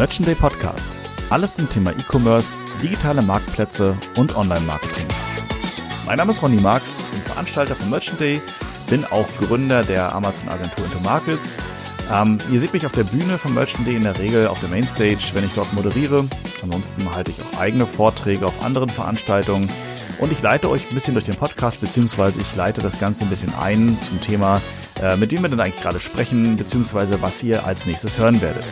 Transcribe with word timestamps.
Merchant 0.00 0.26
Day 0.26 0.34
Podcast. 0.34 0.88
Alles 1.28 1.56
zum 1.56 1.68
Thema 1.68 1.90
E-Commerce, 1.90 2.56
digitale 2.82 3.20
Marktplätze 3.20 3.94
und 4.16 4.34
Online-Marketing. 4.34 5.04
Mein 6.06 6.16
Name 6.16 6.32
ist 6.32 6.40
Ronny 6.40 6.58
Marx, 6.58 6.98
bin 7.12 7.20
Veranstalter 7.20 7.74
von 7.74 7.90
Merchant 7.90 8.18
Day, 8.18 8.40
bin 8.88 9.04
auch 9.04 9.26
Gründer 9.38 9.84
der 9.84 10.14
Amazon-Agentur 10.14 10.86
Into 10.86 11.00
Markets. 11.00 11.58
Ähm, 12.10 12.38
ihr 12.50 12.58
seht 12.58 12.72
mich 12.72 12.86
auf 12.86 12.92
der 12.92 13.04
Bühne 13.04 13.36
von 13.36 13.52
Merchant 13.52 13.86
Day 13.86 13.94
in 13.94 14.04
der 14.04 14.18
Regel 14.18 14.48
auf 14.48 14.58
der 14.60 14.70
Mainstage, 14.70 15.18
wenn 15.34 15.44
ich 15.44 15.52
dort 15.52 15.70
moderiere. 15.74 16.24
Ansonsten 16.62 17.14
halte 17.14 17.32
ich 17.32 17.42
auch 17.42 17.60
eigene 17.60 17.84
Vorträge 17.84 18.46
auf 18.46 18.64
anderen 18.64 18.88
Veranstaltungen. 18.88 19.68
Und 20.18 20.32
ich 20.32 20.40
leite 20.40 20.70
euch 20.70 20.90
ein 20.90 20.94
bisschen 20.94 21.12
durch 21.12 21.26
den 21.26 21.36
Podcast, 21.36 21.82
beziehungsweise 21.82 22.40
ich 22.40 22.56
leite 22.56 22.80
das 22.80 22.98
Ganze 22.98 23.24
ein 23.24 23.30
bisschen 23.30 23.52
ein 23.54 23.98
zum 24.00 24.18
Thema, 24.22 24.62
äh, 25.02 25.18
mit 25.18 25.30
dem 25.30 25.42
wir 25.42 25.50
denn 25.50 25.60
eigentlich 25.60 25.82
gerade 25.82 26.00
sprechen, 26.00 26.56
beziehungsweise 26.56 27.20
was 27.20 27.42
ihr 27.42 27.66
als 27.66 27.84
nächstes 27.84 28.16
hören 28.16 28.40
werdet. 28.40 28.64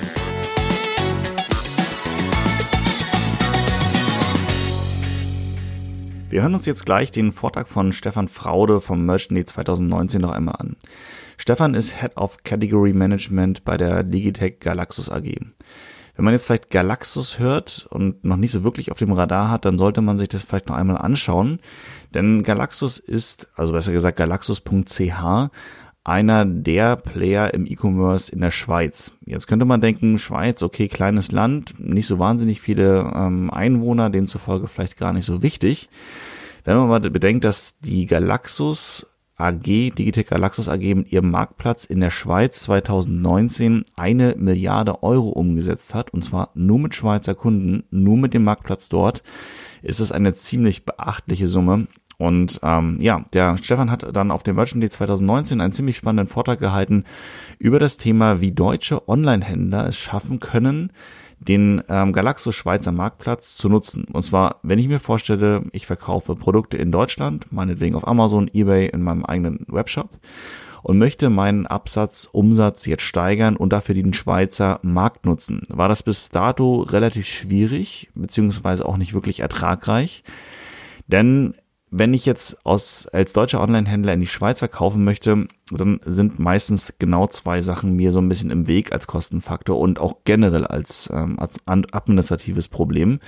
Wir 6.31 6.43
hören 6.43 6.53
uns 6.53 6.67
jetzt 6.67 6.85
gleich 6.85 7.11
den 7.11 7.33
Vortrag 7.33 7.69
von 7.69 7.91
Stefan 7.95 8.29
Fraude 8.29 8.83
vom 8.83 9.07
Merchant 9.07 9.39
Day 9.39 9.47
2019 9.47 10.21
noch 10.21 10.33
einmal 10.33 10.57
an. 10.57 10.77
Stefan 11.39 11.73
ist 11.73 12.03
Head 12.03 12.19
of 12.19 12.43
Category 12.45 12.93
Management 12.93 13.65
bei 13.65 13.79
der 13.79 14.03
Digitech 14.03 14.61
Galaxus 14.61 15.09
AG. 15.09 15.23
Wenn 15.23 16.25
man 16.25 16.35
jetzt 16.35 16.45
vielleicht 16.45 16.69
Galaxus 16.71 17.39
hört 17.39 17.87
und 17.89 18.25
noch 18.25 18.37
nicht 18.37 18.53
so 18.53 18.63
wirklich 18.63 18.93
auf 18.93 18.99
dem 18.99 19.13
Radar 19.13 19.51
hat, 19.51 19.65
dann 19.65 19.79
sollte 19.79 20.03
man 20.03 20.19
sich 20.19 20.29
das 20.29 20.43
vielleicht 20.43 20.69
noch 20.69 20.77
einmal 20.77 20.99
anschauen. 20.99 21.61
Denn 22.13 22.43
Galaxus 22.43 22.99
ist, 22.99 23.49
also 23.57 23.73
besser 23.73 23.93
gesagt 23.93 24.19
Galaxus.ch, 24.19 25.51
einer 26.09 26.45
der 26.45 26.97
Player 26.97 27.53
im 27.53 27.67
E-Commerce 27.67 28.33
in 28.33 28.41
der 28.41 28.51
Schweiz. 28.51 29.13
Jetzt 29.27 29.47
könnte 29.47 29.67
man 29.67 29.81
denken, 29.81 30.19
Schweiz, 30.19 30.63
okay, 30.63 30.89
kleines 30.89 31.31
Land, 31.33 31.75
nicht 31.79 32.07
so 32.07 32.19
wahnsinnig 32.19 32.61
viele 32.61 33.13
ähm, 33.15 33.51
Einwohner, 33.51 34.09
demzufolge 34.09 34.69
vielleicht 34.69 34.97
gar 34.97 35.13
nicht 35.13 35.27
so 35.27 35.43
wichtig. 35.43 35.91
Wenn 36.65 36.77
man 36.77 36.89
mal 36.89 37.01
bedenkt, 37.01 37.45
dass 37.45 37.79
die 37.79 38.07
Galaxus 38.07 39.07
AG, 39.37 39.63
Digitech 39.63 40.27
Galaxus 40.27 40.69
AG 40.69 40.95
mit 40.95 41.13
ihrem 41.13 41.31
Marktplatz 41.31 41.85
in 41.85 42.01
der 42.01 42.11
Schweiz 42.11 42.61
2019 42.61 43.85
eine 43.95 44.35
Milliarde 44.37 45.03
Euro 45.03 45.29
umgesetzt 45.29 45.95
hat, 45.95 46.13
und 46.13 46.25
zwar 46.25 46.51
nur 46.55 46.79
mit 46.81 46.95
Schweizer 46.95 47.35
Kunden, 47.35 47.85
nur 47.91 48.17
mit 48.17 48.35
dem 48.35 48.45
Marktplatz 48.45 48.89
dort, 48.89 49.23
ist 49.83 50.01
es 50.01 50.11
eine 50.11 50.35
ziemlich 50.35 50.85
beachtliche 50.85 51.47
Summe. 51.47 51.87
Und 52.19 52.59
ähm, 52.65 52.99
ja, 53.01 53.25
der 53.33 53.57
Stefan 53.59 53.93
hat 53.93 54.05
dann 54.15 54.33
auf 54.33 54.43
dem 54.43 54.57
Merchant 54.57 54.83
Day 54.83 54.91
2019 54.91 55.61
einen 55.61 55.73
ziemlich 55.73 55.97
spannenden 55.97 56.27
Vortrag 56.27 56.59
gehalten 56.59 57.05
über 57.61 57.79
das 57.79 57.97
Thema, 57.97 58.41
wie 58.41 58.51
deutsche 58.51 59.09
Online-Händler 59.09 59.87
es 59.87 59.97
schaffen 59.97 60.41
können, 60.41 60.93
den 61.39 61.81
ähm, 61.89 62.13
Galaxo 62.13 62.51
Schweizer 62.51 62.91
Marktplatz 62.91 63.57
zu 63.57 63.69
nutzen. 63.69 64.05
Und 64.13 64.23
zwar, 64.23 64.57
wenn 64.65 64.81
ich 64.81 64.89
mir 64.89 64.99
vorstelle, 64.99 65.63
ich 65.71 65.87
verkaufe 65.87 66.35
Produkte 66.35 66.77
in 66.77 66.91
Deutschland, 66.91 67.53
meinetwegen 67.53 67.95
auf 67.95 68.07
Amazon, 68.07 68.51
eBay, 68.53 68.89
in 68.89 69.03
meinem 69.03 69.25
eigenen 69.25 69.65
Webshop 69.69 70.19
und 70.83 70.99
möchte 70.99 71.31
meinen 71.31 71.69
Absatz, 71.69 72.29
Umsatz 72.31 72.87
jetzt 72.87 73.03
steigern 73.03 73.57
und 73.57 73.73
dafür 73.73 73.95
den 73.95 74.13
Schweizer 74.13 74.81
Markt 74.83 75.25
nutzen. 75.25 75.63
War 75.69 75.89
das 75.89 76.03
bis 76.03 76.31
dato 76.31 76.83
relativ 76.83 77.27
schwierig, 77.27 78.11
beziehungsweise 78.17 78.85
auch 78.85 78.97
nicht 78.97 79.15
wirklich 79.15 79.41
ertragreich. 79.41 80.25
Denn 81.07 81.55
wenn 81.91 82.15
ich 82.15 82.27
jetzt 82.27 82.65
aus, 82.67 83.07
als 83.07 83.33
deutscher 83.33 83.61
Online-Händler 83.61 84.13
in 84.13 84.21
die 84.21 84.27
Schweiz 84.27 84.59
verkaufen 84.59 85.05
möchte, 85.05 85.49
dann 85.71 86.01
sind 86.05 86.39
meistens 86.39 86.95
genau 86.99 87.27
zwei 87.27 87.61
Sachen 87.61 87.95
mir 87.95 88.13
so 88.13 88.21
ein 88.21 88.29
bisschen 88.29 88.51
im 88.51 88.67
Weg 88.67 88.93
als 88.93 89.07
Kostenfaktor 89.07 89.79
und 89.79 89.99
auch 89.99 90.19
generell 90.25 90.67
als, 90.67 91.11
ähm, 91.13 91.39
als 91.39 91.59
administratives 91.67 92.69
Problem. 92.69 93.21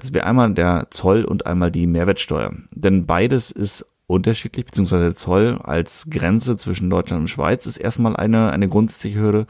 Das 0.00 0.12
wäre 0.12 0.26
einmal 0.26 0.52
der 0.54 0.88
Zoll 0.90 1.24
und 1.24 1.46
einmal 1.46 1.70
die 1.70 1.86
Mehrwertsteuer. 1.86 2.52
Denn 2.72 3.06
beides 3.06 3.50
ist 3.50 3.86
unterschiedlich, 4.06 4.66
beziehungsweise 4.66 5.04
der 5.04 5.14
Zoll 5.14 5.58
als 5.62 6.08
Grenze 6.10 6.56
zwischen 6.56 6.90
Deutschland 6.90 7.22
und 7.22 7.28
Schweiz 7.28 7.66
ist 7.66 7.76
erstmal 7.76 8.16
eine, 8.16 8.50
eine 8.50 8.68
grundsätzliche 8.68 9.20
Hürde 9.20 9.46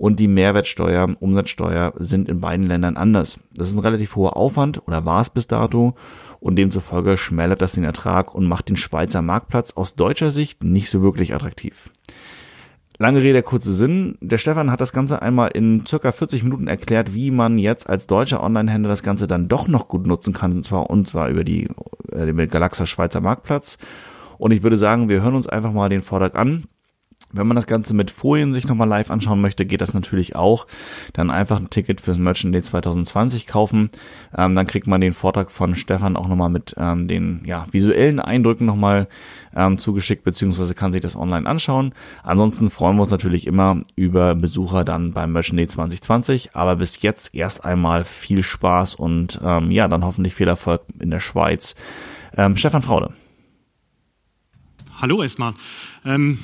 und 0.00 0.18
die 0.18 0.28
Mehrwertsteuer, 0.28 1.14
Umsatzsteuer 1.20 1.92
sind 1.98 2.26
in 2.30 2.40
beiden 2.40 2.66
Ländern 2.66 2.96
anders. 2.96 3.38
Das 3.52 3.68
ist 3.68 3.74
ein 3.74 3.80
relativ 3.80 4.16
hoher 4.16 4.34
Aufwand 4.34 4.80
oder 4.86 5.04
war 5.04 5.20
es 5.20 5.28
bis 5.28 5.46
dato 5.46 5.94
und 6.40 6.56
demzufolge 6.56 7.18
schmälert 7.18 7.60
das 7.60 7.72
den 7.72 7.84
Ertrag 7.84 8.34
und 8.34 8.48
macht 8.48 8.70
den 8.70 8.78
Schweizer 8.78 9.20
Marktplatz 9.20 9.74
aus 9.74 9.96
deutscher 9.96 10.30
Sicht 10.30 10.64
nicht 10.64 10.88
so 10.88 11.02
wirklich 11.02 11.34
attraktiv. 11.34 11.90
Lange 12.96 13.20
Rede, 13.20 13.42
kurze 13.42 13.74
Sinn. 13.74 14.16
Der 14.22 14.38
Stefan 14.38 14.70
hat 14.70 14.80
das 14.80 14.94
Ganze 14.94 15.20
einmal 15.20 15.50
in 15.50 15.84
circa 15.84 16.12
40 16.12 16.44
Minuten 16.44 16.66
erklärt, 16.66 17.12
wie 17.12 17.30
man 17.30 17.58
jetzt 17.58 17.86
als 17.86 18.06
deutscher 18.06 18.42
Online-Händler 18.42 18.88
das 18.88 19.02
Ganze 19.02 19.26
dann 19.26 19.48
doch 19.48 19.68
noch 19.68 19.86
gut 19.86 20.06
nutzen 20.06 20.32
kann, 20.32 20.52
und 20.52 20.64
zwar, 20.64 20.88
und 20.88 21.08
zwar 21.08 21.28
über 21.28 21.44
die, 21.44 21.68
äh, 22.10 22.24
den 22.24 22.48
Galaxa 22.48 22.86
Schweizer 22.86 23.20
Marktplatz. 23.20 23.76
Und 24.38 24.52
ich 24.52 24.62
würde 24.62 24.78
sagen, 24.78 25.10
wir 25.10 25.20
hören 25.22 25.34
uns 25.34 25.46
einfach 25.46 25.74
mal 25.74 25.90
den 25.90 26.00
Vortrag 26.00 26.36
an. 26.36 26.64
Wenn 27.32 27.46
man 27.46 27.54
das 27.54 27.68
Ganze 27.68 27.94
mit 27.94 28.10
Folien 28.10 28.52
sich 28.52 28.66
nochmal 28.66 28.88
live 28.88 29.10
anschauen 29.10 29.40
möchte, 29.40 29.64
geht 29.64 29.80
das 29.80 29.94
natürlich 29.94 30.34
auch. 30.34 30.66
Dann 31.12 31.30
einfach 31.30 31.60
ein 31.60 31.70
Ticket 31.70 32.00
fürs 32.00 32.18
Merchant 32.18 32.54
Day 32.54 32.62
2020 32.62 33.46
kaufen. 33.46 33.90
Ähm, 34.36 34.56
dann 34.56 34.66
kriegt 34.66 34.88
man 34.88 35.00
den 35.00 35.12
Vortrag 35.12 35.52
von 35.52 35.76
Stefan 35.76 36.16
auch 36.16 36.26
nochmal 36.26 36.50
mit 36.50 36.74
ähm, 36.76 37.06
den 37.06 37.42
ja, 37.44 37.66
visuellen 37.70 38.18
Eindrücken 38.18 38.66
nochmal 38.66 39.08
ähm, 39.54 39.78
zugeschickt, 39.78 40.24
beziehungsweise 40.24 40.74
kann 40.74 40.90
sich 40.90 41.02
das 41.02 41.14
online 41.14 41.48
anschauen. 41.48 41.94
Ansonsten 42.24 42.68
freuen 42.68 42.96
wir 42.96 43.02
uns 43.02 43.12
natürlich 43.12 43.46
immer 43.46 43.80
über 43.94 44.34
Besucher 44.34 44.84
dann 44.84 45.12
beim 45.12 45.32
Merchant 45.32 45.60
Day 45.60 45.68
2020. 45.68 46.56
Aber 46.56 46.76
bis 46.76 47.00
jetzt 47.02 47.34
erst 47.34 47.64
einmal 47.64 48.04
viel 48.04 48.42
Spaß 48.42 48.96
und 48.96 49.40
ähm, 49.44 49.70
ja, 49.70 49.86
dann 49.86 50.04
hoffentlich 50.04 50.34
viel 50.34 50.48
Erfolg 50.48 50.82
in 50.98 51.10
der 51.10 51.20
Schweiz. 51.20 51.76
Ähm, 52.36 52.56
Stefan 52.56 52.82
Fraude. 52.82 53.12
Hallo 55.00 55.22
erstmal. 55.22 55.54
Ähm 56.04 56.38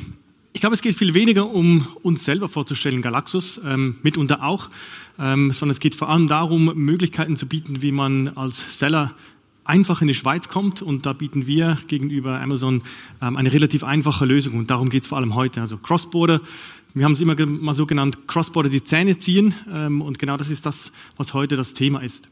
ich 0.56 0.61
glaube, 0.61 0.75
es 0.75 0.81
geht 0.81 0.97
viel 0.97 1.12
weniger 1.12 1.50
um 1.50 1.87
uns 2.03 2.25
selber 2.25 2.49
vorzustellen, 2.49 3.03
Galaxus, 3.03 3.61
ähm, 3.62 3.97
mitunter 4.03 4.43
auch, 4.43 4.71
ähm, 5.19 5.53
sondern 5.53 5.72
es 5.72 5.81
geht 5.81 5.94
vor 5.94 6.09
allem 6.09 6.28
darum, 6.28 6.72
Möglichkeiten 6.75 7.37
zu 7.37 7.44
bieten, 7.44 7.83
wie 7.83 7.93
man 7.93 8.28
als 8.28 8.78
Seller 8.78 9.12
einfach 9.65 10.00
in 10.00 10.09
die 10.09 10.15
Schweiz 10.15 10.49
kommt. 10.49 10.81
Und 10.81 11.05
da 11.05 11.12
bieten 11.12 11.47
wir 11.47 11.77
gegenüber 11.89 12.41
Amazon 12.41 12.84
ähm, 13.21 13.37
eine 13.37 13.53
relativ 13.53 13.84
einfache 13.84 14.25
Lösung. 14.25 14.55
Und 14.55 14.71
darum 14.71 14.89
geht 14.89 15.03
es 15.03 15.09
vor 15.11 15.19
allem 15.19 15.34
heute. 15.34 15.61
Also 15.61 15.77
Cross-Border, 15.77 16.41
wir 16.95 17.05
haben 17.05 17.12
es 17.12 17.21
immer 17.21 17.37
mal 17.45 17.75
so 17.75 17.84
genannt, 17.84 18.27
Cross-Border 18.27 18.71
die 18.71 18.83
Zähne 18.83 19.19
ziehen. 19.19 19.53
Ähm, 19.71 20.00
und 20.00 20.19
genau 20.19 20.39
das 20.39 20.49
ist 20.49 20.65
das, 20.65 20.91
was 21.19 21.34
heute 21.34 21.56
das 21.56 21.75
Thema 21.75 21.99
ist. 21.99 22.31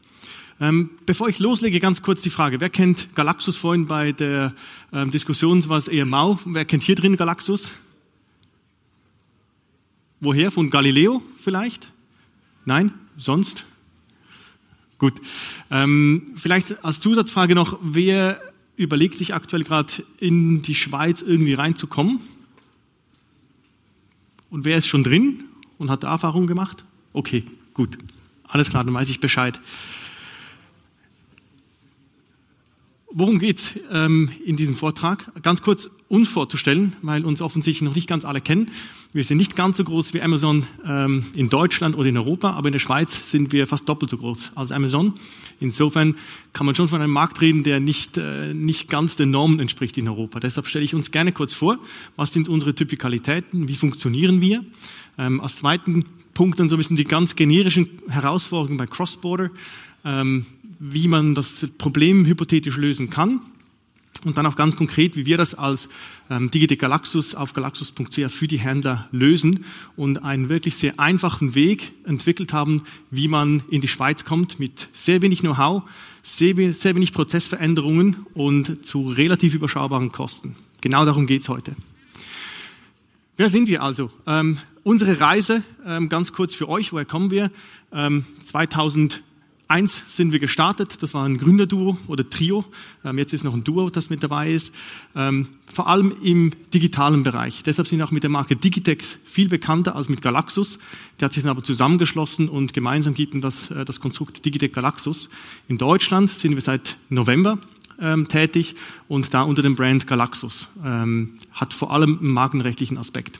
Ähm, 0.59 0.89
bevor 1.05 1.29
ich 1.29 1.37
loslege, 1.37 1.79
ganz 1.79 2.01
kurz 2.01 2.23
die 2.23 2.31
Frage, 2.31 2.59
wer 2.59 2.71
kennt 2.71 3.13
Galaxus 3.13 3.55
vorhin 3.55 3.85
bei 3.85 4.13
der 4.13 4.55
ähm, 4.91 5.11
Diskussion, 5.11 5.63
was 5.67 5.87
eher 5.87 6.07
mau, 6.07 6.39
wer 6.45 6.65
kennt 6.65 6.81
hier 6.81 6.95
drin 6.95 7.17
Galaxus? 7.17 7.71
Woher? 10.19 10.51
Von 10.51 10.69
Galileo 10.69 11.21
vielleicht? 11.39 11.91
Nein? 12.65 12.93
Sonst? 13.17 13.65
Gut. 14.97 15.21
Ähm, 15.69 16.33
vielleicht 16.35 16.83
als 16.83 16.99
Zusatzfrage 16.99 17.55
noch, 17.55 17.77
wer 17.81 18.41
überlegt 18.77 19.15
sich 19.15 19.33
aktuell 19.33 19.63
gerade 19.63 19.91
in 20.19 20.61
die 20.61 20.75
Schweiz 20.75 21.21
irgendwie 21.21 21.53
reinzukommen? 21.53 22.19
Und 24.49 24.65
wer 24.65 24.77
ist 24.77 24.87
schon 24.87 25.03
drin 25.03 25.43
und 25.77 25.89
hat 25.89 26.03
Erfahrung 26.03 26.47
gemacht? 26.47 26.83
Okay, 27.13 27.43
gut. 27.73 27.97
Alles 28.47 28.69
klar, 28.69 28.83
dann 28.83 28.93
weiß 28.93 29.09
ich 29.09 29.19
Bescheid. 29.19 29.59
Worum 33.17 33.39
geht's 33.39 33.79
ähm, 33.93 34.29
in 34.43 34.57
diesem 34.57 34.75
Vortrag? 34.75 35.31
Ganz 35.41 35.61
kurz 35.61 35.89
uns 36.09 36.27
vorzustellen, 36.27 36.97
weil 37.01 37.23
uns 37.23 37.41
offensichtlich 37.41 37.81
noch 37.81 37.95
nicht 37.95 38.09
ganz 38.09 38.25
alle 38.25 38.41
kennen. 38.41 38.69
Wir 39.13 39.23
sind 39.23 39.37
nicht 39.37 39.55
ganz 39.55 39.77
so 39.77 39.85
groß 39.85 40.13
wie 40.13 40.21
Amazon 40.21 40.67
ähm, 40.85 41.23
in 41.33 41.47
Deutschland 41.47 41.95
oder 41.95 42.09
in 42.09 42.17
Europa, 42.17 42.51
aber 42.51 42.67
in 42.67 42.73
der 42.73 42.79
Schweiz 42.79 43.31
sind 43.31 43.53
wir 43.53 43.67
fast 43.67 43.87
doppelt 43.87 44.11
so 44.11 44.17
groß 44.17 44.51
als 44.55 44.73
Amazon. 44.73 45.13
Insofern 45.61 46.17
kann 46.51 46.65
man 46.65 46.75
schon 46.75 46.89
von 46.89 47.01
einem 47.01 47.13
Markt 47.13 47.39
reden, 47.39 47.63
der 47.63 47.79
nicht, 47.79 48.17
äh, 48.17 48.53
nicht 48.53 48.89
ganz 48.89 49.15
den 49.15 49.31
Normen 49.31 49.61
entspricht 49.61 49.97
in 49.97 50.09
Europa. 50.09 50.41
Deshalb 50.41 50.67
stelle 50.67 50.83
ich 50.83 50.93
uns 50.93 51.09
gerne 51.09 51.31
kurz 51.31 51.53
vor, 51.53 51.79
was 52.17 52.33
sind 52.33 52.49
unsere 52.49 52.75
Typikalitäten, 52.75 53.69
wie 53.69 53.75
funktionieren 53.75 54.41
wir. 54.41 54.65
Ähm, 55.17 55.39
als 55.39 55.55
zweiten 55.55 56.03
Punkt 56.33 56.59
dann 56.59 56.67
so 56.67 56.75
ein 56.75 56.79
bisschen 56.79 56.97
die 56.97 57.05
ganz 57.05 57.37
generischen 57.37 57.87
Herausforderungen 58.09 58.77
bei 58.77 58.87
Cross-Border. 58.87 59.51
Ähm, 60.05 60.45
wie 60.79 61.07
man 61.07 61.35
das 61.35 61.67
Problem 61.77 62.25
hypothetisch 62.25 62.77
lösen 62.77 63.09
kann 63.09 63.41
und 64.23 64.37
dann 64.37 64.45
auch 64.45 64.55
ganz 64.55 64.75
konkret, 64.75 65.15
wie 65.15 65.25
wir 65.25 65.37
das 65.37 65.55
als 65.55 65.87
ähm, 66.29 66.49
Digite 66.51 66.77
Galaxus 66.77 67.35
auf 67.35 67.53
galaxus.ch 67.53 68.31
für 68.31 68.47
die 68.47 68.59
Händler 68.59 69.07
lösen 69.11 69.65
und 69.95 70.23
einen 70.23 70.49
wirklich 70.49 70.75
sehr 70.75 70.99
einfachen 70.99 71.55
Weg 71.55 71.93
entwickelt 72.05 72.53
haben, 72.53 72.83
wie 73.11 73.27
man 73.27 73.63
in 73.69 73.81
die 73.81 73.87
Schweiz 73.87 74.25
kommt 74.25 74.59
mit 74.59 74.89
sehr 74.93 75.21
wenig 75.21 75.41
Know-how, 75.41 75.83
sehr, 76.23 76.55
sehr 76.73 76.95
wenig 76.95 77.13
Prozessveränderungen 77.13 78.25
und 78.33 78.85
zu 78.85 79.09
relativ 79.09 79.53
überschaubaren 79.53 80.11
Kosten. 80.11 80.55
Genau 80.81 81.05
darum 81.05 81.27
geht's 81.27 81.49
heute. 81.49 81.75
Wer 83.37 83.49
sind 83.49 83.67
wir 83.67 83.83
also? 83.83 84.11
Ähm, 84.25 84.57
unsere 84.83 85.19
Reise, 85.19 85.61
ähm, 85.85 86.09
ganz 86.09 86.31
kurz 86.31 86.55
für 86.55 86.69
euch, 86.69 86.93
woher 86.93 87.05
kommen 87.05 87.31
wir? 87.31 87.51
Ähm, 87.91 88.25
2000 88.45 89.21
Eins 89.67 90.03
sind 90.15 90.31
wir 90.31 90.39
gestartet, 90.39 91.01
das 91.01 91.15
war 91.15 91.25
ein 91.25 91.39
Gründerduo 91.39 91.97
oder 92.07 92.29
Trio. 92.29 92.63
Ähm, 93.03 93.17
jetzt 93.17 93.33
ist 93.33 93.43
noch 93.43 93.55
ein 93.55 93.63
Duo, 93.63 93.89
das 93.89 94.11
mit 94.11 94.21
dabei 94.21 94.51
ist. 94.51 94.71
Ähm, 95.15 95.47
vor 95.65 95.87
allem 95.87 96.15
im 96.21 96.51
digitalen 96.71 97.23
Bereich. 97.23 97.63
Deshalb 97.63 97.87
sind 97.87 97.97
wir 97.97 98.05
auch 98.05 98.11
mit 98.11 98.21
der 98.21 98.29
Marke 98.29 98.55
Digitex 98.55 99.17
viel 99.25 99.49
bekannter 99.49 99.95
als 99.95 100.07
mit 100.07 100.21
Galaxus. 100.21 100.77
Der 101.19 101.25
hat 101.25 101.33
sich 101.33 101.41
dann 101.41 101.49
aber 101.49 101.63
zusammengeschlossen 101.63 102.47
und 102.47 102.73
gemeinsam 102.73 103.15
gibt 103.15 103.33
das, 103.43 103.71
äh, 103.71 103.85
das 103.85 103.99
Konstrukt 103.99 104.45
Digitec 104.45 104.73
Galaxus. 104.73 105.29
In 105.67 105.79
Deutschland 105.79 106.29
sind 106.29 106.53
wir 106.53 106.61
seit 106.61 106.97
November 107.09 107.57
ähm, 107.99 108.27
tätig 108.27 108.75
und 109.07 109.33
da 109.33 109.41
unter 109.41 109.63
dem 109.63 109.75
Brand 109.75 110.05
Galaxus. 110.05 110.69
Hat 111.53 111.73
vor 111.73 111.91
allem 111.91 112.19
einen 112.19 112.31
markenrechtlichen 112.31 112.97
Aspekt. 112.97 113.39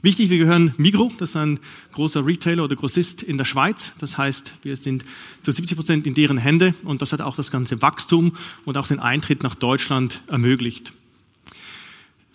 Wichtig, 0.00 0.30
wir 0.30 0.38
gehören 0.38 0.74
Migro, 0.76 1.10
das 1.18 1.30
ist 1.30 1.36
ein 1.36 1.58
großer 1.92 2.24
Retailer 2.24 2.62
oder 2.62 2.76
Grossist 2.76 3.24
in 3.24 3.36
der 3.36 3.44
Schweiz. 3.44 3.92
Das 3.98 4.16
heißt, 4.16 4.54
wir 4.62 4.76
sind 4.76 5.04
zu 5.42 5.50
70 5.50 5.76
Prozent 5.76 6.06
in 6.06 6.14
deren 6.14 6.38
Hände 6.38 6.72
und 6.84 7.02
das 7.02 7.12
hat 7.12 7.20
auch 7.20 7.34
das 7.34 7.50
ganze 7.50 7.82
Wachstum 7.82 8.36
und 8.64 8.76
auch 8.76 8.86
den 8.86 9.00
Eintritt 9.00 9.42
nach 9.42 9.56
Deutschland 9.56 10.22
ermöglicht. 10.28 10.92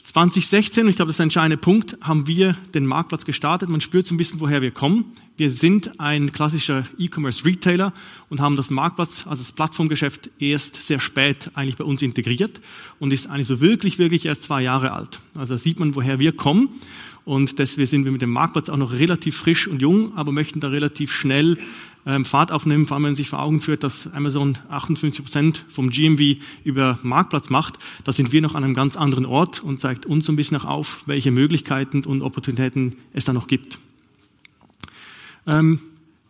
2016, 0.04 0.83
und 0.83 0.89
ich 0.89 0.98
glaube, 0.98 1.07
das 1.07 1.15
ist 1.15 1.21
ein 1.21 1.27
entscheidender 1.27 1.57
Punkt, 1.57 1.98
haben 2.01 2.27
wir 2.27 2.56
den 2.74 2.86
Marktplatz 2.86 3.24
gestartet. 3.24 3.69
Man 3.69 3.81
spürt 3.81 4.06
so 4.06 4.13
ein 4.13 4.18
bisschen, 4.18 4.42
woher 4.42 4.62
wir 4.62 4.71
kommen. 4.71 5.06
Wir 5.38 5.50
sind 5.50 6.00
ein 6.00 6.33
klassischer 6.33 6.86
E-Commerce-Retailer 7.00 7.94
und 8.30 8.42
haben 8.42 8.57
das 8.57 8.69
Marktplatz, 8.69 9.25
also 9.25 9.42
das 9.42 9.54
Plattformgeschäft, 9.54 10.30
erst 10.38 10.75
sehr 10.83 11.00
spät 11.00 11.50
eigentlich 11.56 11.77
bei 11.77 11.86
uns 11.86 12.01
integriert 12.01 12.59
und 13.00 13.12
ist 13.12 13.27
eigentlich 13.27 13.48
so 13.48 13.62
wirklich, 13.62 13.98
wirklich 13.98 14.25
erst 14.25 14.44
zwei 14.44 14.62
Jahre 14.62 14.92
alt. 14.92 15.19
Also 15.33 15.56
da 15.56 15.57
sieht 15.57 15.80
man, 15.80 15.95
woher 15.95 16.19
wir 16.19 16.33
kommen. 16.33 16.69
Und 17.25 17.60
deswegen 17.60 17.88
sind 17.88 18.06
wir 18.06 18.12
mit 18.12 18.22
dem 18.22 18.31
Marktplatz 18.31 18.70
auch 18.70 18.78
noch 18.78 18.92
relativ 18.92 19.38
frisch 19.38 19.68
und 19.68 19.81
jung, 19.81 20.18
aber 20.18 20.31
möchten 20.31 20.60
da 20.60 20.68
relativ 20.68 21.14
schnell 21.14 21.58
ähm, 22.06 22.25
Fahrt 22.25 22.52
aufnehmen, 22.52 22.86
vor 22.86 22.96
allem 22.96 23.04
wenn 23.04 23.12
man 23.12 23.16
sich 23.16 23.30
vor 23.30 23.42
Augen 23.42 23.62
führt, 23.62 23.84
dass 23.84 24.12
Amazon 24.12 24.58
58 24.70 25.24
Prozent 25.24 25.66
vom 25.70 25.90
GMV 25.90 26.42
über 26.66 27.00
Marktplatz 27.02 27.50
macht. 27.50 27.75
Da 28.04 28.12
sind 28.12 28.34
wir 28.34 28.42
noch 28.42 28.56
an 28.56 28.64
einem 28.64 28.74
ganz 28.74 28.98
anderen 28.98 29.25
Ort 29.25 29.64
und 29.64 29.80
zeigt 29.80 30.06
uns 30.06 30.25
so 30.25 30.34
ein 30.34 30.36
bisschen 30.36 30.58
auch 30.58 30.66
auf, 30.66 31.04
welche 31.06 31.31
Möglichkeiten 31.31 32.04
und 32.04 32.22
Opportunitäten 32.22 32.98
es 33.14 33.24
da 33.24 33.31
noch 33.31 33.48
gibt. 33.48 33.80
Ähm, 35.48 35.80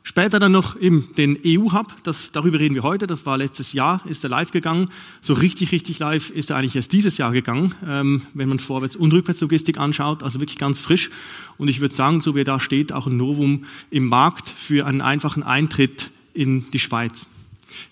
Später 0.06 0.38
dann 0.38 0.52
noch 0.52 0.78
eben 0.80 1.08
den 1.18 1.40
EU-Hub, 1.46 1.96
das, 2.04 2.34
darüber 2.34 2.60
reden 2.60 2.76
wir 2.76 2.84
heute, 2.84 3.08
das 3.08 3.26
war 3.26 3.38
letztes 3.38 3.72
Jahr, 3.72 4.02
ist 4.06 4.26
er 4.26 4.30
live 4.30 4.52
gegangen. 4.52 4.90
So 5.22 5.34
richtig, 5.34 5.72
richtig 5.72 5.98
live 6.00 6.30
ist 6.30 6.50
er 6.50 6.58
eigentlich 6.58 6.76
erst 6.76 6.92
dieses 6.92 7.18
Jahr 7.18 7.32
gegangen, 7.32 7.74
ähm, 7.88 8.22
wenn 8.34 8.50
man 8.50 8.60
Vorwärts- 8.60 8.98
und 8.98 9.14
Rückwärtslogistik 9.14 9.78
anschaut, 9.78 10.22
also 10.22 10.42
wirklich 10.42 10.58
ganz 10.58 10.78
frisch. 10.78 11.10
Und 11.58 11.70
ich 11.70 11.80
würde 11.80 11.96
sagen, 11.96 12.20
so 12.20 12.36
wie 12.36 12.42
er 12.42 12.44
da 12.44 12.60
steht, 12.60 12.92
auch 12.92 13.08
ein 13.08 13.16
Novum 13.16 13.64
im 13.92 14.08
Markt 14.08 14.50
für 14.50 14.86
einen 14.86 15.02
einfachen 15.02 15.42
Eintritt 15.42 16.12
in 16.34 16.70
die 16.72 16.80
Schweiz. 16.80 17.26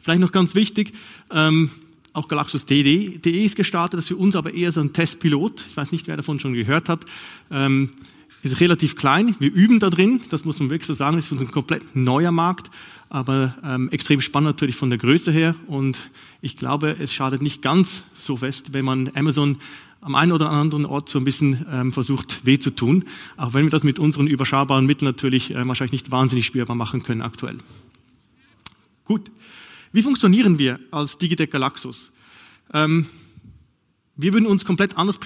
Vielleicht 0.02 0.20
noch 0.20 0.34
ganz 0.34 0.54
wichtig, 0.54 0.92
ähm, 1.32 1.70
auch 2.12 2.28
Galaxus.de 2.28 3.20
ist 3.24 3.56
gestartet, 3.56 3.98
das 3.98 4.04
ist 4.04 4.10
für 4.10 4.18
uns 4.18 4.36
aber 4.36 4.54
eher 4.54 4.74
so 4.74 4.82
ein 4.82 4.92
Testpilot. 4.92 5.66
Ich 5.70 5.78
weiß 5.78 5.94
nicht, 5.94 6.08
wer 6.08 6.18
davon 6.18 6.42
schon 6.42 6.54
gehört 6.54 6.90
hat. 6.90 7.06
Ähm, 7.50 7.92
ist 8.44 8.60
relativ 8.60 8.96
klein. 8.96 9.36
Wir 9.40 9.52
üben 9.54 9.80
da 9.80 9.90
drin, 9.90 10.22
das 10.30 10.46
muss 10.46 10.60
man 10.60 10.70
wirklich 10.70 10.88
so 10.88 10.94
sagen, 10.94 11.16
das 11.16 11.26
ist 11.26 11.30
für 11.30 11.36
uns 11.36 11.44
ein 11.44 11.52
komplett 11.52 11.96
neuer 11.96 12.32
Markt, 12.32 12.72
aber 13.10 13.56
ähm, 13.64 13.90
extrem 13.90 14.22
spannend 14.22 14.48
natürlich 14.48 14.76
von 14.76 14.90
der 14.90 14.98
Größe 14.98 15.32
her. 15.32 15.56
Und 15.68 16.10
ich 16.42 16.58
glaube, 16.58 16.96
es 17.00 17.14
schadet 17.14 17.42
nicht 17.42 17.62
ganz 17.62 18.04
so 18.14 18.38
fest, 18.38 18.74
wenn 18.74 18.86
man 18.86 19.12
Amazon 19.14 19.58
am 20.02 20.16
einen 20.16 20.32
oder 20.32 20.50
anderen 20.50 20.86
Ort 20.86 21.10
so 21.10 21.20
ein 21.20 21.26
bisschen 21.26 21.66
ähm, 21.72 21.92
versucht, 21.92 22.44
weh 22.44 22.58
zu 22.58 22.72
tun, 22.72 23.06
auch 23.38 23.54
wenn 23.54 23.66
wir 23.66 23.70
das 23.70 23.84
mit 23.84 24.00
unseren 24.00 24.26
überschaubaren 24.26 24.88
Mitteln 24.88 25.08
natürlich 25.08 25.52
äh, 25.52 25.68
wahrscheinlich 25.68 25.92
nicht 25.92 26.12
wahnsinnig 26.12 26.48
spürbar 26.48 26.76
machen 26.76 27.04
können 27.04 27.22
aktuell. 27.22 27.58
Gut, 29.06 29.30
wie 29.92 30.02
funktionieren 30.02 30.58
wir 30.58 30.80
als 30.90 31.20
Digitec 31.20 31.52
Galaxus? 31.52 32.12
Ähm, 32.74 33.06
wir 34.16 34.34
würden 34.34 34.48
uns 34.48 34.66
komplett 34.66 34.98
anders 34.98 35.20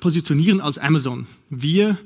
positionieren 0.00 0.60
als 0.60 0.78
Amazon. 0.78 1.26
Wir 1.50 1.98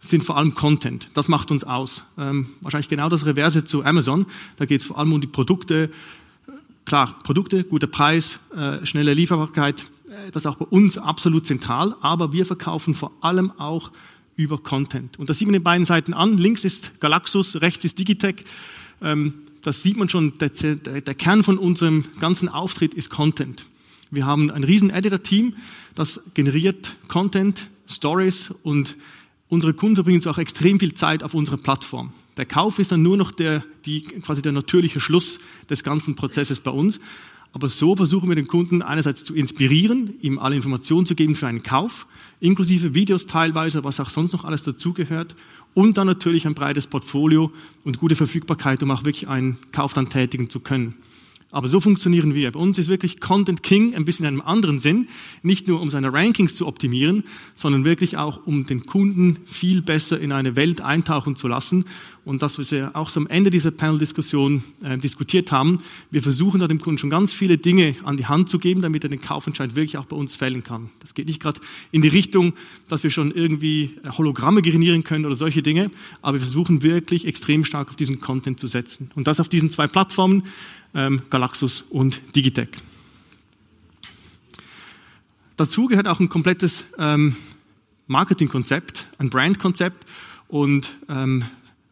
sind 0.00 0.24
vor 0.24 0.36
allem 0.36 0.54
Content. 0.54 1.08
Das 1.14 1.28
macht 1.28 1.50
uns 1.50 1.64
aus. 1.64 2.04
Ähm, 2.18 2.48
wahrscheinlich 2.60 2.88
genau 2.88 3.08
das 3.08 3.26
Reverse 3.26 3.64
zu 3.64 3.84
Amazon. 3.84 4.26
Da 4.56 4.64
geht 4.66 4.80
es 4.80 4.86
vor 4.86 4.98
allem 4.98 5.12
um 5.12 5.20
die 5.20 5.26
Produkte. 5.26 5.90
Klar, 6.84 7.18
Produkte, 7.24 7.64
guter 7.64 7.86
Preis, 7.86 8.38
äh, 8.54 8.84
schnelle 8.86 9.14
Lieferbarkeit. 9.14 9.90
Äh, 10.08 10.30
das 10.30 10.42
ist 10.42 10.46
auch 10.46 10.56
bei 10.56 10.66
uns 10.66 10.98
absolut 10.98 11.46
zentral. 11.46 11.94
Aber 12.00 12.32
wir 12.32 12.46
verkaufen 12.46 12.94
vor 12.94 13.12
allem 13.20 13.50
auch 13.58 13.90
über 14.36 14.58
Content. 14.58 15.18
Und 15.18 15.30
das 15.30 15.38
sieht 15.38 15.48
man 15.48 15.54
den 15.54 15.64
beiden 15.64 15.86
Seiten 15.86 16.14
an. 16.14 16.36
Links 16.36 16.64
ist 16.64 17.00
Galaxus, 17.00 17.56
rechts 17.56 17.84
ist 17.84 17.98
Digitech. 17.98 18.44
Ähm, 19.02 19.34
das 19.62 19.82
sieht 19.82 19.96
man 19.96 20.08
schon. 20.08 20.38
Der, 20.38 20.50
der, 20.50 21.00
der 21.00 21.14
Kern 21.14 21.42
von 21.42 21.58
unserem 21.58 22.04
ganzen 22.20 22.48
Auftritt 22.48 22.94
ist 22.94 23.10
Content. 23.10 23.66
Wir 24.10 24.24
haben 24.24 24.50
ein 24.52 24.62
riesen 24.62 24.90
Editor-Team, 24.90 25.54
das 25.96 26.20
generiert 26.34 26.96
Content, 27.08 27.68
Stories 27.88 28.52
und 28.62 28.96
unsere 29.48 29.74
Kunden 29.74 29.96
verbringen 29.96 30.20
so 30.20 30.30
auch 30.30 30.38
extrem 30.38 30.80
viel 30.80 30.94
Zeit 30.94 31.22
auf 31.22 31.34
unserer 31.34 31.56
Plattform. 31.56 32.12
Der 32.36 32.46
Kauf 32.46 32.78
ist 32.78 32.92
dann 32.92 33.02
nur 33.02 33.16
noch 33.16 33.32
der, 33.32 33.64
die, 33.84 34.02
quasi 34.02 34.42
der 34.42 34.52
natürliche 34.52 35.00
Schluss 35.00 35.38
des 35.70 35.82
ganzen 35.82 36.16
Prozesses 36.16 36.60
bei 36.60 36.70
uns. 36.70 37.00
Aber 37.52 37.68
so 37.70 37.96
versuchen 37.96 38.28
wir 38.28 38.36
den 38.36 38.48
Kunden 38.48 38.82
einerseits 38.82 39.24
zu 39.24 39.34
inspirieren, 39.34 40.14
ihm 40.20 40.38
alle 40.38 40.56
Informationen 40.56 41.06
zu 41.06 41.14
geben 41.14 41.36
für 41.36 41.46
einen 41.46 41.62
Kauf, 41.62 42.06
inklusive 42.38 42.94
Videos 42.94 43.24
teilweise, 43.24 43.82
was 43.82 43.98
auch 43.98 44.10
sonst 44.10 44.32
noch 44.32 44.44
alles 44.44 44.62
dazugehört. 44.62 45.34
Und 45.72 45.96
dann 45.96 46.06
natürlich 46.06 46.46
ein 46.46 46.54
breites 46.54 46.86
Portfolio 46.86 47.50
und 47.84 47.98
gute 47.98 48.14
Verfügbarkeit, 48.14 48.82
um 48.82 48.90
auch 48.90 49.04
wirklich 49.04 49.28
einen 49.28 49.56
Kauf 49.72 49.94
dann 49.94 50.10
tätigen 50.10 50.50
zu 50.50 50.60
können. 50.60 50.96
Aber 51.52 51.68
so 51.68 51.80
funktionieren 51.80 52.34
wir. 52.34 52.50
Bei 52.50 52.58
uns 52.58 52.76
ist 52.76 52.88
wirklich 52.88 53.20
Content 53.20 53.62
King 53.62 53.94
ein 53.94 54.04
bisschen 54.04 54.26
in 54.26 54.32
einem 54.32 54.40
anderen 54.40 54.80
Sinn. 54.80 55.08
Nicht 55.42 55.68
nur 55.68 55.80
um 55.80 55.90
seine 55.90 56.12
Rankings 56.12 56.56
zu 56.56 56.66
optimieren, 56.66 57.22
sondern 57.54 57.84
wirklich 57.84 58.16
auch 58.16 58.46
um 58.46 58.64
den 58.64 58.84
Kunden 58.84 59.38
viel 59.46 59.80
besser 59.80 60.18
in 60.18 60.32
eine 60.32 60.56
Welt 60.56 60.80
eintauchen 60.80 61.36
zu 61.36 61.46
lassen. 61.46 61.84
Und 62.26 62.42
das, 62.42 62.58
was 62.58 62.72
wir 62.72 62.96
auch 62.96 63.14
am 63.14 63.28
Ende 63.28 63.50
dieser 63.50 63.70
Panel-Diskussion 63.70 64.64
äh, 64.82 64.98
diskutiert 64.98 65.52
haben, 65.52 65.80
wir 66.10 66.24
versuchen 66.24 66.58
da 66.58 66.66
dem 66.66 66.80
Kunden 66.80 66.98
schon 66.98 67.08
ganz 67.08 67.32
viele 67.32 67.56
Dinge 67.56 67.94
an 68.02 68.16
die 68.16 68.26
Hand 68.26 68.48
zu 68.48 68.58
geben, 68.58 68.82
damit 68.82 69.04
er 69.04 69.10
den 69.10 69.20
Kaufentscheid 69.20 69.76
wirklich 69.76 69.96
auch 69.96 70.06
bei 70.06 70.16
uns 70.16 70.34
fällen 70.34 70.64
kann. 70.64 70.90
Das 70.98 71.14
geht 71.14 71.28
nicht 71.28 71.40
gerade 71.40 71.60
in 71.92 72.02
die 72.02 72.08
Richtung, 72.08 72.54
dass 72.88 73.04
wir 73.04 73.10
schon 73.10 73.30
irgendwie 73.30 73.92
Hologramme 74.18 74.60
generieren 74.60 75.04
können 75.04 75.24
oder 75.24 75.36
solche 75.36 75.62
Dinge, 75.62 75.92
aber 76.20 76.38
wir 76.38 76.40
versuchen 76.40 76.82
wirklich 76.82 77.26
extrem 77.26 77.64
stark 77.64 77.90
auf 77.90 77.96
diesen 77.96 78.18
Content 78.18 78.58
zu 78.58 78.66
setzen. 78.66 79.12
Und 79.14 79.28
das 79.28 79.38
auf 79.38 79.48
diesen 79.48 79.70
zwei 79.70 79.86
Plattformen 79.86 80.48
ähm, 80.94 81.22
Galaxus 81.30 81.84
und 81.90 82.20
Digitec. 82.34 82.76
Dazu 85.56 85.86
gehört 85.86 86.08
auch 86.08 86.18
ein 86.18 86.28
komplettes 86.28 86.86
ähm, 86.98 87.36
Marketingkonzept, 88.08 89.06
ein 89.18 89.30
Brandkonzept 89.30 90.04
und 90.48 90.96
ähm, 91.08 91.44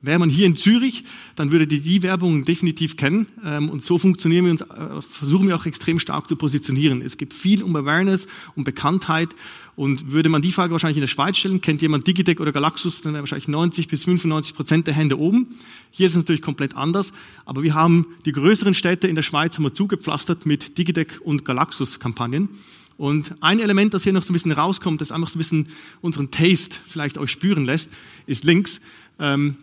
Wäre 0.04 0.18
man 0.18 0.28
hier 0.28 0.46
in 0.46 0.54
Zürich, 0.54 1.04
dann 1.34 1.50
würde 1.50 1.66
die 1.66 1.80
die 1.80 2.02
Werbung 2.02 2.44
definitiv 2.44 2.98
kennen. 2.98 3.26
Ähm, 3.42 3.70
und 3.70 3.82
so 3.82 3.96
funktionieren 3.96 4.44
wir 4.44 4.52
uns, 4.52 4.60
äh, 4.60 5.00
versuchen 5.00 5.48
wir 5.48 5.56
auch 5.56 5.64
extrem 5.64 5.98
stark 5.98 6.28
zu 6.28 6.36
positionieren. 6.36 7.00
Es 7.00 7.16
gibt 7.16 7.32
viel 7.32 7.62
um 7.62 7.74
Awareness, 7.74 8.26
um 8.54 8.64
Bekanntheit. 8.64 9.30
Und 9.76 10.12
würde 10.12 10.28
man 10.28 10.42
die 10.42 10.52
Frage 10.52 10.72
wahrscheinlich 10.72 10.98
in 10.98 11.02
der 11.02 11.08
Schweiz 11.08 11.38
stellen, 11.38 11.62
kennt 11.62 11.80
jemand 11.80 12.06
Digitec 12.06 12.38
oder 12.38 12.52
Galaxus, 12.52 13.00
dann 13.00 13.14
wäre 13.14 13.22
wahrscheinlich 13.22 13.48
90 13.48 13.88
bis 13.88 14.04
95 14.04 14.54
Prozent 14.54 14.86
der 14.86 14.92
Hände 14.94 15.18
oben. 15.18 15.48
Hier 15.90 16.04
ist 16.04 16.12
es 16.12 16.18
natürlich 16.18 16.42
komplett 16.42 16.76
anders. 16.76 17.12
Aber 17.46 17.62
wir 17.62 17.74
haben 17.74 18.06
die 18.26 18.32
größeren 18.32 18.74
Städte 18.74 19.08
in 19.08 19.14
der 19.14 19.22
Schweiz 19.22 19.56
haben 19.56 19.64
wir 19.64 19.72
zugepflastert 19.72 20.44
mit 20.44 20.76
Digitec 20.76 21.18
und 21.24 21.46
Galaxus 21.46 21.98
Kampagnen. 21.98 22.50
Und 22.98 23.34
ein 23.40 23.58
Element, 23.58 23.94
das 23.94 24.04
hier 24.04 24.12
noch 24.12 24.22
so 24.22 24.32
ein 24.32 24.34
bisschen 24.34 24.52
rauskommt, 24.52 25.00
das 25.00 25.12
einfach 25.12 25.28
so 25.28 25.36
ein 25.36 25.38
bisschen 25.38 25.68
unseren 26.02 26.30
Taste 26.30 26.76
vielleicht 26.86 27.16
euch 27.16 27.30
spüren 27.30 27.64
lässt, 27.64 27.90
ist 28.26 28.44
links. 28.44 28.82
Ähm, 29.18 29.56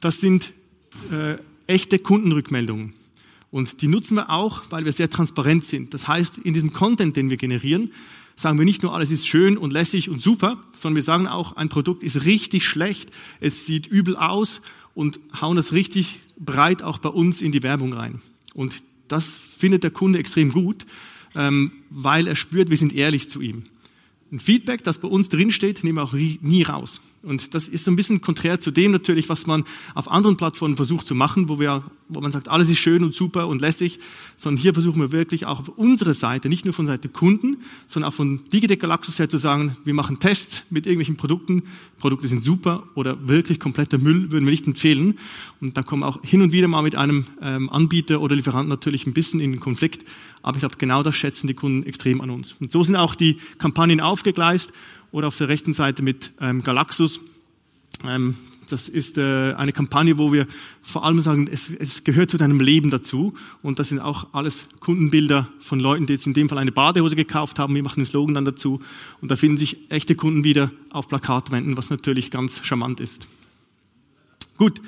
das 0.00 0.20
sind 0.20 0.52
äh, 1.10 1.36
echte 1.66 1.98
Kundenrückmeldungen. 1.98 2.94
Und 3.50 3.80
die 3.80 3.88
nutzen 3.88 4.16
wir 4.16 4.30
auch, 4.30 4.62
weil 4.70 4.84
wir 4.84 4.92
sehr 4.92 5.08
transparent 5.08 5.64
sind. 5.64 5.94
Das 5.94 6.08
heißt, 6.08 6.38
in 6.38 6.54
diesem 6.54 6.72
Content, 6.72 7.16
den 7.16 7.30
wir 7.30 7.36
generieren, 7.36 7.92
sagen 8.34 8.58
wir 8.58 8.64
nicht 8.64 8.82
nur, 8.82 8.94
alles 8.94 9.10
ist 9.10 9.26
schön 9.26 9.56
und 9.56 9.72
lässig 9.72 10.10
und 10.10 10.20
super, 10.20 10.58
sondern 10.78 10.96
wir 10.96 11.02
sagen 11.02 11.26
auch, 11.26 11.56
ein 11.56 11.68
Produkt 11.68 12.02
ist 12.02 12.24
richtig 12.24 12.66
schlecht, 12.66 13.10
es 13.40 13.66
sieht 13.66 13.86
übel 13.86 14.16
aus 14.16 14.60
und 14.94 15.18
hauen 15.40 15.56
das 15.56 15.72
richtig 15.72 16.20
breit 16.38 16.82
auch 16.82 16.98
bei 16.98 17.08
uns 17.08 17.40
in 17.40 17.52
die 17.52 17.62
Werbung 17.62 17.92
rein. 17.92 18.20
Und 18.52 18.82
das 19.08 19.26
findet 19.26 19.84
der 19.84 19.90
Kunde 19.90 20.18
extrem 20.18 20.52
gut, 20.52 20.84
ähm, 21.34 21.72
weil 21.90 22.26
er 22.26 22.36
spürt, 22.36 22.70
wir 22.70 22.76
sind 22.76 22.94
ehrlich 22.94 23.30
zu 23.30 23.40
ihm. 23.40 23.64
Ein 24.32 24.40
Feedback, 24.40 24.82
das 24.82 24.98
bei 24.98 25.08
uns 25.08 25.28
drinsteht, 25.28 25.84
nehmen 25.84 25.98
wir 25.98 26.02
auch 26.02 26.12
nie 26.12 26.62
raus. 26.62 27.00
Und 27.26 27.54
das 27.54 27.68
ist 27.68 27.84
so 27.84 27.90
ein 27.90 27.96
bisschen 27.96 28.20
konträr 28.20 28.60
zu 28.60 28.70
dem 28.70 28.92
natürlich, 28.92 29.28
was 29.28 29.46
man 29.46 29.64
auf 29.94 30.10
anderen 30.10 30.36
Plattformen 30.36 30.76
versucht 30.76 31.06
zu 31.06 31.14
machen, 31.14 31.48
wo 31.48 31.58
wir, 31.58 31.82
wo 32.08 32.20
man 32.20 32.30
sagt, 32.30 32.48
alles 32.48 32.70
ist 32.70 32.78
schön 32.78 33.02
und 33.02 33.14
super 33.14 33.48
und 33.48 33.60
lässig, 33.60 33.98
sondern 34.38 34.62
hier 34.62 34.72
versuchen 34.72 35.00
wir 35.00 35.12
wirklich 35.12 35.44
auch 35.44 35.60
auf 35.60 35.68
unserer 35.68 36.14
Seite, 36.14 36.48
nicht 36.48 36.64
nur 36.64 36.72
von 36.72 36.86
Seite 36.86 37.08
Kunden, 37.08 37.58
sondern 37.88 38.10
auch 38.10 38.14
von 38.14 38.40
Digitec 38.52 38.80
Galaxus 38.80 39.18
her 39.18 39.28
zu 39.28 39.38
sagen, 39.38 39.76
wir 39.84 39.92
machen 39.92 40.20
Tests 40.20 40.62
mit 40.70 40.86
irgendwelchen 40.86 41.16
Produkten, 41.16 41.64
Produkte 41.98 42.28
sind 42.28 42.44
super 42.44 42.84
oder 42.94 43.28
wirklich 43.28 43.58
kompletter 43.58 43.98
Müll 43.98 44.30
würden 44.30 44.44
wir 44.44 44.52
nicht 44.52 44.66
empfehlen. 44.66 45.18
Und 45.60 45.76
da 45.76 45.82
kommen 45.82 46.02
auch 46.04 46.20
hin 46.22 46.42
und 46.42 46.52
wieder 46.52 46.68
mal 46.68 46.82
mit 46.82 46.94
einem 46.94 47.26
ähm, 47.42 47.68
Anbieter 47.70 48.20
oder 48.20 48.36
Lieferanten 48.36 48.68
natürlich 48.68 49.06
ein 49.06 49.14
bisschen 49.14 49.40
in 49.40 49.58
Konflikt, 49.58 50.06
aber 50.42 50.58
ich 50.58 50.60
glaube, 50.60 50.76
genau 50.78 51.02
das 51.02 51.16
schätzen 51.16 51.48
die 51.48 51.54
Kunden 51.54 51.84
extrem 51.86 52.20
an 52.20 52.30
uns. 52.30 52.54
Und 52.60 52.70
so 52.70 52.84
sind 52.84 52.94
auch 52.94 53.16
die 53.16 53.38
Kampagnen 53.58 54.00
aufgegleist 54.00 54.72
oder 55.12 55.28
auf 55.28 55.36
der 55.38 55.48
rechten 55.48 55.74
Seite 55.74 56.02
mit 56.02 56.32
ähm, 56.40 56.62
Galaxus. 56.62 57.20
Ähm, 58.04 58.36
das 58.68 58.88
ist 58.88 59.16
äh, 59.16 59.54
eine 59.54 59.72
Kampagne, 59.72 60.18
wo 60.18 60.32
wir 60.32 60.46
vor 60.82 61.04
allem 61.04 61.20
sagen, 61.22 61.48
es, 61.50 61.70
es 61.70 62.04
gehört 62.04 62.30
zu 62.30 62.36
deinem 62.36 62.60
Leben 62.60 62.90
dazu. 62.90 63.34
Und 63.62 63.78
das 63.78 63.90
sind 63.90 64.00
auch 64.00 64.34
alles 64.34 64.66
Kundenbilder 64.80 65.48
von 65.60 65.78
Leuten, 65.78 66.06
die 66.06 66.14
jetzt 66.14 66.26
in 66.26 66.34
dem 66.34 66.48
Fall 66.48 66.58
eine 66.58 66.72
Badehose 66.72 67.16
gekauft 67.16 67.58
haben. 67.58 67.74
Wir 67.74 67.82
machen 67.82 68.00
den 68.00 68.06
Slogan 68.06 68.34
dann 68.34 68.44
dazu. 68.44 68.80
Und 69.20 69.30
da 69.30 69.36
finden 69.36 69.58
sich 69.58 69.90
echte 69.90 70.16
Kunden 70.16 70.44
wieder 70.44 70.70
auf 70.90 71.08
Plakatwänden, 71.08 71.76
was 71.76 71.90
natürlich 71.90 72.30
ganz 72.30 72.60
charmant 72.64 73.00
ist. 73.00 73.28
Gut. 74.56 74.80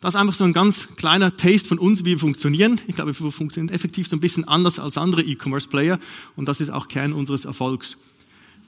Das 0.00 0.14
ist 0.14 0.20
einfach 0.20 0.34
so 0.34 0.44
ein 0.44 0.52
ganz 0.52 0.88
kleiner 0.96 1.36
Taste 1.36 1.68
von 1.68 1.78
uns, 1.78 2.00
wie 2.00 2.10
wir 2.10 2.18
funktionieren. 2.18 2.78
Ich 2.86 2.94
glaube, 2.94 3.18
wir 3.18 3.32
funktionieren 3.32 3.74
effektiv 3.74 4.06
so 4.06 4.14
ein 4.14 4.20
bisschen 4.20 4.46
anders 4.46 4.78
als 4.78 4.98
andere 4.98 5.22
E-Commerce-Player 5.22 5.98
und 6.36 6.46
das 6.46 6.60
ist 6.60 6.68
auch 6.68 6.88
Kern 6.88 7.14
unseres 7.14 7.46
Erfolgs. 7.46 7.96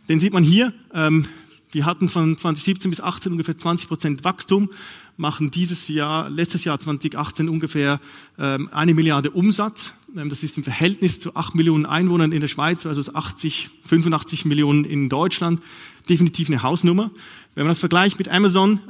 Den 0.08 0.20
sieht 0.20 0.32
man 0.32 0.42
hier. 0.42 0.72
Ähm, 0.94 1.26
wir 1.70 1.84
hatten 1.84 2.08
von 2.08 2.38
2017 2.38 2.90
bis 2.90 2.98
2018 2.98 3.32
ungefähr 3.32 3.58
20 3.58 3.88
Prozent 3.88 4.24
Wachstum, 4.24 4.70
machen 5.18 5.50
dieses 5.50 5.88
Jahr, 5.88 6.30
letztes 6.30 6.64
Jahr 6.64 6.80
2018 6.80 7.48
ungefähr 7.48 8.00
ähm, 8.38 8.70
eine 8.72 8.94
Milliarde 8.94 9.30
Umsatz. 9.30 9.92
Ähm, 10.16 10.30
das 10.30 10.42
ist 10.42 10.56
im 10.56 10.64
Verhältnis 10.64 11.20
zu 11.20 11.36
8 11.36 11.54
Millionen 11.54 11.84
Einwohnern 11.84 12.32
in 12.32 12.40
der 12.40 12.48
Schweiz, 12.48 12.86
also 12.86 13.12
80, 13.12 13.68
85 13.84 14.46
Millionen 14.46 14.84
in 14.84 15.10
Deutschland, 15.10 15.60
definitiv 16.08 16.48
eine 16.48 16.62
Hausnummer. 16.62 17.10
Wenn 17.54 17.64
man 17.64 17.72
das 17.72 17.80
vergleicht 17.80 18.18
mit 18.18 18.28
Amazon 18.28 18.80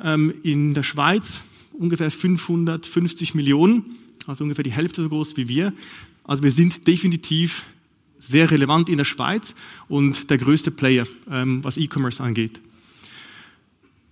in 0.44 0.74
der 0.74 0.84
Schweiz, 0.84 1.40
ungefähr 1.72 2.12
550 2.12 3.34
Millionen, 3.34 3.96
also 4.28 4.44
ungefähr 4.44 4.62
die 4.62 4.70
Hälfte 4.70 5.02
so 5.02 5.08
groß 5.08 5.36
wie 5.36 5.48
wir. 5.48 5.72
Also 6.22 6.44
wir 6.44 6.52
sind 6.52 6.86
definitiv 6.86 7.64
sehr 8.18 8.50
relevant 8.50 8.88
in 8.88 8.98
der 8.98 9.04
Schweiz 9.04 9.54
und 9.88 10.30
der 10.30 10.38
größte 10.38 10.70
Player, 10.70 11.06
ähm, 11.30 11.62
was 11.64 11.76
E-Commerce 11.76 12.22
angeht. 12.22 12.60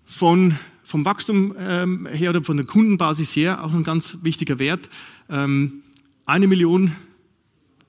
Von, 0.05 0.57
vom 0.85 1.05
Wachstum 1.05 1.55
ähm, 1.59 2.07
her 2.07 2.31
oder 2.31 2.43
von 2.43 2.57
der 2.57 2.67
Kundenbasis 2.67 3.35
her 3.37 3.65
auch 3.65 3.75
ein 3.75 3.85
ganz 3.85 4.19
wichtiger 4.23 4.59
Wert. 4.59 4.89
Ähm, 5.29 5.83
eine 6.25 6.47
Million 6.47 6.93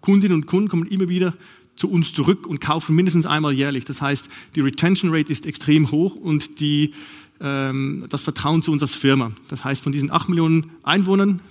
Kundinnen 0.02 0.36
und 0.36 0.46
Kunden 0.46 0.70
kommen 0.70 0.88
immer 0.88 1.10
wieder 1.10 1.34
zu 1.76 1.90
uns 1.90 2.12
zurück 2.14 2.48
und 2.48 2.60
kaufen 2.60 2.96
mindestens 2.96 3.26
einmal 3.26 3.54
jährlich. 3.54 3.86
Das 3.86 4.02
heißt, 4.02 4.30
die 4.56 4.62
Retention 4.62 5.14
Rate 5.14 5.32
ist 5.32 5.46
extrem 5.46 5.92
hoch 5.92 6.16
und 6.16 6.60
die, 6.60 6.94
ähm, 7.40 8.06
das 8.10 8.24
Vertrauen 8.24 8.64
zu 8.64 8.72
uns 8.72 8.82
als 8.82 8.96
Firma. 8.96 9.32
Das 9.48 9.64
heißt, 9.64 9.84
von 9.84 9.92
diesen 9.92 10.12
acht 10.12 10.28
Millionen 10.30 10.72
Einwohnern 10.84 11.42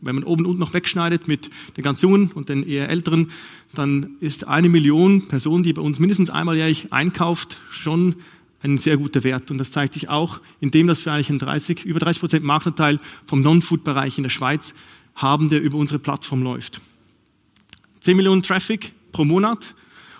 wenn 0.00 0.14
man 0.14 0.24
oben 0.24 0.44
und 0.44 0.50
unten 0.50 0.60
noch 0.60 0.74
wegschneidet 0.74 1.28
mit 1.28 1.50
den 1.76 1.84
ganz 1.84 2.00
Jungen 2.00 2.30
und 2.32 2.48
den 2.48 2.66
eher 2.66 2.88
Älteren, 2.88 3.30
dann 3.74 4.16
ist 4.20 4.46
eine 4.46 4.68
Million 4.68 5.26
Personen, 5.28 5.62
die 5.62 5.72
bei 5.72 5.82
uns 5.82 5.98
mindestens 5.98 6.30
einmal 6.30 6.56
jährlich 6.56 6.92
einkauft, 6.92 7.60
schon 7.70 8.16
ein 8.62 8.78
sehr 8.78 8.96
guter 8.96 9.24
Wert. 9.24 9.50
Und 9.50 9.58
das 9.58 9.72
zeigt 9.72 9.94
sich 9.94 10.08
auch, 10.08 10.40
indem 10.60 10.86
dass 10.86 11.04
wir 11.04 11.12
eigentlich 11.12 11.30
einen 11.30 11.38
30, 11.38 11.84
über 11.84 11.98
30 11.98 12.20
Prozent 12.20 12.44
Marktanteil 12.44 12.98
vom 13.26 13.40
Non-Food-Bereich 13.40 14.18
in 14.18 14.22
der 14.22 14.30
Schweiz 14.30 14.74
haben, 15.14 15.48
der 15.48 15.60
über 15.62 15.78
unsere 15.78 15.98
Plattform 15.98 16.42
läuft. 16.42 16.80
10 18.02 18.16
Millionen 18.16 18.42
Traffic 18.42 18.92
pro 19.12 19.24
Monat. 19.24 19.74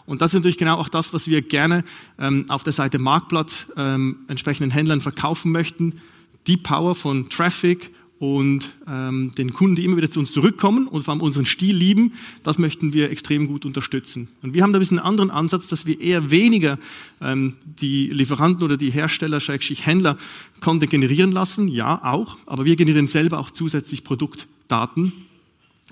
Und 0.06 0.22
das 0.22 0.30
ist 0.30 0.34
natürlich 0.34 0.58
genau 0.58 0.76
auch 0.76 0.88
das, 0.88 1.12
was 1.12 1.28
wir 1.28 1.42
gerne 1.42 1.84
ähm, 2.18 2.46
auf 2.48 2.62
der 2.62 2.72
Seite 2.72 2.98
Marktplatz 2.98 3.66
ähm, 3.76 4.18
entsprechenden 4.28 4.70
Händlern 4.70 5.00
verkaufen 5.00 5.52
möchten. 5.52 6.00
Die 6.46 6.56
Power 6.56 6.94
von 6.94 7.28
Traffic 7.28 7.90
und 8.20 8.70
ähm, 8.86 9.32
den 9.38 9.54
Kunden, 9.54 9.76
die 9.76 9.84
immer 9.86 9.96
wieder 9.96 10.10
zu 10.10 10.20
uns 10.20 10.30
zurückkommen 10.30 10.86
und 10.86 11.04
vor 11.04 11.12
allem 11.12 11.22
unseren 11.22 11.46
Stil 11.46 11.74
lieben, 11.74 12.12
das 12.42 12.58
möchten 12.58 12.92
wir 12.92 13.10
extrem 13.10 13.46
gut 13.46 13.64
unterstützen. 13.64 14.28
Und 14.42 14.52
wir 14.52 14.62
haben 14.62 14.74
da 14.74 14.78
ein 14.78 14.80
bisschen 14.80 14.98
einen 14.98 15.08
anderen 15.08 15.30
Ansatz, 15.30 15.68
dass 15.68 15.86
wir 15.86 15.98
eher 15.98 16.30
weniger 16.30 16.78
ähm, 17.22 17.54
die 17.64 18.08
Lieferanten 18.10 18.62
oder 18.62 18.76
die 18.76 18.90
Hersteller, 18.90 19.40
Händler, 19.40 20.18
Content 20.60 20.90
generieren 20.90 21.32
lassen, 21.32 21.66
ja 21.66 22.04
auch, 22.04 22.36
aber 22.44 22.66
wir 22.66 22.76
generieren 22.76 23.06
selber 23.06 23.38
auch 23.38 23.50
zusätzlich 23.50 24.04
Produktdaten 24.04 25.14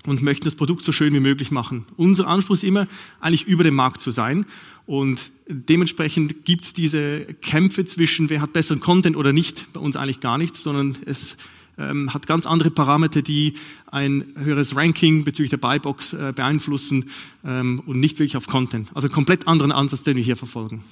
und 0.05 0.21
möchten 0.21 0.45
das 0.45 0.53
Produkt 0.53 0.85
so 0.85 0.91
schön 0.91 1.15
wie 1.15 1.19
möglich 1.19 1.49
machen. 1.49 1.85
Unser 1.97 2.27
Anspruch 2.27 2.57
ist 2.57 2.63
immer, 2.63 2.87
eigentlich 3.21 3.47
über 3.47 3.63
dem 3.63 3.73
Markt 3.73 4.03
zu 4.03 4.11
sein 4.11 4.45
und 4.85 5.31
dementsprechend 5.47 6.45
gibt 6.45 6.65
es 6.65 6.73
diese 6.73 7.21
Kämpfe 7.41 7.85
zwischen, 7.85 8.29
wer 8.29 8.41
hat 8.41 8.53
besseren 8.53 8.81
Content 8.81 9.17
oder 9.17 9.33
nicht, 9.33 9.73
bei 9.73 9.79
uns 9.79 9.95
eigentlich 9.95 10.19
gar 10.19 10.37
nicht, 10.37 10.55
sondern 10.55 10.95
es 11.07 11.35
ähm, 11.79 12.13
hat 12.13 12.27
ganz 12.27 12.45
andere 12.45 12.69
Parameter, 12.69 13.21
die 13.21 13.53
ein 13.91 14.25
höheres 14.35 14.75
Ranking 14.75 15.23
bezüglich 15.23 15.49
der 15.49 15.57
Buybox 15.57 16.13
äh, 16.13 16.33
beeinflussen 16.35 17.09
ähm, 17.45 17.81
und 17.85 17.99
nicht 17.99 18.19
wirklich 18.19 18.37
auf 18.37 18.47
Content. 18.47 18.89
Also 18.93 19.09
komplett 19.09 19.47
anderen 19.47 19.71
Ansatz, 19.71 20.03
den 20.03 20.17
wir 20.17 20.23
hier 20.23 20.37
verfolgen. 20.37 20.83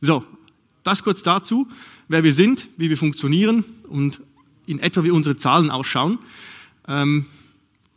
So, 0.00 0.24
das 0.82 1.02
kurz 1.02 1.22
dazu, 1.22 1.68
wer 2.08 2.24
wir 2.24 2.32
sind, 2.32 2.68
wie 2.76 2.88
wir 2.88 2.96
funktionieren 2.96 3.64
und 3.88 4.20
in 4.66 4.78
etwa 4.78 5.04
wie 5.04 5.10
unsere 5.10 5.36
Zahlen 5.36 5.70
ausschauen. 5.70 6.18
Ähm, 6.88 7.26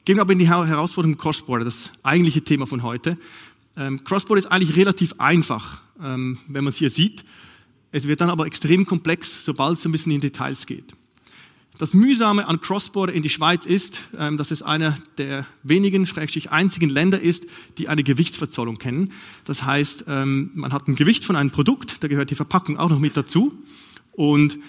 gehen 0.06 0.18
wir 0.18 0.22
aber 0.22 0.34
in 0.34 0.40
die 0.40 0.48
Herausforderung 0.48 1.18
Crossborder, 1.18 1.66
das 1.66 1.92
eigentliche 2.04 2.44
Thema 2.44 2.66
von 2.66 2.84
heute. 2.84 3.18
Ähm, 3.78 4.04
Crossborder 4.04 4.40
ist 4.40 4.52
eigentlich 4.52 4.76
relativ 4.76 5.14
einfach, 5.20 5.82
ähm, 6.04 6.40
wenn 6.48 6.64
man 6.64 6.72
es 6.72 6.78
hier 6.78 6.90
sieht. 6.90 7.24
Es 7.92 8.08
wird 8.08 8.22
dann 8.22 8.30
aber 8.30 8.46
extrem 8.46 8.86
komplex, 8.86 9.44
sobald 9.44 9.80
es 9.80 9.86
ein 9.86 9.92
bisschen 9.92 10.12
in 10.12 10.22
Details 10.22 10.66
geht. 10.66 10.96
Das 11.80 11.94
Mühsame 11.94 12.46
an 12.46 12.60
Crossborder 12.60 13.14
in 13.14 13.24
die 13.24 13.30
Schweiz 13.30 13.66
ist, 13.66 14.02
ähm, 14.18 14.38
dass 14.38 14.52
es 14.52 14.62
einer 14.62 14.98
der 15.18 15.46
wenigen, 15.64 16.06
schrägstrich 16.06 16.52
einzigen 16.52 16.90
Länder 16.90 17.22
ist, 17.22 17.46
die 17.78 17.88
eine 17.88 18.04
Gewichtsverzollung 18.04 18.76
kennen. 18.76 19.14
Das 19.46 19.64
heißt, 19.64 20.04
ähm, 20.08 20.52
man 20.56 20.74
hat 20.74 20.90
ein 20.90 20.96
Gewicht 20.96 21.24
von 21.24 21.38
einem 21.38 21.52
Produkt, 21.52 22.04
da 22.04 22.10
gehört 22.10 22.32
die 22.32 22.36
Verpackung 22.36 22.78
auch 22.78 22.90
noch 22.90 23.00
mit 23.00 23.16
dazu. 23.16 23.54
Und 24.12 24.60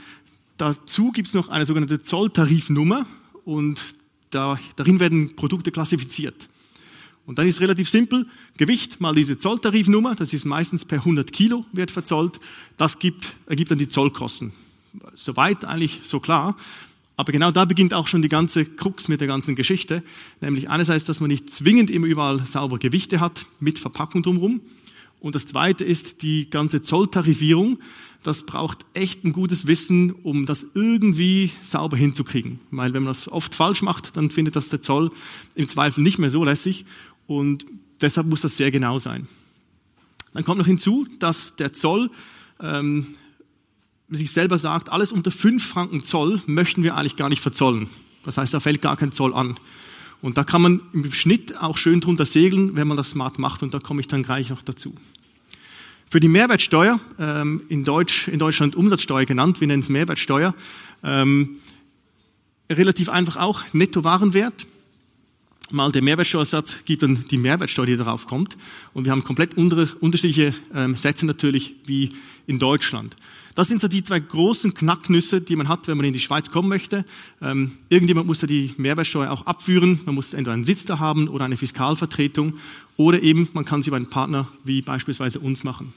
dazu 0.57 1.11
gibt 1.11 1.29
es 1.29 1.35
noch 1.35 1.49
eine 1.49 1.67
sogenannte 1.67 2.01
Zolltarifnummer 2.01 3.07
und 3.45 3.81
da, 4.31 4.61
darin 4.77 5.01
werden 5.01 5.35
Produkte 5.35 5.73
klassifiziert. 5.73 6.49
Und 7.31 7.39
dann 7.39 7.47
ist 7.47 7.61
relativ 7.61 7.89
simpel, 7.89 8.27
Gewicht 8.59 9.01
mal 9.01 9.15
diese 9.15 9.39
Zolltarifnummer, 9.39 10.17
das 10.17 10.33
ist 10.33 10.47
meistens 10.47 10.85
per 10.85 10.99
100 10.99 11.33
Kilo 11.33 11.65
wird 11.73 11.93
verzollt, 11.93 12.41
das 12.77 12.99
gibt, 12.99 13.37
ergibt 13.47 13.71
dann 13.71 13.79
die 13.79 13.89
Zollkosten. 13.89 14.53
Soweit 15.15 15.65
eigentlich 15.65 16.01
so 16.03 16.19
klar. 16.19 16.57
Aber 17.15 17.31
genau 17.31 17.53
da 17.53 17.67
beginnt 17.67 17.95
auch 17.95 18.09
schon 18.09 18.23
die 18.23 18.29
ganze 18.29 18.65
Krux 18.65 19.07
mit 19.07 19.21
der 19.21 19.29
ganzen 19.29 19.55
Geschichte. 19.55 20.03
Nämlich 20.41 20.71
einerseits, 20.71 21.05
dass 21.05 21.21
man 21.21 21.29
nicht 21.29 21.55
zwingend 21.55 21.89
immer 21.89 22.09
überall 22.09 22.45
sauber 22.47 22.81
Gewichte 22.81 23.21
hat 23.21 23.47
mit 23.61 23.79
Verpackung 23.79 24.25
drumherum. 24.25 24.61
Und 25.21 25.37
das 25.37 25.47
zweite 25.47 25.85
ist 25.85 26.23
die 26.23 26.51
ganze 26.51 26.83
Zolltarifierung. 26.83 27.79
Das 28.23 28.45
braucht 28.45 28.85
echt 28.93 29.25
ein 29.25 29.33
gutes 29.33 29.67
Wissen, 29.67 30.13
um 30.13 30.45
das 30.45 30.67
irgendwie 30.75 31.51
sauber 31.65 31.97
hinzukriegen. 31.97 32.61
Weil 32.71 32.93
wenn 32.93 33.05
man 33.05 33.15
das 33.15 33.31
oft 33.31 33.55
falsch 33.55 33.81
macht, 33.81 34.17
dann 34.17 34.31
findet 34.31 34.57
das 34.57 34.69
der 34.69 34.83
Zoll 34.83 35.11
im 35.55 35.69
Zweifel 35.69 36.03
nicht 36.03 36.19
mehr 36.19 36.29
so 36.29 36.45
lässig. 36.45 36.85
Und 37.31 37.65
deshalb 38.01 38.27
muss 38.27 38.41
das 38.41 38.57
sehr 38.57 38.73
genau 38.73 38.99
sein. 38.99 39.29
Dann 40.35 40.43
kommt 40.43 40.59
noch 40.59 40.67
hinzu, 40.67 41.07
dass 41.21 41.55
der 41.55 41.73
Zoll 41.73 42.11
ähm, 42.61 43.07
sich 44.09 44.33
selber 44.33 44.59
sagt, 44.59 44.91
alles 44.91 45.13
unter 45.13 45.31
fünf 45.31 45.65
Franken 45.65 46.03
Zoll 46.03 46.43
möchten 46.47 46.83
wir 46.83 46.97
eigentlich 46.97 47.15
gar 47.15 47.29
nicht 47.29 47.41
verzollen. 47.41 47.89
Das 48.25 48.37
heißt, 48.37 48.53
da 48.53 48.59
fällt 48.59 48.83
gar 48.83 48.97
kein 48.97 49.13
Zoll 49.13 49.33
an. 49.33 49.57
Und 50.21 50.39
da 50.39 50.43
kann 50.43 50.61
man 50.61 50.81
im 50.93 51.13
Schnitt 51.13 51.57
auch 51.57 51.77
schön 51.77 52.01
drunter 52.01 52.25
segeln, 52.25 52.75
wenn 52.75 52.89
man 52.89 52.97
das 52.97 53.11
smart 53.11 53.39
macht. 53.39 53.63
Und 53.63 53.75
da 53.75 53.79
komme 53.79 54.01
ich 54.01 54.09
dann 54.09 54.25
gleich 54.25 54.51
noch 54.51 54.63
dazu. 54.63 54.93
Für 56.11 56.19
die 56.19 56.27
Mehrwertsteuer, 56.27 56.99
ähm, 57.21 57.63
in, 57.69 57.85
Deutsch, 57.85 58.27
in 58.27 58.41
Deutschland 58.41 58.75
Umsatzsteuer 58.75 59.25
genannt, 59.25 59.61
wir 59.61 59.69
nennen 59.69 59.85
es 59.85 59.89
Mehrwertsteuer, 59.89 60.53
ähm, 61.05 61.61
relativ 62.69 63.09
einfach 63.09 63.37
auch 63.37 63.63
Nettowarenwert 63.73 64.67
mal 65.73 65.91
der 65.93 66.03
Mehrwertsteuersatz 66.03 66.85
gibt 66.85 67.03
dann 67.03 67.25
die 67.31 67.39
Mehrwertsteuer, 67.39 67.87
die 67.87 67.97
darauf 67.97 68.27
kommt. 68.27 68.57
Und 68.95 69.05
wir 69.05 69.13
haben 69.13 69.25
komplett 69.25 69.57
unterschiedliche 69.57 70.55
ähm, 70.75 70.97
Sätze 70.97 71.27
natürlich 71.27 71.75
wie 71.87 72.11
in 72.47 72.59
Deutschland. 72.59 73.17
Das 73.55 73.69
sind 73.69 73.81
so 73.81 73.89
die 73.89 74.05
zwei 74.05 74.21
großen 74.21 74.75
Knacknüsse, 74.75 75.41
die 75.41 75.57
man 75.57 75.69
hat, 75.69 75.89
wenn 75.89 75.97
man 75.97 76.07
in 76.07 76.13
die 76.13 76.21
Schweiz 76.21 76.51
kommen 76.51 76.69
möchte. 76.69 77.05
Ähm, 77.43 77.73
irgendjemand 77.89 78.27
muss 78.27 78.41
ja 78.41 78.49
die 78.49 78.75
Mehrwertsteuer 78.77 79.31
auch 79.31 79.47
abführen. 79.47 80.01
Man 80.07 80.15
muss 80.15 80.35
entweder 80.35 80.55
einen 80.55 80.65
Sitz 80.65 80.85
da 80.85 80.99
haben 80.99 81.29
oder 81.29 81.45
eine 81.45 81.57
Fiskalvertretung. 81.57 82.55
Oder 82.97 83.23
eben, 83.23 83.49
man 83.53 83.65
kann 83.65 83.83
sie 83.83 83.89
über 83.89 83.97
einen 83.97 84.09
Partner 84.09 84.49
wie 84.65 84.83
beispielsweise 84.83 85.41
uns 85.41 85.65
machen. 85.65 85.93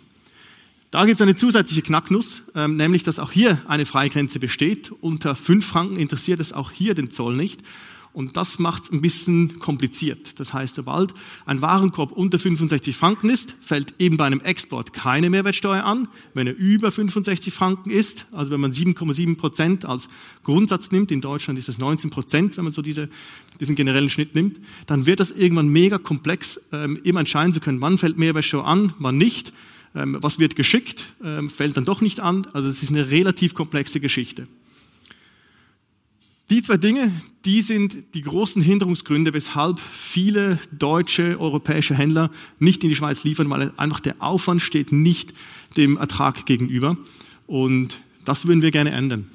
Da 0.94 1.06
gibt 1.06 1.20
es 1.20 1.22
eine 1.22 1.36
zusätzliche 1.36 1.82
Knacknuss, 1.82 2.44
ähm, 2.54 2.76
nämlich 2.76 3.04
dass 3.04 3.18
auch 3.18 3.32
hier 3.32 3.60
eine 3.68 3.86
Freigrenze 3.86 4.40
besteht. 4.40 4.92
Unter 4.92 5.36
5 5.36 5.66
Franken 5.66 5.98
interessiert 5.98 6.40
es 6.40 6.54
auch 6.54 6.70
hier 6.70 6.94
den 6.94 7.10
Zoll 7.10 7.36
nicht. 7.36 7.62
Und 8.14 8.38
das 8.38 8.60
macht 8.60 8.84
es 8.84 8.92
ein 8.92 9.02
bisschen 9.02 9.58
kompliziert. 9.60 10.40
Das 10.40 10.54
heißt, 10.54 10.76
sobald 10.76 11.14
ein 11.48 11.62
Warenkorb 11.62 12.12
unter 12.12 12.38
65 12.38 12.96
Franken 12.96 13.32
ist, 13.32 13.56
fällt 13.60 13.96
eben 13.98 14.18
bei 14.18 14.26
einem 14.26 14.40
Export 14.40 14.94
keine 14.94 15.32
Mehrwertsteuer 15.32 15.84
an. 15.84 16.08
Wenn 16.36 16.46
er 16.46 16.56
über 16.56 16.92
65 16.92 17.52
Franken 17.52 17.90
ist, 17.90 18.28
also 18.32 18.52
wenn 18.52 18.62
man 18.62 18.72
7,7 18.72 19.36
Prozent 19.36 19.86
als 19.86 20.08
Grundsatz 20.44 20.92
nimmt, 20.92 21.12
in 21.12 21.22
Deutschland 21.22 21.58
ist 21.58 21.70
es 21.70 21.80
19 21.80 22.12
Prozent, 22.12 22.56
wenn 22.56 22.66
man 22.66 22.74
so 22.74 22.84
diese, 22.84 23.10
diesen 23.60 23.76
generellen 23.76 24.12
Schnitt 24.12 24.36
nimmt, 24.36 24.60
dann 24.86 25.08
wird 25.08 25.20
das 25.20 25.32
irgendwann 25.32 25.70
mega 25.70 25.98
komplex, 25.98 26.62
ähm, 26.72 27.00
immer 27.04 27.22
entscheiden 27.22 27.54
zu 27.54 27.62
können, 27.62 27.82
wann 27.82 27.98
fällt 27.98 28.20
Mehrwertsteuer 28.20 28.66
an, 28.66 28.94
wann 29.00 29.18
nicht, 29.18 29.54
ähm, 29.96 30.18
was 30.22 30.38
wird 30.38 30.56
geschickt, 30.56 31.14
ähm, 31.24 31.50
fällt 31.50 31.78
dann 31.78 31.86
doch 31.86 32.02
nicht 32.02 32.20
an. 32.20 32.46
Also 32.54 32.70
es 32.70 32.84
ist 32.84 32.90
eine 32.90 33.10
relativ 33.10 33.56
komplexe 33.56 34.00
Geschichte. 34.00 34.48
Die 36.54 36.62
zwei 36.62 36.78
Dinge, 36.78 37.12
die 37.46 37.64
sind 37.64 38.14
die 38.14 38.22
großen 38.22 38.62
Hinderungsgründe, 38.62 39.34
weshalb 39.34 39.80
viele 39.80 40.60
deutsche, 40.72 41.40
europäische 41.40 41.96
Händler 41.96 42.30
nicht 42.60 42.84
in 42.84 42.90
die 42.90 42.96
Schweiz 42.96 43.24
liefern, 43.24 43.50
weil 43.50 43.72
einfach 43.76 44.00
der 44.00 44.18
Aufwand 44.20 44.62
steht 44.62 44.92
nicht 44.92 45.34
dem 45.78 45.98
Ertrag 45.98 46.46
gegenüber. 46.46 46.96
Und 47.48 48.02
das 48.24 48.46
würden 48.46 48.62
wir 48.62 48.70
gerne 48.70 48.92
ändern. 48.92 49.32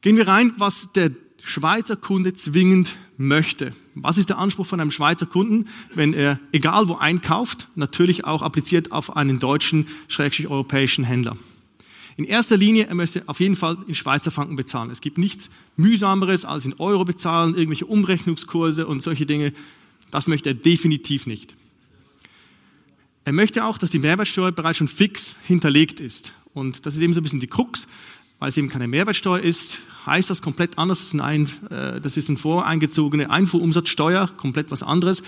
Gehen 0.00 0.16
wir 0.16 0.26
rein, 0.26 0.52
was 0.58 0.90
der 0.92 1.12
Schweizer 1.40 1.94
Kunde 1.94 2.34
zwingend 2.34 2.96
möchte. 3.16 3.70
Was 3.94 4.18
ist 4.18 4.28
der 4.28 4.38
Anspruch 4.38 4.66
von 4.66 4.80
einem 4.80 4.90
Schweizer 4.90 5.26
Kunden, 5.26 5.68
wenn 5.94 6.14
er 6.14 6.40
egal 6.50 6.88
wo 6.88 6.96
einkauft, 6.96 7.68
natürlich 7.76 8.24
auch 8.24 8.42
appliziert 8.42 8.90
auf 8.90 9.16
einen 9.16 9.38
deutschen, 9.38 9.86
schrägstrich 10.08 10.48
europäischen 10.48 11.04
Händler? 11.04 11.36
In 12.16 12.24
erster 12.24 12.56
Linie, 12.56 12.86
er 12.86 12.94
möchte 12.94 13.22
auf 13.26 13.40
jeden 13.40 13.56
Fall 13.56 13.76
in 13.86 13.94
Schweizer 13.94 14.30
Franken 14.30 14.56
bezahlen. 14.56 14.90
Es 14.90 15.02
gibt 15.02 15.18
nichts 15.18 15.50
mühsameres 15.76 16.46
als 16.46 16.64
in 16.64 16.72
Euro 16.74 17.04
bezahlen, 17.04 17.54
irgendwelche 17.54 17.86
Umrechnungskurse 17.86 18.86
und 18.86 19.02
solche 19.02 19.26
Dinge. 19.26 19.52
Das 20.10 20.26
möchte 20.26 20.50
er 20.50 20.54
definitiv 20.54 21.26
nicht. 21.26 21.54
Er 23.24 23.32
möchte 23.32 23.64
auch, 23.64 23.76
dass 23.76 23.90
die 23.90 23.98
Mehrwertsteuer 23.98 24.52
bereits 24.52 24.78
schon 24.78 24.88
fix 24.88 25.36
hinterlegt 25.46 26.00
ist. 26.00 26.32
Und 26.54 26.86
das 26.86 26.94
ist 26.94 27.00
eben 27.00 27.12
so 27.12 27.20
ein 27.20 27.22
bisschen 27.22 27.40
die 27.40 27.48
Krux. 27.48 27.86
Weil 28.38 28.50
es 28.50 28.56
eben 28.56 28.68
keine 28.68 28.86
Mehrwertsteuer 28.86 29.40
ist, 29.40 29.78
heißt 30.04 30.28
das 30.28 30.42
komplett 30.42 30.78
anders. 30.78 31.10
Das 31.10 31.34
ist, 31.34 31.62
äh, 31.70 32.00
das 32.00 32.16
ist 32.16 32.28
eine 32.28 32.38
voreingezogene 32.38 33.30
Einfuhrumsatzsteuer, 33.30 34.28
komplett 34.36 34.70
was 34.70 34.82
anderes. 34.82 35.22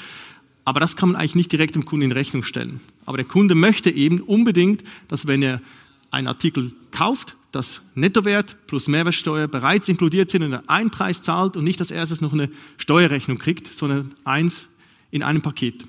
Aber 0.65 0.81
das 0.81 0.97
kann 0.97 1.11
man 1.11 1.17
eigentlich 1.17 1.35
nicht 1.35 1.53
direkt 1.53 1.75
dem 1.75 1.87
Kunden 1.87 2.05
in 2.05 2.13
Rechnung 2.13 2.45
stellen. 2.45 2.81
Aber 3.07 3.17
der 3.17 3.27
Kunde 3.27 3.55
möchte 3.55 3.91
eben 3.91 4.21
unbedingt, 4.21 4.85
dass 5.09 5.27
wenn 5.27 5.43
er 5.43 5.63
einen 6.11 6.27
Artikel 6.27 6.73
kauft, 6.91 7.37
das 7.53 7.81
Nettowert 7.95 8.57
plus 8.67 8.89
Mehrwertsteuer 8.89 9.49
bereits 9.49 9.89
inkludiert 9.89 10.31
sind 10.31 10.43
und 10.43 10.53
er 10.53 10.63
einen 10.69 10.91
Preis 10.91 11.23
zahlt 11.23 11.57
und 11.57 11.65
nicht 11.65 11.81
als 11.81 11.91
erstes 11.91 12.21
noch 12.21 12.33
eine 12.33 12.51
Steuerrechnung 12.77 13.39
kriegt, 13.39 13.67
sondern 13.67 14.15
eins 14.25 14.69
in 15.11 15.23
einem 15.23 15.43
Paket. 15.43 15.85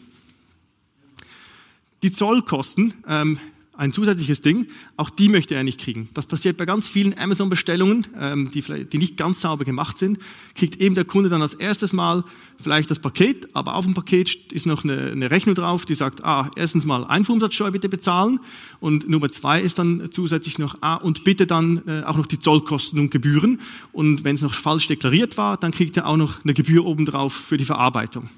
Die 2.02 2.14
Zollkosten, 2.14 2.94
ähm, 3.08 3.40
ein 3.80 3.94
zusätzliches 3.94 4.42
Ding, 4.42 4.68
auch 4.98 5.10
die 5.10 5.30
möchte 5.30 5.56
er 5.56 5.64
nicht 5.64 5.80
kriegen. 5.80 6.10
Das 6.14 6.26
passiert 6.26 6.58
bei 6.58 6.66
ganz 6.66 6.88
vielen 6.88 7.18
Amazon-Bestellungen, 7.18 8.06
ähm, 8.20 8.52
die, 8.52 8.62
die 8.62 8.98
nicht 8.98 9.16
ganz 9.16 9.40
sauber 9.42 9.64
gemacht 9.64 9.98
sind, 9.98 10.20
kriegt 10.56 10.82
eben 10.82 10.96
der 10.96 11.06
Kunde 11.06 11.30
dann 11.30 11.42
als 11.42 11.54
erstes 11.54 11.94
Mal 11.94 12.26
vielleicht 12.58 12.92
das 12.92 13.00
Paket, 13.00 13.48
aber 13.56 13.76
auf 13.76 13.86
dem 13.86 13.94
Paket 13.94 14.52
ist 14.52 14.66
noch 14.66 14.84
eine, 14.84 15.12
eine 15.12 15.32
Rechnung 15.32 15.56
drauf, 15.56 15.86
die 15.86 15.96
sagt, 15.96 16.26
ah, 16.26 16.52
erstens 16.58 16.84
mal 16.84 17.06
Einfuhrumsatzsteuer 17.06 17.72
bitte 17.72 17.88
bezahlen 17.88 18.42
und 18.82 19.08
Nummer 19.08 19.30
zwei 19.30 19.62
ist 19.62 19.80
dann 19.80 20.10
zusätzlich 20.12 20.58
noch, 20.58 20.78
ah, 20.82 20.96
und 20.96 21.24
bitte 21.24 21.48
dann 21.48 21.82
äh, 21.88 22.04
auch 22.04 22.18
noch 22.18 22.26
die 22.26 22.40
Zollkosten 22.40 23.00
und 23.00 23.12
Gebühren 23.12 23.62
und 23.94 24.26
wenn 24.26 24.36
es 24.36 24.42
noch 24.42 24.54
falsch 24.54 24.88
deklariert 24.88 25.38
war, 25.38 25.56
dann 25.56 25.72
kriegt 25.72 25.96
er 25.96 26.06
auch 26.06 26.18
noch 26.18 26.44
eine 26.44 26.54
Gebühr 26.54 26.86
obendrauf 26.86 27.34
für 27.34 27.56
die 27.56 27.66
Verarbeitung. 27.66 28.30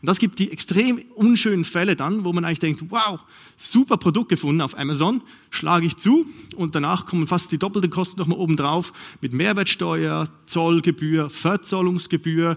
Und 0.00 0.06
das 0.06 0.20
gibt 0.20 0.38
die 0.38 0.52
extrem 0.52 0.98
unschönen 1.16 1.64
Fälle 1.64 1.96
dann, 1.96 2.24
wo 2.24 2.32
man 2.32 2.44
eigentlich 2.44 2.60
denkt, 2.60 2.84
wow, 2.88 3.20
super 3.56 3.96
Produkt 3.96 4.28
gefunden 4.28 4.60
auf 4.60 4.78
Amazon, 4.78 5.22
schlage 5.50 5.86
ich 5.86 5.96
zu 5.96 6.26
und 6.54 6.76
danach 6.76 7.06
kommen 7.06 7.26
fast 7.26 7.50
die 7.50 7.58
doppelte 7.58 7.88
Kosten 7.88 8.20
nochmal 8.20 8.38
oben 8.38 8.56
drauf 8.56 8.92
mit 9.20 9.32
Mehrwertsteuer, 9.32 10.28
Zollgebühr, 10.46 11.30
Verzollungsgebühr, 11.30 12.56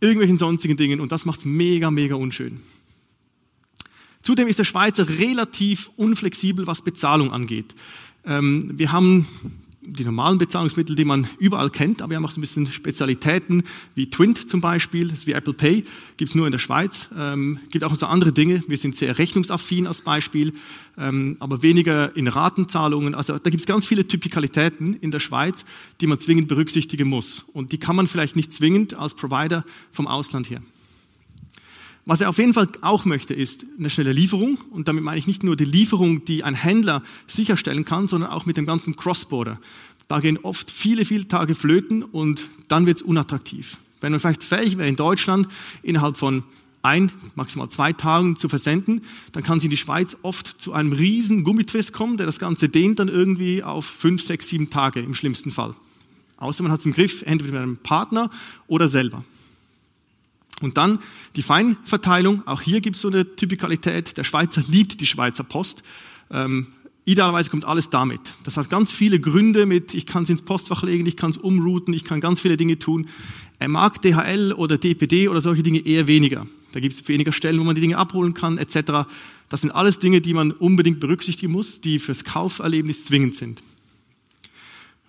irgendwelchen 0.00 0.36
sonstigen 0.36 0.76
Dingen 0.76 1.00
und 1.00 1.12
das 1.12 1.24
macht 1.24 1.40
es 1.40 1.44
mega, 1.46 1.90
mega 1.90 2.14
unschön. 2.14 2.60
Zudem 4.22 4.48
ist 4.48 4.58
der 4.58 4.64
Schweizer 4.64 5.08
relativ 5.08 5.90
unflexibel, 5.96 6.66
was 6.66 6.82
Bezahlung 6.82 7.32
angeht. 7.32 7.74
Ähm, 8.26 8.72
wir 8.74 8.92
haben 8.92 9.26
die 9.86 10.04
normalen 10.04 10.38
Bezahlungsmittel, 10.38 10.96
die 10.96 11.04
man 11.04 11.28
überall 11.38 11.70
kennt, 11.70 12.02
aber 12.02 12.10
wir 12.10 12.16
haben 12.16 12.24
auch 12.24 12.30
so 12.30 12.38
ein 12.38 12.42
bisschen 12.42 12.70
Spezialitäten, 12.70 13.62
wie 13.94 14.10
Twint 14.10 14.50
zum 14.50 14.60
Beispiel, 14.60 15.12
wie 15.24 15.32
Apple 15.32 15.54
Pay, 15.54 15.84
gibt's 16.16 16.34
nur 16.34 16.46
in 16.46 16.52
der 16.52 16.58
Schweiz. 16.58 17.08
Ähm, 17.16 17.60
gibt 17.70 17.84
auch 17.84 17.94
so 17.94 18.06
andere 18.06 18.32
Dinge. 18.32 18.62
Wir 18.68 18.78
sind 18.78 18.96
sehr 18.96 19.18
rechnungsaffin 19.18 19.86
als 19.86 20.02
Beispiel, 20.02 20.52
ähm, 20.98 21.36
aber 21.40 21.62
weniger 21.62 22.16
in 22.16 22.28
Ratenzahlungen. 22.28 23.14
Also 23.14 23.38
da 23.38 23.50
gibt's 23.50 23.66
ganz 23.66 23.86
viele 23.86 24.06
Typikalitäten 24.06 24.94
in 24.94 25.10
der 25.10 25.20
Schweiz, 25.20 25.64
die 26.00 26.06
man 26.06 26.18
zwingend 26.18 26.48
berücksichtigen 26.48 27.08
muss. 27.08 27.44
Und 27.52 27.72
die 27.72 27.78
kann 27.78 27.96
man 27.96 28.06
vielleicht 28.06 28.36
nicht 28.36 28.52
zwingend 28.52 28.94
als 28.94 29.14
Provider 29.14 29.64
vom 29.92 30.06
Ausland 30.06 30.50
her. 30.50 30.62
Was 32.08 32.20
er 32.20 32.28
auf 32.28 32.38
jeden 32.38 32.54
Fall 32.54 32.68
auch 32.82 33.04
möchte, 33.04 33.34
ist 33.34 33.66
eine 33.78 33.90
schnelle 33.90 34.12
Lieferung. 34.12 34.58
Und 34.70 34.86
damit 34.86 35.02
meine 35.02 35.18
ich 35.18 35.26
nicht 35.26 35.42
nur 35.42 35.56
die 35.56 35.64
Lieferung, 35.64 36.24
die 36.24 36.44
ein 36.44 36.54
Händler 36.54 37.02
sicherstellen 37.26 37.84
kann, 37.84 38.06
sondern 38.06 38.30
auch 38.30 38.46
mit 38.46 38.56
dem 38.56 38.64
ganzen 38.64 38.94
Cross-Border. 38.94 39.58
Da 40.06 40.20
gehen 40.20 40.38
oft 40.38 40.70
viele, 40.70 41.04
viele 41.04 41.26
Tage 41.26 41.56
flöten 41.56 42.04
und 42.04 42.48
dann 42.68 42.86
wird 42.86 42.98
es 42.98 43.02
unattraktiv. 43.02 43.78
Wenn 44.00 44.12
man 44.12 44.20
vielleicht 44.20 44.44
fähig 44.44 44.78
wäre, 44.78 44.88
in 44.88 44.94
Deutschland 44.94 45.48
innerhalb 45.82 46.16
von 46.16 46.44
ein, 46.82 47.10
maximal 47.34 47.68
zwei 47.70 47.92
Tagen 47.92 48.36
zu 48.36 48.48
versenden, 48.48 49.02
dann 49.32 49.42
kann 49.42 49.58
sie 49.58 49.66
in 49.66 49.72
die 49.72 49.76
Schweiz 49.76 50.16
oft 50.22 50.46
zu 50.60 50.72
einem 50.72 50.92
riesen 50.92 51.42
Gummitwist 51.42 51.92
kommen, 51.92 52.18
der 52.18 52.26
das 52.26 52.38
Ganze 52.38 52.68
dehnt 52.68 53.00
dann 53.00 53.08
irgendwie 53.08 53.64
auf 53.64 53.84
fünf, 53.84 54.22
sechs, 54.22 54.48
sieben 54.48 54.70
Tage 54.70 55.00
im 55.00 55.14
schlimmsten 55.14 55.50
Fall. 55.50 55.74
Außer 56.36 56.62
man 56.62 56.70
hat 56.70 56.78
es 56.78 56.86
im 56.86 56.92
Griff, 56.92 57.22
entweder 57.22 57.54
mit 57.54 57.62
einem 57.62 57.76
Partner 57.78 58.30
oder 58.68 58.86
selber. 58.86 59.24
Und 60.62 60.76
dann 60.76 61.00
die 61.36 61.42
Feinverteilung. 61.42 62.46
Auch 62.46 62.62
hier 62.62 62.80
gibt 62.80 62.96
es 62.96 63.02
so 63.02 63.08
eine 63.08 63.36
Typikalität. 63.36 64.16
Der 64.16 64.24
Schweizer 64.24 64.62
liebt 64.68 65.00
die 65.00 65.06
Schweizer 65.06 65.44
Post. 65.44 65.82
Ähm, 66.30 66.68
idealerweise 67.04 67.50
kommt 67.50 67.64
alles 67.64 67.90
damit. 67.90 68.20
Das 68.44 68.56
hat 68.56 68.70
ganz 68.70 68.90
viele 68.90 69.20
Gründe 69.20 69.66
mit, 69.66 69.94
ich 69.94 70.06
kann 70.06 70.24
es 70.24 70.30
ins 70.30 70.42
Postfach 70.42 70.82
legen, 70.82 71.06
ich 71.06 71.16
kann 71.16 71.30
es 71.30 71.36
umrouten, 71.36 71.94
ich 71.94 72.04
kann 72.04 72.20
ganz 72.20 72.40
viele 72.40 72.56
Dinge 72.56 72.78
tun. 72.78 73.08
Er 73.58 73.68
mag 73.68 74.02
DHL 74.02 74.52
oder 74.52 74.76
DPD 74.76 75.28
oder 75.28 75.40
solche 75.40 75.62
Dinge 75.62 75.78
eher 75.78 76.06
weniger. 76.06 76.46
Da 76.72 76.80
gibt 76.80 76.94
es 76.94 77.08
weniger 77.08 77.32
Stellen, 77.32 77.58
wo 77.60 77.64
man 77.64 77.74
die 77.74 77.80
Dinge 77.80 77.96
abholen 77.96 78.34
kann, 78.34 78.58
etc. 78.58 79.08
Das 79.48 79.60
sind 79.60 79.70
alles 79.70 79.98
Dinge, 79.98 80.20
die 80.20 80.34
man 80.34 80.52
unbedingt 80.52 81.00
berücksichtigen 81.00 81.52
muss, 81.52 81.80
die 81.80 81.98
fürs 81.98 82.24
Kauferlebnis 82.24 83.04
zwingend 83.04 83.36
sind. 83.36 83.62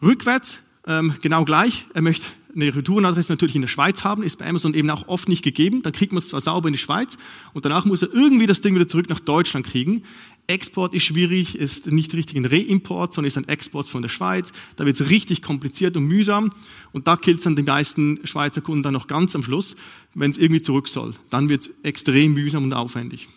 Rückwärts 0.01 0.60
ähm, 0.86 1.13
genau 1.21 1.43
gleich. 1.43 1.86
Er 1.93 2.03
möchte 2.03 2.27
eine 2.57 2.75
Retourenadresse 2.75 3.31
natürlich 3.31 3.55
in 3.55 3.61
der 3.61 3.69
Schweiz 3.69 4.03
haben, 4.03 4.23
ist 4.23 4.37
bei 4.37 4.47
Amazon 4.47 4.73
eben 4.73 4.89
auch 4.89 5.07
oft 5.07 5.29
nicht 5.29 5.43
gegeben. 5.43 5.83
Dann 5.83 5.93
kriegt 5.93 6.11
man 6.11 6.21
es 6.21 6.29
zwar 6.29 6.41
sauber 6.41 6.67
in 6.67 6.73
die 6.73 6.79
Schweiz 6.79 7.17
und 7.53 7.63
danach 7.63 7.85
muss 7.85 8.01
er 8.01 8.13
irgendwie 8.13 8.47
das 8.47 8.61
Ding 8.61 8.75
wieder 8.75 8.87
zurück 8.87 9.09
nach 9.09 9.19
Deutschland 9.19 9.65
kriegen. 9.65 10.03
Export 10.47 10.93
ist 10.93 11.03
schwierig, 11.03 11.55
ist 11.57 11.87
nicht 11.87 12.13
richtig 12.13 12.37
ein 12.37 12.45
Reimport, 12.45 13.13
sondern 13.13 13.27
ist 13.27 13.37
ein 13.37 13.47
Export 13.47 13.87
von 13.87 14.01
der 14.01 14.09
Schweiz. 14.09 14.51
Da 14.75 14.85
wird 14.85 14.99
es 14.99 15.09
richtig 15.09 15.41
kompliziert 15.41 15.95
und 15.97 16.05
mühsam 16.05 16.51
und 16.93 17.07
da 17.07 17.15
killt 17.15 17.39
es 17.39 17.43
dann 17.43 17.55
den 17.55 17.65
meisten 17.65 18.19
Schweizer 18.25 18.61
Kunden 18.61 18.83
dann 18.83 18.93
noch 18.93 19.07
ganz 19.07 19.35
am 19.35 19.43
Schluss, 19.43 19.75
wenn 20.15 20.31
es 20.31 20.37
irgendwie 20.37 20.61
zurück 20.61 20.87
soll. 20.87 21.13
Dann 21.29 21.49
wird 21.49 21.63
es 21.63 21.69
extrem 21.83 22.33
mühsam 22.33 22.63
und 22.63 22.73
aufwendig. 22.73 23.27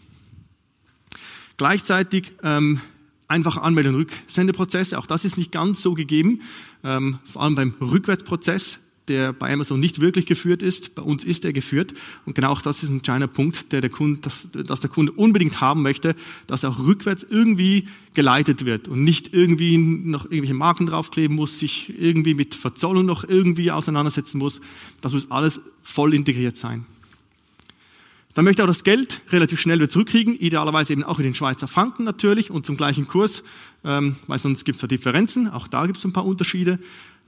Gleichzeitig 1.57 2.33
ähm, 2.43 2.81
einfache 3.29 3.61
Anmeldung- 3.61 3.95
und 3.95 4.01
Rücksendeprozesse, 4.01 4.99
auch 4.99 5.07
das 5.07 5.25
ist 5.25 5.37
nicht 5.37 5.53
ganz 5.53 5.83
so 5.83 5.95
gegeben, 5.95 6.41
ähm, 6.83 7.19
vor 7.25 7.43
allem 7.43 7.55
beim 7.55 7.75
Rückwärtsprozess 7.81 8.79
der 9.11 9.33
bei 9.33 9.53
Amazon 9.53 9.81
nicht 9.81 10.01
wirklich 10.01 10.25
geführt 10.25 10.63
ist. 10.63 10.95
Bei 10.95 11.03
uns 11.03 11.25
ist 11.25 11.45
er 11.45 11.53
geführt. 11.53 11.93
Und 12.25 12.35
genau 12.35 12.51
auch 12.51 12.63
das 12.63 12.83
ist 12.83 12.91
ein 12.91 13.03
kleiner 13.03 13.27
Punkt, 13.27 13.73
der 13.73 13.81
der 13.81 13.91
Kunde, 13.91 14.21
dass, 14.21 14.49
dass 14.53 14.81
der 14.81 14.89
Kunde 14.89 15.13
unbedingt 15.13 15.61
haben 15.61 15.83
möchte, 15.83 16.15
dass 16.47 16.63
er 16.63 16.71
auch 16.71 16.79
rückwärts 16.79 17.27
irgendwie 17.29 17.89
geleitet 18.15 18.65
wird 18.65 18.87
und 18.89 19.03
nicht 19.03 19.35
irgendwie 19.35 19.77
noch 19.77 20.25
irgendwelche 20.25 20.55
Marken 20.55 20.87
draufkleben 20.87 21.37
muss, 21.37 21.59
sich 21.59 21.93
irgendwie 21.99 22.35
mit 22.35 22.55
Verzollung 22.55 23.05
noch 23.05 23.29
irgendwie 23.29 23.73
auseinandersetzen 23.73 24.39
muss. 24.39 24.61
Das 25.01 25.13
muss 25.13 25.31
alles 25.31 25.61
voll 25.83 26.15
integriert 26.15 26.57
sein. 26.57 26.87
Dann 28.35 28.45
möchte 28.45 28.63
er 28.63 28.67
auch 28.67 28.71
das 28.71 28.85
Geld 28.85 29.23
relativ 29.31 29.59
schnell 29.61 29.79
wieder 29.79 29.89
zurückkriegen, 29.89 30.39
idealerweise 30.39 30.93
eben 30.93 31.03
auch 31.03 31.19
in 31.19 31.25
den 31.25 31.35
Schweizer 31.35 31.67
Franken 31.67 32.05
natürlich 32.05 32.53
und 32.53 32.65
zum 32.65 32.77
gleichen 32.77 33.09
Kurs, 33.09 33.43
ähm, 33.83 34.15
weil 34.29 34.39
sonst 34.39 34.65
gibt 34.65 34.77
es 34.77 34.81
da 34.81 34.87
Differenzen, 34.87 35.49
auch 35.49 35.67
da 35.67 35.87
gibt 35.87 35.99
es 35.99 36.05
ein 36.05 36.13
paar 36.13 36.25
Unterschiede. 36.25 36.79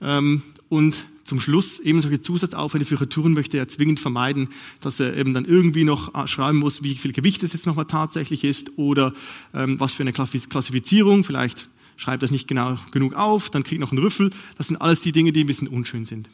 Ähm, 0.01 0.43
und 0.69 1.05
zum 1.23 1.39
Schluss 1.39 1.79
eben 1.79 2.01
solche 2.01 2.21
Zusatzaufwände 2.21 2.85
für 2.85 2.99
Retouren 2.99 3.33
möchte 3.33 3.57
er 3.57 3.67
zwingend 3.67 3.99
vermeiden, 3.99 4.49
dass 4.81 4.99
er 4.99 5.15
eben 5.15 5.33
dann 5.33 5.45
irgendwie 5.45 5.85
noch 5.85 6.27
schreiben 6.27 6.59
muss, 6.59 6.83
wie 6.83 6.95
viel 6.95 7.13
Gewicht 7.13 7.43
es 7.43 7.53
jetzt 7.53 7.65
nochmal 7.65 7.85
tatsächlich 7.85 8.43
ist 8.43 8.77
oder 8.77 9.13
ähm, 9.53 9.79
was 9.79 9.93
für 9.93 10.03
eine 10.03 10.13
Klassifizierung. 10.13 11.23
Vielleicht 11.23 11.69
schreibt 11.95 12.23
das 12.23 12.31
nicht 12.31 12.47
genau 12.47 12.77
genug 12.91 13.13
auf, 13.13 13.49
dann 13.49 13.63
kriegt 13.63 13.79
noch 13.79 13.91
einen 13.91 14.01
Rüffel. 14.01 14.31
Das 14.57 14.67
sind 14.67 14.77
alles 14.77 15.01
die 15.01 15.11
Dinge, 15.11 15.31
die 15.31 15.43
ein 15.43 15.47
bisschen 15.47 15.67
unschön 15.67 16.05
sind. 16.05 16.29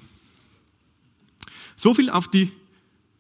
So 1.76 1.94
viel 1.94 2.10
auf 2.10 2.28
die 2.28 2.52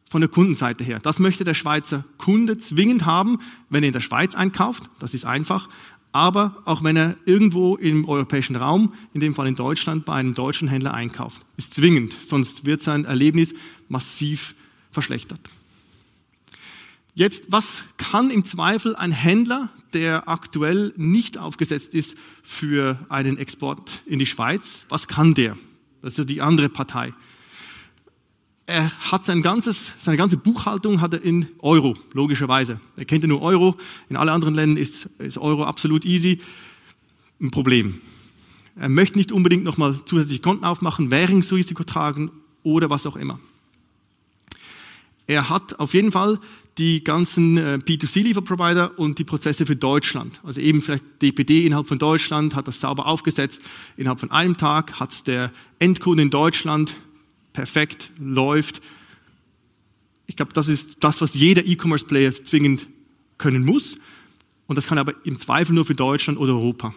von 0.09 0.21
der 0.21 0.29
Kundenseite 0.29 0.83
her. 0.83 0.99
Das 0.99 1.19
möchte 1.19 1.43
der 1.43 1.53
Schweizer 1.53 2.03
Kunde 2.17 2.57
zwingend 2.57 3.05
haben, 3.05 3.37
wenn 3.69 3.83
er 3.83 3.87
in 3.87 3.93
der 3.93 3.99
Schweiz 3.99 4.33
einkauft. 4.33 4.89
Das 4.99 5.13
ist 5.13 5.25
einfach. 5.25 5.69
Aber 6.11 6.61
auch 6.65 6.83
wenn 6.83 6.97
er 6.97 7.15
irgendwo 7.25 7.75
im 7.75 8.07
europäischen 8.07 8.55
Raum, 8.55 8.93
in 9.13 9.19
dem 9.19 9.35
Fall 9.35 9.47
in 9.47 9.55
Deutschland, 9.55 10.05
bei 10.05 10.13
einem 10.13 10.33
deutschen 10.33 10.67
Händler 10.67 10.93
einkauft. 10.93 11.43
Ist 11.57 11.73
zwingend. 11.73 12.15
Sonst 12.25 12.65
wird 12.65 12.81
sein 12.81 13.05
Erlebnis 13.05 13.53
massiv 13.89 14.55
verschlechtert. 14.91 15.39
Jetzt, 17.13 17.43
was 17.49 17.83
kann 17.97 18.31
im 18.31 18.45
Zweifel 18.45 18.95
ein 18.95 19.11
Händler, 19.11 19.69
der 19.93 20.29
aktuell 20.29 20.93
nicht 20.95 21.37
aufgesetzt 21.37 21.93
ist 21.95 22.15
für 22.43 22.97
einen 23.09 23.37
Export 23.37 24.01
in 24.05 24.19
die 24.19 24.25
Schweiz, 24.25 24.85
was 24.89 25.07
kann 25.07 25.33
der? 25.33 25.57
Das 26.01 26.17
ist 26.17 26.29
die 26.29 26.41
andere 26.41 26.69
Partei 26.69 27.13
er 28.69 28.91
hat 29.11 29.25
sein 29.25 29.41
ganzes, 29.41 29.95
seine 29.97 30.15
ganze 30.15 30.37
Buchhaltung 30.37 31.01
hat 31.01 31.13
er 31.13 31.23
in 31.23 31.47
Euro, 31.59 31.95
logischerweise. 32.13 32.79
Er 32.97 33.05
kennt 33.05 33.23
ja 33.23 33.27
nur 33.27 33.41
Euro. 33.41 33.75
In 34.09 34.15
allen 34.15 34.29
anderen 34.29 34.53
Ländern 34.53 34.77
ist, 34.77 35.09
ist 35.17 35.39
Euro 35.39 35.63
absolut 35.63 36.05
easy. 36.05 36.39
Ein 37.41 37.49
Problem. 37.49 37.99
Er 38.75 38.89
möchte 38.89 39.17
nicht 39.17 39.31
unbedingt 39.31 39.63
nochmal 39.63 39.99
zusätzliche 40.05 40.41
Konten 40.41 40.65
aufmachen, 40.65 41.09
Währungsrisiko 41.09 41.83
tragen 41.83 42.29
oder 42.61 42.89
was 42.89 43.07
auch 43.07 43.15
immer. 43.15 43.39
Er 45.25 45.49
hat 45.49 45.79
auf 45.79 45.93
jeden 45.95 46.11
Fall 46.11 46.39
die 46.77 47.03
ganzen 47.03 47.57
äh, 47.57 47.79
B2C-Lieferprovider 47.83 48.97
und 48.99 49.19
die 49.19 49.23
Prozesse 49.23 49.65
für 49.65 49.75
Deutschland. 49.75 50.41
Also 50.43 50.61
eben 50.61 50.81
vielleicht 50.81 51.03
DPD 51.21 51.65
innerhalb 51.65 51.87
von 51.87 51.99
Deutschland, 51.99 52.55
hat 52.55 52.67
das 52.67 52.79
sauber 52.79 53.07
aufgesetzt. 53.07 53.61
Innerhalb 53.97 54.19
von 54.19 54.31
einem 54.31 54.57
Tag 54.57 54.99
hat 54.99 55.27
der 55.27 55.51
Endkunde 55.79 56.23
in 56.23 56.29
Deutschland 56.29 56.95
perfekt 57.53 58.11
läuft. 58.17 58.81
Ich 60.27 60.35
glaube, 60.35 60.53
das 60.53 60.67
ist 60.67 60.97
das, 60.99 61.21
was 61.21 61.33
jeder 61.33 61.65
E-Commerce-Player 61.65 62.33
zwingend 62.45 62.87
können 63.37 63.65
muss. 63.65 63.97
Und 64.67 64.75
das 64.75 64.85
kann 64.85 64.99
aber 64.99 65.13
im 65.25 65.39
Zweifel 65.39 65.73
nur 65.73 65.85
für 65.85 65.95
Deutschland 65.95 66.37
oder 66.39 66.53
Europa. 66.53 66.93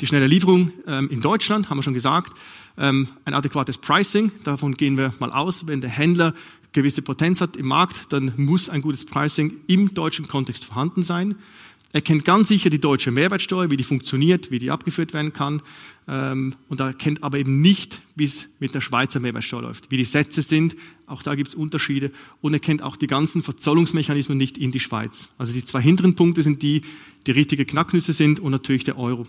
Die 0.00 0.06
schnelle 0.06 0.28
Lieferung 0.28 0.72
ähm, 0.86 1.10
in 1.10 1.20
Deutschland, 1.20 1.68
haben 1.68 1.78
wir 1.78 1.82
schon 1.82 1.94
gesagt, 1.94 2.32
ähm, 2.78 3.08
ein 3.24 3.34
adäquates 3.34 3.76
Pricing, 3.76 4.30
davon 4.44 4.74
gehen 4.74 4.96
wir 4.96 5.12
mal 5.18 5.32
aus. 5.32 5.66
Wenn 5.66 5.80
der 5.80 5.90
Händler 5.90 6.32
gewisse 6.72 7.02
Potenz 7.02 7.40
hat 7.40 7.56
im 7.56 7.66
Markt, 7.66 8.12
dann 8.12 8.32
muss 8.36 8.68
ein 8.68 8.80
gutes 8.80 9.04
Pricing 9.04 9.52
im 9.66 9.92
deutschen 9.92 10.28
Kontext 10.28 10.64
vorhanden 10.64 11.02
sein. 11.02 11.34
Er 11.92 12.02
kennt 12.02 12.24
ganz 12.24 12.48
sicher 12.48 12.70
die 12.70 12.78
deutsche 12.78 13.10
Mehrwertsteuer, 13.10 13.68
wie 13.70 13.76
die 13.76 13.82
funktioniert, 13.82 14.52
wie 14.52 14.60
die 14.60 14.70
abgeführt 14.70 15.12
werden 15.12 15.32
kann. 15.32 15.60
Ähm, 16.06 16.54
und 16.68 16.80
er 16.80 16.94
kennt 16.94 17.24
aber 17.24 17.38
eben 17.38 17.60
nicht, 17.60 18.00
wie 18.14 18.24
es 18.24 18.46
mit 18.60 18.76
der 18.76 18.80
Schweizer 18.80 19.18
Mehrwertsteuer 19.18 19.62
läuft, 19.62 19.90
wie 19.90 19.96
die 19.96 20.04
Sätze 20.04 20.42
sind. 20.42 20.76
Auch 21.06 21.22
da 21.24 21.34
gibt 21.34 21.48
es 21.48 21.54
Unterschiede. 21.56 22.12
Und 22.40 22.54
er 22.54 22.60
kennt 22.60 22.82
auch 22.82 22.94
die 22.94 23.08
ganzen 23.08 23.42
Verzollungsmechanismen 23.42 24.38
nicht 24.38 24.56
in 24.56 24.70
die 24.70 24.78
Schweiz. 24.78 25.28
Also 25.36 25.52
die 25.52 25.64
zwei 25.64 25.80
hinteren 25.80 26.14
Punkte 26.14 26.42
sind 26.42 26.62
die, 26.62 26.82
die 27.26 27.32
richtige 27.32 27.64
Knacknüsse 27.64 28.12
sind 28.12 28.38
und 28.38 28.52
natürlich 28.52 28.84
der 28.84 28.96
Euro. 28.96 29.26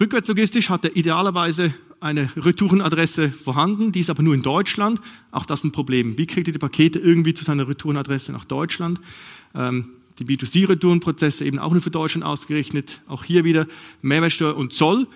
Rückwärtslogistisch 0.00 0.70
hat 0.70 0.86
er 0.86 0.96
idealerweise 0.96 1.74
eine 2.00 2.30
Retourenadresse 2.36 3.30
vorhanden, 3.30 3.92
die 3.92 4.00
ist 4.00 4.10
aber 4.10 4.22
nur 4.22 4.34
in 4.34 4.42
Deutschland. 4.42 5.00
Auch 5.32 5.44
das 5.44 5.60
ist 5.60 5.64
ein 5.64 5.72
Problem. 5.72 6.16
Wie 6.16 6.26
kriegt 6.26 6.46
er 6.46 6.52
die 6.52 6.58
Pakete 6.58 6.98
irgendwie 6.98 7.34
zu 7.34 7.44
seiner 7.44 7.68
Retourenadresse 7.68 8.32
nach 8.32 8.44
Deutschland? 8.44 9.00
Ähm, 9.54 9.90
die 10.18 10.24
B2C-Retourenprozesse 10.24 11.44
eben 11.44 11.58
auch 11.58 11.72
nur 11.72 11.80
für 11.80 11.90
Deutschland 11.90 12.24
ausgerechnet. 12.24 13.00
Auch 13.06 13.24
hier 13.24 13.44
wieder 13.44 13.66
Mehrwertsteuer 14.02 14.56
und 14.56 14.72
Zoll. 14.72 15.06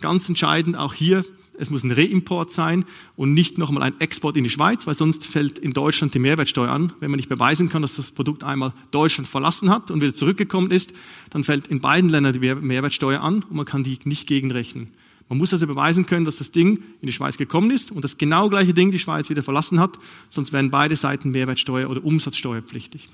Ganz 0.00 0.28
entscheidend 0.28 0.76
auch 0.76 0.92
hier, 0.92 1.24
es 1.58 1.70
muss 1.70 1.82
ein 1.82 1.90
Reimport 1.90 2.52
sein 2.52 2.84
und 3.16 3.32
nicht 3.32 3.56
nochmal 3.56 3.82
ein 3.82 3.98
Export 4.00 4.36
in 4.36 4.44
die 4.44 4.50
Schweiz, 4.50 4.86
weil 4.86 4.94
sonst 4.94 5.24
fällt 5.24 5.58
in 5.58 5.72
Deutschland 5.72 6.14
die 6.14 6.18
Mehrwertsteuer 6.18 6.70
an. 6.70 6.92
Wenn 7.00 7.10
man 7.10 7.16
nicht 7.16 7.30
beweisen 7.30 7.68
kann, 7.68 7.82
dass 7.82 7.96
das 7.96 8.10
Produkt 8.10 8.44
einmal 8.44 8.74
Deutschland 8.90 9.26
verlassen 9.26 9.70
hat 9.70 9.90
und 9.90 10.02
wieder 10.02 10.14
zurückgekommen 10.14 10.70
ist, 10.70 10.92
dann 11.30 11.44
fällt 11.44 11.68
in 11.68 11.80
beiden 11.80 12.10
Ländern 12.10 12.34
die 12.34 12.40
Mehrwertsteuer 12.40 13.22
an 13.22 13.42
und 13.42 13.52
man 13.54 13.64
kann 13.64 13.84
die 13.84 13.98
nicht 14.04 14.26
gegenrechnen. 14.26 14.88
Man 15.28 15.38
muss 15.38 15.52
also 15.52 15.66
beweisen 15.66 16.06
können, 16.06 16.24
dass 16.24 16.36
das 16.36 16.52
Ding 16.52 16.76
in 17.00 17.06
die 17.06 17.12
Schweiz 17.12 17.36
gekommen 17.36 17.70
ist 17.70 17.90
und 17.90 18.02
das 18.04 18.16
genau 18.18 18.48
gleiche 18.48 18.74
Ding 18.74 18.92
die 18.92 18.98
Schweiz 18.98 19.28
wieder 19.28 19.42
verlassen 19.42 19.80
hat, 19.80 19.96
sonst 20.30 20.52
wären 20.52 20.70
beide 20.70 20.94
Seiten 20.94 21.30
Mehrwertsteuer 21.30 21.90
oder 21.90 22.04
Umsatzsteuerpflichtig. 22.04 23.08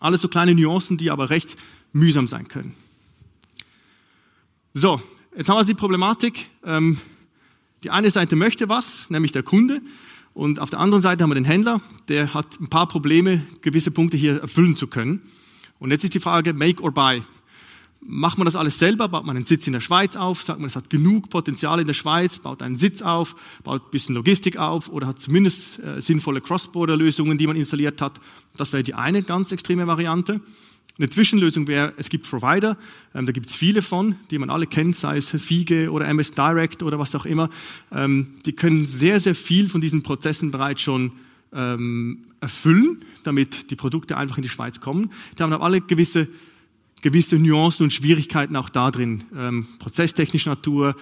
Alles 0.00 0.22
so 0.22 0.28
kleine 0.28 0.54
Nuancen, 0.54 0.96
die 0.96 1.10
aber 1.10 1.30
recht 1.30 1.56
mühsam 1.92 2.26
sein 2.26 2.48
können. 2.48 2.74
So, 4.72 5.00
jetzt 5.36 5.48
haben 5.48 5.58
wir 5.58 5.64
die 5.64 5.74
Problematik. 5.74 6.46
Ähm, 6.64 6.98
die 7.82 7.90
eine 7.90 8.10
Seite 8.10 8.34
möchte 8.34 8.68
was, 8.68 9.08
nämlich 9.10 9.32
der 9.32 9.42
Kunde. 9.42 9.80
Und 10.32 10.58
auf 10.58 10.70
der 10.70 10.80
anderen 10.80 11.02
Seite 11.02 11.22
haben 11.22 11.30
wir 11.30 11.34
den 11.34 11.44
Händler, 11.44 11.80
der 12.08 12.34
hat 12.34 12.60
ein 12.60 12.68
paar 12.68 12.88
Probleme, 12.88 13.42
gewisse 13.62 13.90
Punkte 13.90 14.16
hier 14.16 14.40
erfüllen 14.40 14.76
zu 14.76 14.86
können. 14.86 15.22
Und 15.78 15.90
jetzt 15.90 16.04
ist 16.04 16.14
die 16.14 16.20
Frage, 16.20 16.54
make 16.54 16.82
or 16.82 16.92
buy. 16.92 17.22
Macht 18.02 18.38
man 18.38 18.46
das 18.46 18.56
alles 18.56 18.78
selber? 18.78 19.08
Baut 19.08 19.26
man 19.26 19.36
einen 19.36 19.44
Sitz 19.44 19.66
in 19.66 19.74
der 19.74 19.80
Schweiz 19.80 20.16
auf? 20.16 20.42
Sagt 20.42 20.58
man, 20.58 20.68
es 20.68 20.76
hat 20.76 20.88
genug 20.88 21.28
Potenzial 21.28 21.80
in 21.80 21.86
der 21.86 21.94
Schweiz? 21.94 22.38
Baut 22.38 22.62
einen 22.62 22.78
Sitz 22.78 23.02
auf? 23.02 23.34
Baut 23.62 23.84
ein 23.84 23.90
bisschen 23.90 24.14
Logistik 24.14 24.56
auf? 24.56 24.88
Oder 24.88 25.06
hat 25.06 25.20
zumindest 25.20 25.78
äh, 25.80 26.00
sinnvolle 26.00 26.40
Cross-Border-Lösungen, 26.40 27.36
die 27.36 27.46
man 27.46 27.56
installiert 27.56 28.00
hat? 28.00 28.18
Das 28.56 28.72
wäre 28.72 28.82
die 28.82 28.94
eine 28.94 29.22
ganz 29.22 29.52
extreme 29.52 29.86
Variante. 29.86 30.40
Eine 30.98 31.10
Zwischenlösung 31.10 31.66
wäre, 31.66 31.92
es 31.98 32.08
gibt 32.08 32.28
Provider, 32.28 32.76
ähm, 33.14 33.26
da 33.26 33.32
gibt 33.32 33.48
es 33.48 33.56
viele 33.56 33.80
von, 33.80 34.16
die 34.30 34.38
man 34.38 34.50
alle 34.50 34.66
kennt, 34.66 34.96
sei 34.96 35.18
es 35.18 35.30
Fige 35.30 35.90
oder 35.90 36.06
MS 36.08 36.32
Direct 36.32 36.82
oder 36.82 36.98
was 36.98 37.14
auch 37.14 37.24
immer. 37.26 37.48
Ähm, 37.92 38.34
die 38.44 38.52
können 38.52 38.86
sehr, 38.86 39.20
sehr 39.20 39.34
viel 39.34 39.68
von 39.68 39.80
diesen 39.80 40.02
Prozessen 40.02 40.50
bereits 40.50 40.82
schon 40.82 41.12
ähm, 41.54 42.24
erfüllen, 42.40 43.02
damit 43.24 43.70
die 43.70 43.76
Produkte 43.76 44.16
einfach 44.16 44.36
in 44.36 44.42
die 44.42 44.48
Schweiz 44.48 44.80
kommen. 44.80 45.10
Die 45.38 45.42
haben 45.42 45.52
aber 45.52 45.64
alle 45.64 45.80
gewisse 45.80 46.28
gewisse 47.00 47.36
Nuancen 47.36 47.84
und 47.84 47.92
Schwierigkeiten 47.92 48.56
auch 48.56 48.68
da 48.68 48.90
drin, 48.90 49.24
ähm, 49.36 49.66
prozesstechnischer 49.78 50.50
Natur 50.50 50.96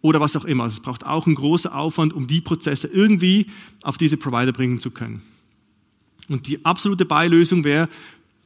oder 0.00 0.20
was 0.20 0.36
auch 0.36 0.44
immer. 0.44 0.64
Also 0.64 0.74
es 0.74 0.80
braucht 0.80 1.06
auch 1.06 1.26
einen 1.26 1.34
großen 1.34 1.70
Aufwand, 1.70 2.12
um 2.12 2.26
die 2.26 2.40
Prozesse 2.40 2.88
irgendwie 2.88 3.46
auf 3.82 3.96
diese 3.96 4.16
Provider 4.16 4.52
bringen 4.52 4.80
zu 4.80 4.90
können. 4.90 5.22
Und 6.28 6.46
die 6.46 6.64
absolute 6.64 7.04
Beilösung 7.04 7.64
wäre 7.64 7.88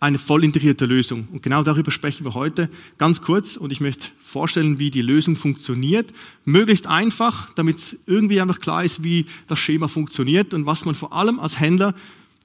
eine 0.00 0.18
voll 0.18 0.44
integrierte 0.44 0.86
Lösung. 0.86 1.26
Und 1.32 1.42
genau 1.42 1.62
darüber 1.62 1.90
sprechen 1.90 2.24
wir 2.24 2.34
heute 2.34 2.70
ganz 2.98 3.20
kurz. 3.20 3.56
Und 3.56 3.72
ich 3.72 3.80
möchte 3.80 4.08
vorstellen, 4.20 4.78
wie 4.78 4.90
die 4.90 5.02
Lösung 5.02 5.34
funktioniert. 5.34 6.12
Möglichst 6.44 6.86
einfach, 6.86 7.52
damit 7.54 7.98
irgendwie 8.06 8.40
einfach 8.40 8.60
klar 8.60 8.84
ist, 8.84 9.02
wie 9.02 9.26
das 9.48 9.58
Schema 9.58 9.88
funktioniert 9.88 10.54
und 10.54 10.66
was 10.66 10.84
man 10.84 10.94
vor 10.94 11.12
allem 11.12 11.40
als 11.40 11.58
Händler 11.58 11.94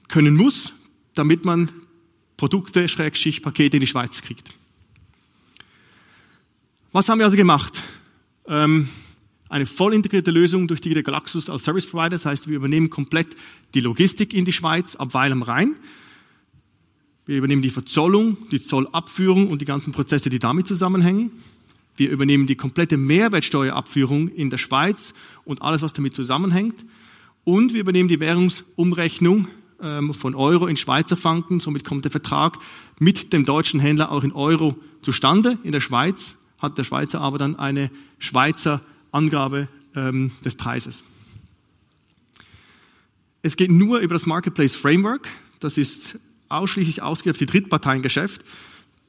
können 0.08 0.36
muss, 0.36 0.72
damit 1.14 1.44
man 1.44 1.70
Produkte, 2.44 2.90
Schrägschicht, 2.90 3.42
Pakete 3.42 3.78
in 3.78 3.80
die 3.80 3.86
Schweiz 3.86 4.20
kriegt. 4.20 4.50
Was 6.92 7.08
haben 7.08 7.18
wir 7.18 7.24
also 7.24 7.38
gemacht? 7.38 7.82
Ähm, 8.46 8.86
eine 9.48 9.64
voll 9.64 9.94
integrierte 9.94 10.30
Lösung 10.30 10.68
durch 10.68 10.82
die 10.82 10.92
Galaxus 11.02 11.48
als 11.48 11.64
Service 11.64 11.86
Provider. 11.86 12.10
Das 12.10 12.26
heißt, 12.26 12.46
wir 12.46 12.56
übernehmen 12.56 12.90
komplett 12.90 13.28
die 13.72 13.80
Logistik 13.80 14.34
in 14.34 14.44
die 14.44 14.52
Schweiz 14.52 14.94
ab 14.94 15.14
Weil 15.14 15.32
am 15.32 15.40
Rhein. 15.40 15.76
Wir 17.24 17.38
übernehmen 17.38 17.62
die 17.62 17.70
Verzollung, 17.70 18.36
die 18.50 18.60
Zollabführung 18.60 19.48
und 19.48 19.62
die 19.62 19.64
ganzen 19.64 19.94
Prozesse, 19.94 20.28
die 20.28 20.38
damit 20.38 20.66
zusammenhängen. 20.66 21.30
Wir 21.96 22.10
übernehmen 22.10 22.46
die 22.46 22.56
komplette 22.56 22.98
Mehrwertsteuerabführung 22.98 24.28
in 24.28 24.50
der 24.50 24.58
Schweiz 24.58 25.14
und 25.46 25.62
alles, 25.62 25.80
was 25.80 25.94
damit 25.94 26.12
zusammenhängt. 26.12 26.84
Und 27.44 27.72
wir 27.72 27.80
übernehmen 27.80 28.10
die 28.10 28.20
Währungsumrechnung 28.20 29.48
von 29.78 30.34
Euro 30.34 30.66
in 30.66 30.76
Schweizer 30.76 31.16
Franken. 31.16 31.60
Somit 31.60 31.84
kommt 31.84 32.04
der 32.04 32.12
Vertrag 32.12 32.58
mit 32.98 33.32
dem 33.32 33.44
deutschen 33.44 33.80
Händler 33.80 34.10
auch 34.10 34.24
in 34.24 34.32
Euro 34.32 34.76
zustande. 35.02 35.58
In 35.62 35.72
der 35.72 35.80
Schweiz 35.80 36.36
hat 36.60 36.78
der 36.78 36.84
Schweizer 36.84 37.20
aber 37.20 37.38
dann 37.38 37.58
eine 37.58 37.90
Schweizer 38.18 38.80
Angabe 39.12 39.68
ähm, 39.94 40.32
des 40.44 40.56
Preises. 40.56 41.04
Es 43.42 43.56
geht 43.56 43.70
nur 43.70 43.98
über 43.98 44.14
das 44.14 44.26
Marketplace 44.26 44.74
Framework. 44.74 45.28
Das 45.60 45.76
ist 45.76 46.18
ausschließlich 46.48 47.02
ausgerichtet 47.02 47.48
auf 47.48 47.52
die 47.52 47.58
Drittparteiengeschäft. 47.58 48.42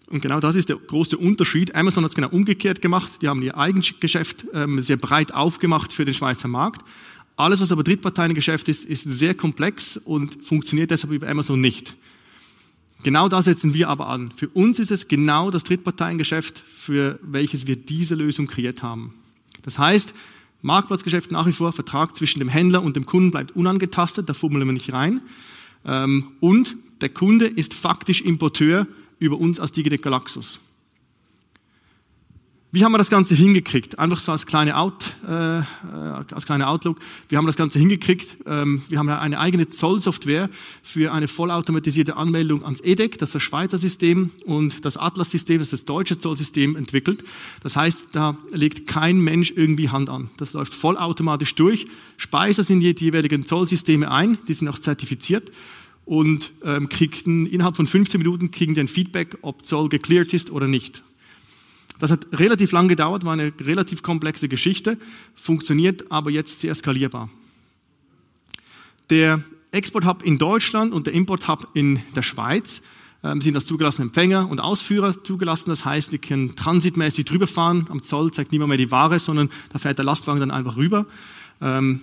Und 0.08 0.22
genau 0.22 0.40
das 0.40 0.56
ist 0.56 0.70
der 0.70 0.76
große 0.76 1.18
Unterschied. 1.18 1.74
Amazon 1.74 2.04
hat 2.04 2.12
es 2.12 2.16
genau 2.16 2.30
umgekehrt 2.30 2.82
gemacht. 2.82 3.22
Die 3.22 3.28
haben 3.28 3.42
ihr 3.42 3.58
Eigengeschäft 3.58 4.46
ähm, 4.54 4.82
sehr 4.82 4.98
breit 4.98 5.34
aufgemacht 5.34 5.94
für 5.94 6.06
den 6.06 6.14
Schweizer 6.14 6.48
Markt. 6.48 6.88
Alles, 7.38 7.60
was 7.60 7.72
aber 7.72 7.84
Drittparteiengeschäft 7.84 8.70
ist, 8.70 8.86
ist 8.86 9.04
sehr 9.04 9.36
komplex 9.36 9.98
und 9.98 10.44
funktioniert 10.44 10.92
deshalb 10.92 11.12
über 11.12 11.28
Amazon 11.28 11.60
nicht. 11.60 11.96
Genau 13.04 13.28
da 13.28 13.42
setzen 13.42 13.74
wir 13.74 13.90
aber 13.90 14.08
an. 14.08 14.32
Für 14.36 14.48
uns 14.50 14.80
ist 14.80 14.92
es 14.92 15.08
genau 15.08 15.52
das 15.52 15.64
Drittparteiengeschäft, 15.64 16.58
für 16.58 17.20
welches 17.22 17.68
wir 17.68 17.76
diese 17.76 18.16
Lösung 18.16 18.48
kreiert 18.48 18.84
haben. 18.84 19.14
Das 19.64 19.78
heißt, 19.78 20.14
Marktplatzgeschäft 20.62 21.32
nach 21.32 21.46
wie 21.46 21.52
vor, 21.52 21.74
Vertrag 21.74 22.16
zwischen 22.16 22.40
dem 22.40 22.50
Händler 22.50 22.82
und 22.82 22.96
dem 22.96 23.06
Kunden 23.06 23.32
bleibt 23.32 23.56
unangetastet, 23.56 24.30
da 24.30 24.34
fummeln 24.34 24.66
wir 24.66 24.74
nicht 24.74 24.94
rein. 24.94 25.22
Ähm, 25.86 26.28
und 26.40 26.76
der 27.02 27.10
Kunde 27.10 27.46
ist 27.46 27.74
faktisch 27.74 28.22
Importeur 28.22 28.88
über 29.20 29.38
uns 29.38 29.60
als 29.60 29.74
Digitec 29.74 30.02
Galaxus. 30.02 30.60
Wie 32.76 32.84
haben 32.84 32.92
wir 32.92 32.98
das 32.98 33.10
Ganze 33.10 33.36
hingekriegt? 33.36 34.00
Einfach 34.00 34.20
so 34.20 34.34
als 34.34 34.46
kleine, 34.46 34.76
Out, 34.76 35.16
äh, 35.26 35.32
als 35.32 36.46
kleine 36.46 36.68
Outlook. 36.68 37.00
Wir 37.30 37.38
haben 37.38 37.46
das 37.46 37.56
Ganze 37.56 37.80
hingekriegt. 37.80 38.36
Ähm, 38.46 38.82
wir 38.90 39.00
haben 39.00 39.08
eine 39.08 39.40
eigene 39.40 39.70
Zollsoftware 39.70 40.50
für 40.84 41.14
eine 41.14 41.30
vollautomatisierte 41.30 42.18
Anmeldung 42.18 42.66
ans 42.66 42.82
EDEC, 42.82 43.18
das 43.18 43.30
ist 43.30 43.36
das 43.36 43.44
Schweizer 43.44 43.78
System, 43.78 44.32
und 44.44 44.84
das 44.84 44.98
Atlas-System, 44.98 45.60
das 45.60 45.68
ist 45.68 45.72
das 45.72 45.86
deutsche 45.86 46.20
Zollsystem, 46.20 46.76
entwickelt. 46.76 47.24
Das 47.64 47.78
heißt, 47.78 48.08
da 48.12 48.36
legt 48.52 48.88
kein 48.88 49.22
Mensch 49.22 49.54
irgendwie 49.56 49.88
Hand 49.88 50.10
an. 50.10 50.30
Das 50.36 50.52
läuft 50.52 50.74
vollautomatisch 50.74 51.56
durch. 51.56 51.86
Speicher 52.18 52.66
sind 52.66 52.82
die 52.82 52.94
jeweiligen 52.94 53.46
Zollsysteme 53.46 54.12
ein, 54.12 54.38
die 54.50 54.54
sind 54.54 54.68
auch 54.68 54.80
zertifiziert 54.80 55.50
und 56.04 56.52
ähm, 56.62 56.90
kriegen 56.90 57.46
innerhalb 57.46 57.78
von 57.78 57.88
15 57.88 58.18
Minuten 58.18 58.52
kriegen 58.52 58.74
die 58.74 58.82
ein 58.82 58.90
Feedback, 58.90 59.38
ob 59.44 59.66
Zoll 59.66 59.88
geklärt 59.88 60.34
ist 60.34 60.52
oder 60.52 60.68
nicht. 60.68 61.04
Das 62.00 62.12
hat 62.12 62.28
relativ 62.34 62.72
lang 62.72 62.88
gedauert, 62.88 63.26
war 63.26 63.34
eine 63.34 63.54
relativ 63.60 64.04
komplexe 64.04 64.48
Geschichte, 64.48 64.98
funktioniert 65.34 66.12
aber 66.12 66.30
jetzt 66.30 66.60
sehr 66.60 66.76
skalierbar. 66.76 67.30
Der 69.10 69.44
Export-Hub 69.72 70.24
in 70.24 70.38
Deutschland 70.38 70.94
und 70.94 71.08
der 71.08 71.14
Import-Hub 71.14 71.68
in 71.74 72.02
der 72.16 72.24
Schweiz 72.24 72.82
ähm, 73.24 73.42
sind 73.42 73.56
als 73.56 73.66
zugelassene 73.66 74.08
Empfänger 74.08 74.50
und 74.50 74.60
Ausführer 74.60 75.24
zugelassen. 75.24 75.70
Das 75.70 75.86
heißt, 75.86 76.12
wir 76.12 76.20
können 76.20 76.56
transitmäßig 76.56 77.26
drüber 77.26 77.48
fahren. 77.48 77.88
Am 77.90 78.04
Zoll 78.04 78.32
zeigt 78.32 78.52
niemand 78.52 78.70
mehr 78.70 78.78
die 78.78 78.92
Ware, 78.92 79.20
sondern 79.20 79.50
da 79.72 79.80
fährt 79.80 79.98
der 79.98 80.06
Lastwagen 80.06 80.40
dann 80.40 80.52
einfach 80.52 80.78
rüber. 80.78 81.06
Ähm, 81.62 82.02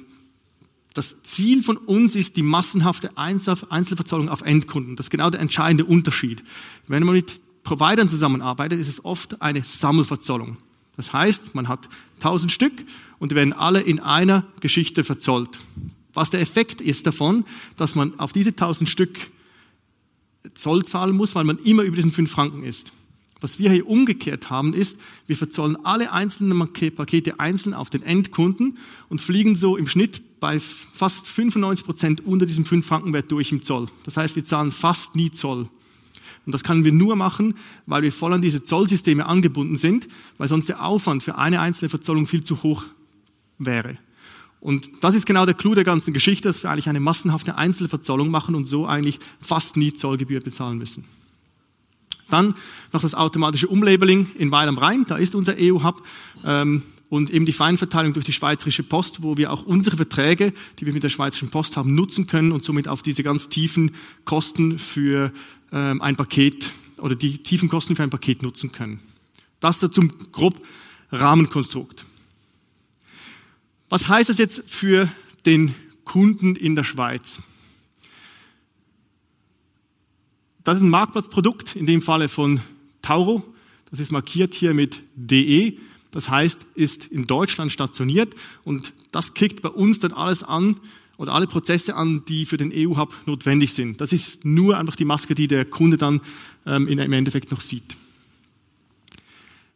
das 0.94 1.22
Ziel 1.22 1.62
von 1.62 1.76
uns 1.78 2.16
ist 2.16 2.36
die 2.36 2.42
massenhafte 2.42 3.16
Einzelverzollung 3.16 4.28
auf 4.28 4.42
Endkunden. 4.42 4.96
Das 4.96 5.06
ist 5.06 5.10
genau 5.10 5.30
der 5.30 5.40
entscheidende 5.40 5.84
Unterschied. 5.84 6.42
Wenn 6.86 7.04
man 7.04 7.14
mit 7.14 7.40
Providern 7.64 8.08
zusammenarbeitet, 8.08 8.80
ist 8.80 8.88
es 8.88 9.04
oft 9.04 9.40
eine 9.40 9.62
Sammelverzollung. 9.62 10.56
Das 10.96 11.12
heißt, 11.12 11.54
man 11.54 11.68
hat 11.68 11.88
tausend 12.20 12.52
Stück 12.52 12.72
und 13.18 13.32
die 13.32 13.36
werden 13.36 13.52
alle 13.52 13.80
in 13.80 14.00
einer 14.00 14.44
Geschichte 14.60 15.04
verzollt. 15.04 15.58
Was 16.12 16.30
der 16.30 16.40
Effekt 16.40 16.80
ist 16.80 17.06
davon, 17.06 17.44
dass 17.76 17.94
man 17.94 18.18
auf 18.18 18.32
diese 18.32 18.54
tausend 18.54 18.88
Stück 18.88 19.18
Zoll 20.54 20.84
zahlen 20.84 21.16
muss, 21.16 21.34
weil 21.34 21.44
man 21.44 21.58
immer 21.58 21.82
über 21.82 21.96
diesen 21.96 22.10
fünf 22.10 22.30
Franken 22.30 22.64
ist. 22.64 22.92
Was 23.40 23.58
wir 23.58 23.70
hier 23.70 23.88
umgekehrt 23.88 24.50
haben, 24.50 24.72
ist, 24.72 24.98
wir 25.26 25.36
verzollen 25.36 25.76
alle 25.84 26.12
einzelnen 26.12 26.58
Pakete 26.94 27.40
einzeln 27.40 27.74
auf 27.74 27.90
den 27.90 28.02
Endkunden 28.02 28.78
und 29.08 29.20
fliegen 29.20 29.56
so 29.56 29.76
im 29.76 29.88
Schnitt 29.88 30.38
bei 30.38 30.58
fast 30.60 31.26
95 31.26 31.84
Prozent 31.84 32.26
unter 32.26 32.46
diesem 32.46 32.64
5 32.64 32.86
Frankenwert 32.86 33.30
durch 33.32 33.50
im 33.50 33.62
Zoll. 33.62 33.88
Das 34.04 34.16
heißt, 34.16 34.36
wir 34.36 34.44
zahlen 34.44 34.70
fast 34.70 35.16
nie 35.16 35.30
Zoll. 35.30 35.68
Und 36.44 36.52
das 36.52 36.64
können 36.64 36.84
wir 36.84 36.92
nur 36.92 37.16
machen, 37.16 37.54
weil 37.86 38.02
wir 38.02 38.12
voll 38.12 38.32
an 38.32 38.42
diese 38.42 38.64
Zollsysteme 38.64 39.26
angebunden 39.26 39.76
sind, 39.76 40.08
weil 40.38 40.48
sonst 40.48 40.68
der 40.68 40.84
Aufwand 40.84 41.22
für 41.22 41.38
eine 41.38 41.60
einzelne 41.60 41.88
Verzollung 41.88 42.26
viel 42.26 42.42
zu 42.42 42.62
hoch 42.62 42.84
wäre. 43.58 43.98
Und 44.60 44.88
das 45.00 45.14
ist 45.14 45.26
genau 45.26 45.44
der 45.44 45.54
Clou 45.54 45.74
der 45.74 45.84
ganzen 45.84 46.12
Geschichte, 46.12 46.48
dass 46.48 46.62
wir 46.62 46.70
eigentlich 46.70 46.88
eine 46.88 47.00
massenhafte 47.00 47.56
Einzelverzollung 47.56 48.30
machen 48.30 48.54
und 48.54 48.66
so 48.66 48.86
eigentlich 48.86 49.18
fast 49.40 49.76
nie 49.76 49.92
Zollgebühr 49.92 50.40
bezahlen 50.40 50.78
müssen. 50.78 51.04
Dann 52.30 52.54
noch 52.92 53.02
das 53.02 53.14
automatische 53.14 53.68
Umlabeling 53.68 54.30
in 54.38 54.50
Weil 54.50 54.68
am 54.68 54.78
Rhein, 54.78 55.04
da 55.06 55.16
ist 55.16 55.34
unser 55.34 55.54
EU-Hub. 55.58 56.02
Ähm, 56.44 56.82
und 57.08 57.28
eben 57.28 57.44
die 57.44 57.52
Feinverteilung 57.52 58.14
durch 58.14 58.24
die 58.24 58.32
Schweizerische 58.32 58.84
Post, 58.84 59.22
wo 59.22 59.36
wir 59.36 59.52
auch 59.52 59.66
unsere 59.66 59.98
Verträge, 59.98 60.54
die 60.78 60.86
wir 60.86 60.94
mit 60.94 61.02
der 61.02 61.10
Schweizerischen 61.10 61.50
Post 61.50 61.76
haben, 61.76 61.94
nutzen 61.94 62.26
können 62.26 62.52
und 62.52 62.64
somit 62.64 62.88
auf 62.88 63.02
diese 63.02 63.22
ganz 63.22 63.50
tiefen 63.50 63.90
Kosten 64.24 64.78
für 64.78 65.30
ein 65.72 66.16
Paket 66.16 66.70
oder 66.98 67.14
die 67.14 67.42
tiefen 67.42 67.68
Kosten 67.68 67.96
für 67.96 68.02
ein 68.02 68.10
Paket 68.10 68.42
nutzen 68.42 68.72
können. 68.72 69.00
Das 69.60 69.78
da 69.78 69.90
zum 69.90 70.12
grob 70.30 70.60
Rahmenkonstrukt. 71.10 72.04
Was 73.88 74.08
heißt 74.08 74.30
das 74.30 74.38
jetzt 74.38 74.62
für 74.66 75.10
den 75.44 75.74
Kunden 76.04 76.56
in 76.56 76.76
der 76.76 76.84
Schweiz? 76.84 77.40
Das 80.64 80.76
ist 80.76 80.82
ein 80.82 80.90
Marktplatzprodukt, 80.90 81.74
in 81.74 81.86
dem 81.86 82.02
Falle 82.02 82.28
von 82.28 82.60
Tauro. 83.02 83.42
Das 83.90 84.00
ist 84.00 84.12
markiert 84.12 84.54
hier 84.54 84.74
mit 84.74 85.02
DE. 85.14 85.78
Das 86.12 86.28
heißt, 86.28 86.66
ist 86.74 87.06
in 87.06 87.26
Deutschland 87.26 87.72
stationiert 87.72 88.34
und 88.64 88.92
das 89.10 89.34
kickt 89.34 89.62
bei 89.62 89.70
uns 89.70 89.98
dann 89.98 90.12
alles 90.12 90.44
an 90.44 90.78
oder 91.22 91.34
alle 91.34 91.46
Prozesse 91.46 91.94
an, 91.94 92.24
die 92.26 92.46
für 92.46 92.56
den 92.56 92.72
EU-Hub 92.74 93.14
notwendig 93.26 93.74
sind. 93.74 94.00
Das 94.00 94.12
ist 94.12 94.44
nur 94.44 94.76
einfach 94.76 94.96
die 94.96 95.04
Maske, 95.04 95.36
die 95.36 95.46
der 95.46 95.64
Kunde 95.64 95.96
dann 95.96 96.20
ähm, 96.66 96.88
im 96.88 97.12
Endeffekt 97.12 97.52
noch 97.52 97.60
sieht. 97.60 97.84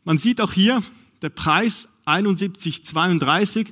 Man 0.04 0.18
sieht 0.18 0.40
auch 0.40 0.52
hier, 0.52 0.82
der 1.22 1.28
Preis 1.28 1.88
71,32 2.04 3.68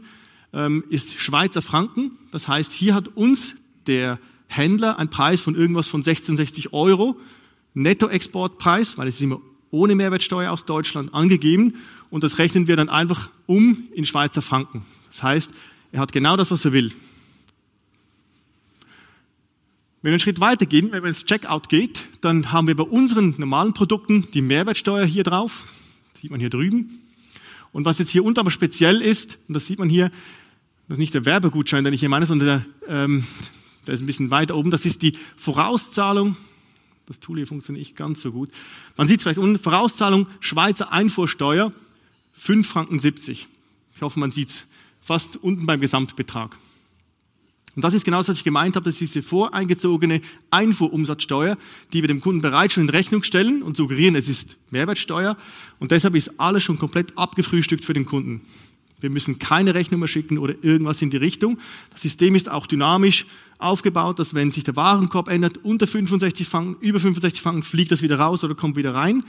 ähm, 0.53 0.85
ist 0.89 1.19
Schweizer 1.19 1.63
Franken. 1.63 2.13
Das 2.31 2.47
heißt, 2.47 2.73
hier 2.73 2.95
hat 2.95 3.09
uns 3.09 3.57
der 3.89 4.21
Händler 4.47 5.01
einen 5.01 5.11
Preis 5.11 5.41
von 5.41 5.57
irgendwas 5.57 5.89
von 5.89 6.05
66 6.05 6.73
Euro 6.73 7.19
Nettoexportpreis, 7.75 8.99
weil 8.99 9.09
es 9.09 9.17
ist 9.17 9.23
immer 9.23 9.41
ohne 9.73 9.97
Mehrwertsteuer 9.97 10.53
aus 10.53 10.65
Deutschland 10.65 11.13
angegeben 11.13 11.75
und 12.09 12.23
das 12.23 12.39
rechnen 12.39 12.69
wir 12.69 12.77
dann 12.77 12.89
einfach 12.89 13.31
um 13.47 13.83
in 13.95 14.07
Schweizer 14.07 14.43
Franken. 14.43 14.85
Das 15.11 15.25
heißt, 15.25 15.51
er 15.91 15.99
hat 15.99 16.13
genau 16.13 16.37
das, 16.37 16.53
was 16.53 16.65
er 16.65 16.73
will. 16.73 16.93
Wenn 20.05 20.11
wir 20.11 20.17
einen 20.17 20.21
Schritt 20.21 20.39
weiter 20.39 20.67
gehen, 20.67 20.93
wenn 20.93 21.01
man 21.01 21.09
ins 21.09 21.25
Checkout 21.25 21.71
geht, 21.71 22.05
dann 22.21 22.53
haben 22.53 22.67
wir 22.67 22.77
bei 22.77 22.83
unseren 22.83 23.37
normalen 23.39 23.73
Produkten 23.73 24.29
die 24.35 24.43
Mehrwertsteuer 24.43 25.07
hier 25.07 25.25
drauf. 25.25 25.65
Das 26.13 26.21
sieht 26.21 26.31
man 26.31 26.41
hier 26.41 26.51
drüben. 26.51 27.01
Und 27.73 27.87
was 27.87 28.01
jetzt 28.01 28.11
hier 28.11 28.23
unten 28.23 28.39
aber 28.39 28.51
speziell 28.51 29.01
ist, 29.01 29.39
und 29.49 29.55
das 29.55 29.67
sieht 29.67 29.79
man 29.79 29.89
hier, 29.89 30.11
das 30.89 30.97
ist 30.97 30.99
nicht 30.99 31.15
der 31.15 31.25
Werbegutschein, 31.25 31.85
den 31.85 31.95
ich 31.95 32.01
hier 32.01 32.11
meine, 32.11 32.27
sondern 32.27 32.67
der, 32.87 33.05
ähm, 33.05 33.25
der 33.87 33.95
ist 33.95 34.01
ein 34.01 34.07
bisschen 34.07 34.31
weiter 34.31 34.57
oben, 34.57 34.71
das 34.71 34.85
ist 34.85 35.01
die 35.01 35.17
Vorauszahlung 35.39 36.37
das 37.07 37.19
Tool 37.21 37.39
hier 37.39 37.47
funktioniert 37.47 37.87
nicht 37.87 37.97
ganz 37.97 38.21
so 38.21 38.31
gut. 38.31 38.51
Man 38.99 39.09
sieht 39.09 39.23
vielleicht 39.23 39.39
unten, 39.39 39.59
Vorauszahlung 39.59 40.27
Schweizer 40.41 40.93
Einfuhrsteuer, 40.93 41.73
5 42.35 42.69
Franken 42.69 43.01
70. 43.01 43.49
Ich 43.97 44.03
hoffe, 44.03 44.21
man 44.21 44.33
sieht 44.33 44.51
es 44.51 44.67
fast 45.01 45.39
unten 45.39 45.65
beim 45.65 45.81
Gesamtbetrag. 45.81 46.59
Und 47.77 47.83
das 47.83 47.95
ist 47.95 48.05
genau 48.05 48.19
das, 48.19 48.29
was 48.29 48.39
ich 48.39 48.45
gemeint 48.45 48.77
habe, 48.77 48.85
das 48.85 49.01
ist 49.01 49.15
diese 49.15 49.23
voreingezogene 49.27 50.21
Einfuhrumsatzsteuer, 50.51 51.57
die 51.93 52.03
wir 52.03 52.09
dem 52.09 52.21
Kunden 52.21 52.41
bereits 52.41 52.75
schon 52.75 52.85
in 52.85 52.91
Rechnung 52.91 53.23
stellen 53.23 53.63
und 53.63 53.77
suggerieren, 53.77 54.15
es 54.15 54.29
ist 54.29 54.57
Mehrwertsteuer. 54.71 55.37
Und 55.81 55.91
deshalb 55.91 56.15
ist 56.15 56.39
alles 56.39 56.63
schon 56.63 56.79
komplett 56.79 57.17
abgefrühstückt 57.19 57.85
für 57.85 57.93
den 57.93 58.07
Kunden. 58.07 58.43
Wir 59.01 59.11
müssen 59.11 59.39
keine 59.39 59.75
Rechnung 59.75 60.01
mehr 60.01 60.09
schicken 60.09 60.39
oder 60.39 60.55
irgendwas 60.63 61.03
in 61.03 61.11
die 61.11 61.17
Richtung. 61.17 61.59
Das 61.91 62.03
System 62.03 62.35
ist 62.35 62.51
auch 62.51 62.67
dynamisch 62.67 63.27
aufgebaut, 63.59 64.19
dass 64.19 64.35
wenn 64.35 64.51
sich 64.51 64.65
der 64.65 64.77
Warenkorb 64.77 65.29
ändert, 65.29 65.59
unter 65.63 65.87
65 65.87 66.49
Franken, 66.49 66.81
über 66.81 67.01
65 67.01 67.43
Franken, 67.43 67.63
fliegt 67.63 67.91
das 67.91 68.03
wieder 68.03 68.19
raus 68.19 68.45
oder 68.45 68.55
kommt 68.55 68.77
wieder 68.77 68.95
rein 68.95 69.25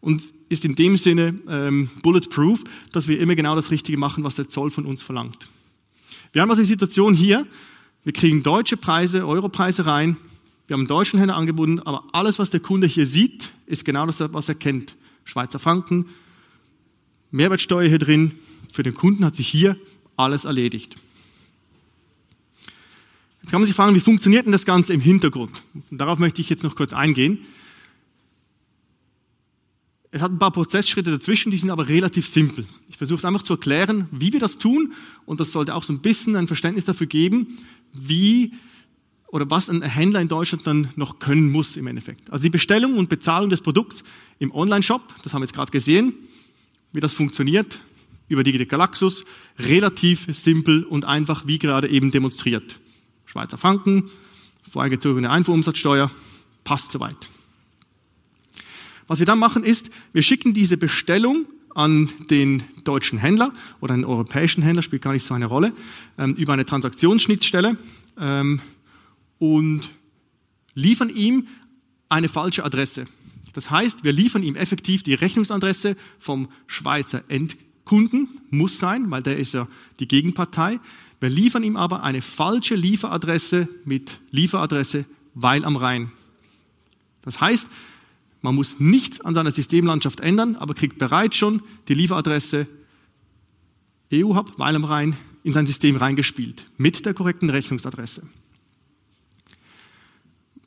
und 0.00 0.22
ist 0.48 0.64
in 0.64 0.74
dem 0.74 0.96
Sinne 0.96 1.38
ähm, 1.48 1.90
bulletproof, 2.02 2.64
dass 2.92 3.08
wir 3.08 3.20
immer 3.20 3.34
genau 3.34 3.54
das 3.56 3.70
Richtige 3.70 3.98
machen, 3.98 4.24
was 4.24 4.36
der 4.36 4.48
Zoll 4.48 4.70
von 4.70 4.86
uns 4.86 5.02
verlangt. 5.02 5.46
Wir 6.32 6.42
haben 6.42 6.50
also 6.50 6.62
die 6.62 6.68
Situation 6.68 7.14
hier, 7.14 7.46
wir 8.04 8.12
kriegen 8.12 8.42
deutsche 8.42 8.76
Preise, 8.76 9.26
Europreise 9.26 9.86
rein, 9.86 10.16
wir 10.66 10.74
haben 10.74 10.82
einen 10.82 10.88
deutschen 10.88 11.18
Händler 11.18 11.36
angebunden, 11.36 11.80
aber 11.80 12.04
alles, 12.12 12.38
was 12.38 12.50
der 12.50 12.60
Kunde 12.60 12.86
hier 12.86 13.06
sieht, 13.06 13.52
ist 13.66 13.84
genau 13.84 14.06
das, 14.06 14.20
was 14.20 14.48
er 14.48 14.54
kennt. 14.54 14.96
Schweizer 15.24 15.58
Franken, 15.58 16.06
Mehrwertsteuer 17.32 17.88
hier 17.88 17.98
drin, 17.98 18.36
für 18.72 18.82
den 18.82 18.94
Kunden 18.94 19.24
hat 19.24 19.36
sich 19.36 19.48
hier 19.48 19.76
alles 20.16 20.44
erledigt. 20.44 20.96
Jetzt 23.42 23.50
kann 23.50 23.60
man 23.60 23.66
sich 23.66 23.74
fragen, 23.74 23.94
wie 23.94 24.00
funktioniert 24.00 24.44
denn 24.44 24.52
das 24.52 24.64
Ganze 24.64 24.92
im 24.92 25.00
Hintergrund? 25.00 25.62
Und 25.90 25.98
darauf 25.98 26.18
möchte 26.18 26.40
ich 26.40 26.48
jetzt 26.50 26.62
noch 26.62 26.76
kurz 26.76 26.92
eingehen. 26.92 27.38
Es 30.12 30.22
hat 30.22 30.30
ein 30.30 30.38
paar 30.38 30.50
Prozessschritte 30.50 31.10
dazwischen, 31.10 31.50
die 31.50 31.58
sind 31.58 31.70
aber 31.70 31.88
relativ 31.88 32.28
simpel. 32.28 32.66
Ich 32.88 32.96
versuche 32.96 33.18
es 33.18 33.24
einfach 33.24 33.42
zu 33.42 33.54
erklären, 33.54 34.08
wie 34.10 34.32
wir 34.32 34.40
das 34.40 34.58
tun 34.58 34.92
und 35.24 35.40
das 35.40 35.52
sollte 35.52 35.74
auch 35.74 35.84
so 35.84 35.92
ein 35.92 36.00
bisschen 36.00 36.36
ein 36.36 36.48
Verständnis 36.48 36.84
dafür 36.84 37.06
geben, 37.06 37.46
wie 37.92 38.52
oder 39.28 39.48
was 39.48 39.70
ein 39.70 39.82
Händler 39.82 40.20
in 40.20 40.28
Deutschland 40.28 40.66
dann 40.66 40.88
noch 40.96 41.18
können 41.18 41.50
muss 41.50 41.76
im 41.76 41.86
Endeffekt. 41.86 42.32
Also 42.32 42.42
die 42.42 42.50
Bestellung 42.50 42.96
und 42.96 43.08
Bezahlung 43.08 43.48
des 43.48 43.60
Produkts 43.60 44.02
im 44.38 44.52
Online-Shop, 44.52 45.02
das 45.22 45.32
haben 45.32 45.40
wir 45.40 45.46
jetzt 45.46 45.54
gerade 45.54 45.70
gesehen, 45.70 46.14
wie 46.92 47.00
das 47.00 47.12
funktioniert, 47.12 47.80
über 48.28 48.42
Digitec 48.42 48.68
Galaxus, 48.68 49.24
relativ 49.58 50.26
simpel 50.36 50.84
und 50.84 51.04
einfach, 51.04 51.46
wie 51.46 51.58
gerade 51.58 51.88
eben 51.88 52.10
demonstriert. 52.10 52.78
Schweizer 53.26 53.58
Franken, 53.58 54.10
vorgezogene 54.68 55.30
Einfuhrumsatzsteuer, 55.30 56.10
passt 56.64 56.90
soweit. 56.90 57.16
Was 59.06 59.18
wir 59.18 59.26
dann 59.26 59.38
machen 59.38 59.64
ist, 59.64 59.90
wir 60.12 60.22
schicken 60.22 60.54
diese 60.54 60.76
Bestellung 60.76 61.46
an 61.74 62.10
den 62.30 62.62
deutschen 62.84 63.18
Händler 63.18 63.52
oder 63.80 63.94
einen 63.94 64.04
europäischen 64.04 64.62
Händler, 64.62 64.82
spielt 64.82 65.02
gar 65.02 65.12
nicht 65.12 65.26
so 65.26 65.34
eine 65.34 65.46
Rolle, 65.46 65.72
ähm, 66.18 66.34
über 66.34 66.52
eine 66.52 66.64
Transaktionsschnittstelle 66.64 67.76
ähm, 68.18 68.60
und 69.38 69.88
liefern 70.74 71.10
ihm 71.10 71.46
eine 72.08 72.28
falsche 72.28 72.64
Adresse. 72.64 73.06
Das 73.52 73.70
heißt, 73.70 74.04
wir 74.04 74.12
liefern 74.12 74.42
ihm 74.42 74.56
effektiv 74.56 75.02
die 75.02 75.14
Rechnungsadresse 75.14 75.96
vom 76.18 76.48
Schweizer 76.66 77.24
Endkunden, 77.28 78.28
muss 78.50 78.78
sein, 78.78 79.10
weil 79.10 79.22
der 79.22 79.38
ist 79.38 79.54
ja 79.54 79.66
die 79.98 80.08
Gegenpartei. 80.08 80.78
Wir 81.20 81.28
liefern 81.28 81.64
ihm 81.64 81.76
aber 81.76 82.02
eine 82.02 82.22
falsche 82.22 82.74
Lieferadresse 82.74 83.68
mit 83.84 84.20
Lieferadresse 84.30 85.04
Weil 85.34 85.64
am 85.64 85.76
Rhein. 85.76 86.10
Das 87.22 87.40
heißt, 87.40 87.68
man 88.42 88.54
muss 88.54 88.80
nichts 88.80 89.20
an 89.20 89.34
seiner 89.34 89.50
Systemlandschaft 89.50 90.20
ändern, 90.20 90.56
aber 90.56 90.74
kriegt 90.74 90.98
bereits 90.98 91.36
schon 91.36 91.62
die 91.88 91.94
Lieferadresse 91.94 92.66
EU-Hub 94.12 94.54
Weil 94.56 94.74
am 94.74 94.84
Rhein 94.84 95.16
in 95.42 95.52
sein 95.52 95.66
System 95.66 95.96
reingespielt 95.96 96.66
mit 96.76 97.06
der 97.06 97.14
korrekten 97.14 97.50
Rechnungsadresse. 97.50 98.22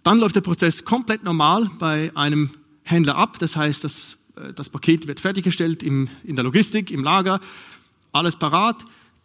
Dann 0.04 0.20
läuft 0.20 0.36
der 0.36 0.42
Prozess 0.42 0.84
komplett 0.84 1.24
normal 1.24 1.70
bei 1.80 2.12
einem 2.16 2.50
Händler 2.84 3.16
ab. 3.16 3.38
Das 3.40 3.56
heißt, 3.56 3.84
das, 3.84 4.18
äh, 4.36 4.54
das 4.54 4.70
Paket 4.70 5.08
wird 5.08 5.20
fertiggestellt 5.20 5.84
im, 5.84 6.10
in 6.24 6.36
der 6.36 6.44
Logistik, 6.44 6.92
im 6.92 7.04
Lager, 7.04 7.40
alles 8.12 8.36
parat. 8.36 8.78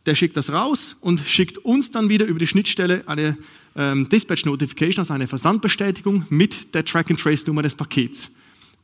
Der 0.06 0.14
schickt 0.14 0.36
das 0.36 0.50
raus 0.52 0.96
und 1.00 1.20
schickt 1.20 1.58
uns 1.58 1.90
dann 1.90 2.08
wieder 2.08 2.26
über 2.26 2.38
die 2.38 2.46
Schnittstelle 2.46 3.02
eine 3.06 3.36
ähm, 3.76 4.08
Dispatch 4.08 4.44
Notification, 4.44 5.00
also 5.00 5.12
eine 5.12 5.26
Versandbestätigung 5.26 6.24
mit 6.30 6.74
der 6.74 6.84
Track-and-Trace-Nummer 6.84 7.62
des 7.62 7.74
Pakets. 7.74 8.30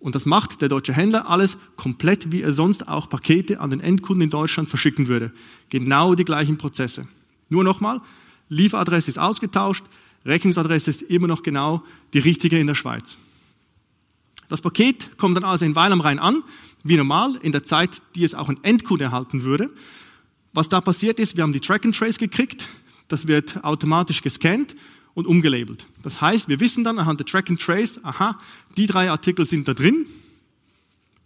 Und 0.05 0.15
das 0.15 0.27
macht 0.27 0.61
der 0.61 0.69
deutsche 0.69 0.93
Händler 0.93 1.31
alles 1.31 1.57
komplett, 1.77 2.31
wie 2.31 2.43
er 2.43 2.53
sonst 2.53 2.89
auch 2.89 3.09
Pakete 3.09 3.59
an 3.59 3.71
den 3.71 3.81
Endkunden 3.81 4.21
in 4.21 4.29
Deutschland 4.29 4.69
verschicken 4.69 5.09
würde. 5.09 5.33
Genau 5.71 6.15
die 6.15 6.27
gleichen 6.27 6.59
Prozesse. 6.59 7.09
Nur 7.49 7.65
nochmal, 7.65 8.03
Lieferadresse 8.51 9.09
ist 9.09 9.17
ausgetauscht, 9.17 9.83
Rechnungsadresse 10.27 10.91
ist 10.91 11.01
immer 11.01 11.27
noch 11.27 11.43
genau 11.43 11.83
die 12.13 12.19
richtige 12.19 12.59
in 12.59 12.67
der 12.67 12.75
Schweiz. 12.75 13.17
Das 14.49 14.61
Paket 14.61 15.17
kommt 15.17 15.39
dann 15.39 15.45
also 15.45 15.65
in 15.65 15.75
Weil 15.75 15.91
am 15.91 16.03
Rhein 16.03 16.19
an, 16.19 16.43
wie 16.83 16.99
normal, 16.99 17.39
in 17.41 17.53
der 17.53 17.65
Zeit, 17.65 18.03
die 18.15 18.25
es 18.25 18.35
auch 18.35 18.51
ein 18.51 18.63
Endkunde 18.63 19.05
erhalten 19.05 19.43
würde. 19.43 19.71
Was 20.53 20.69
da 20.69 20.83
passiert 20.83 21.19
ist, 21.19 21.39
wir 21.39 21.45
haben 21.45 21.55
die 21.55 21.61
Track 21.61 21.87
and 21.87 21.97
Trace 21.97 22.19
gekriegt, 22.19 22.69
das 23.09 23.27
wird 23.27 23.65
automatisch 23.65 24.21
gescannt 24.21 24.75
und 25.15 25.27
umgelabelt. 25.27 25.87
Das 26.03 26.21
heißt, 26.21 26.49
wir 26.49 26.61
wissen 26.61 26.85
dann 26.85 26.99
anhand 26.99 27.21
der 27.21 27.27
Track 27.27 27.51
and 27.51 27.61
Trace, 27.61 28.01
aha, 28.03 28.39
die 28.77 28.87
drei 28.87 29.11
Artikel 29.11 29.47
sind 29.47 29.69
da 29.69 29.75
drin, 29.75 30.07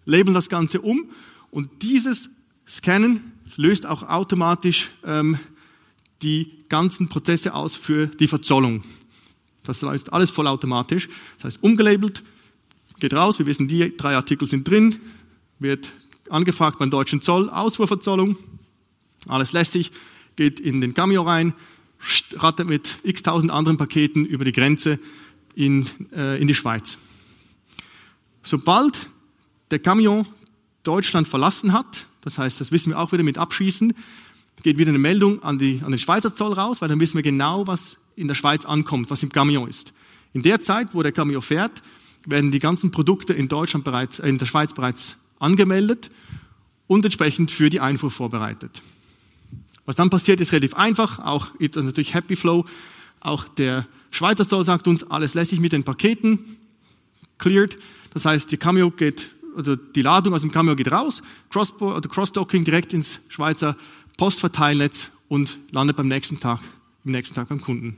labeln 0.05 0.35
das 0.35 0.49
Ganze 0.49 0.81
um 0.81 1.11
und 1.51 1.83
dieses 1.83 2.31
Scannen 2.69 3.33
löst 3.57 3.87
auch 3.87 4.03
automatisch 4.03 4.91
ähm, 5.05 5.39
die 6.23 6.51
ganzen 6.69 7.09
Prozesse 7.09 7.55
aus 7.55 7.75
für 7.75 8.07
die 8.07 8.29
Verzollung. 8.29 8.83
Das 9.65 9.81
läuft 9.83 10.13
alles 10.13 10.31
vollautomatisch. 10.31 11.09
Das 11.37 11.45
heißt, 11.45 11.63
umgelabelt, 11.63 12.23
geht 13.01 13.15
raus, 13.15 13.39
wir 13.39 13.47
wissen, 13.47 13.69
die 13.69 13.97
drei 13.97 14.17
Artikel 14.17 14.47
sind 14.47 14.69
drin, 14.69 14.97
wird 15.59 15.93
angefragt 16.31 16.79
beim 16.79 16.91
deutschen 16.91 17.23
Zoll, 17.23 17.49
Ausfuhrverzollung, 17.51 18.37
alles 19.27 19.53
lässig, 19.53 19.93
geht 20.37 20.61
in 20.61 20.81
den 20.81 20.95
Cameo 20.95 21.23
rein, 21.23 21.55
rattert 22.35 22.69
mit 22.69 22.99
x 23.03 23.23
tausend 23.23 23.51
anderen 23.51 23.77
Paketen 23.77 24.25
über 24.25 24.45
die 24.45 24.53
Grenze 24.53 24.99
in, 25.55 25.87
äh, 26.13 26.41
in 26.41 26.47
die 26.47 26.55
Schweiz. 26.55 26.99
Sobald 28.43 29.09
der 29.71 29.79
Camion 29.79 30.27
Deutschland 30.83 31.29
verlassen 31.29 31.73
hat, 31.73 32.07
das 32.23 32.39
heißt, 32.39 32.61
das 32.61 32.73
wissen 32.73 32.91
wir 32.91 32.99
auch 32.99 33.13
wieder 33.13 33.25
mit 33.25 33.39
Abschießen, 33.39 33.93
geht 34.63 34.79
wieder 34.79 34.91
eine 34.91 34.99
Meldung 34.99 35.43
an, 35.43 35.59
die, 35.59 35.81
an 35.85 35.91
den 35.91 35.99
Schweizer 35.99 36.35
Zoll 36.35 36.53
raus, 36.53 36.81
weil 36.81 36.89
dann 36.89 37.01
wissen 37.01 37.17
wir 37.17 37.23
genau, 37.23 37.67
was 37.67 37.97
in 38.17 38.29
der 38.29 38.35
Schweiz 38.35 38.65
ankommt, 38.65 39.11
was 39.11 39.23
im 39.23 39.31
Camion 39.31 39.69
ist. 39.69 39.93
In 40.33 40.43
der 40.43 40.61
Zeit, 40.61 40.95
wo 40.95 41.03
der 41.03 41.13
Camion 41.13 41.43
fährt, 41.43 41.83
werden 42.27 42.51
die 42.51 42.59
ganzen 42.59 42.91
Produkte 42.91 43.33
in 43.33 43.49
Deutschland 43.49 43.85
bereits, 43.85 44.19
in 44.19 44.39
der 44.39 44.47
Schweiz 44.47 44.73
bereits 44.73 45.17
angemeldet 45.39 46.11
und 46.87 47.05
entsprechend 47.05 47.51
für 47.51 47.71
die 47.71 47.81
Einfuhr 47.81 48.11
vorbereitet. 48.11 48.83
Was 49.89 49.97
dann 49.97 50.11
passiert, 50.11 50.39
ist 50.39 50.53
relativ 50.53 50.75
einfach, 50.75 51.19
auch 51.21 51.49
natürlich 51.59 52.13
Happy 52.13 52.37
Flow. 52.37 52.67
Auch 53.21 53.49
der 53.49 53.87
Schweizer 54.11 54.47
Zoll 54.47 54.63
sagt 54.67 54.87
uns, 54.87 55.03
alles 55.03 55.33
lässig 55.33 55.61
mit 55.61 55.73
den 55.73 55.83
Paketen, 55.83 56.41
cleared. 57.39 57.79
Das 58.13 58.27
heißt, 58.27 58.53
die 58.53 58.59
Cameo 58.59 58.91
geht, 58.91 59.31
oder 59.57 59.79
die 59.79 60.03
Ladung 60.03 60.35
aus 60.35 60.43
dem 60.43 60.53
Cameo 60.53 60.77
geht 60.77 60.93
raus, 60.93 61.23
Crossdocking 61.49 62.65
direkt 62.65 62.93
ins 62.93 63.21
Schweizer 63.29 63.79
Postverteilnetz 64.19 65.09
und 65.29 65.59
landet 65.71 65.97
beim 65.97 66.09
nächsten 66.09 66.39
Tag, 66.39 66.61
im 67.07 67.13
nächsten 67.13 67.35
Tag 67.35 67.49
beim 67.49 67.63
Kunden. 67.63 67.97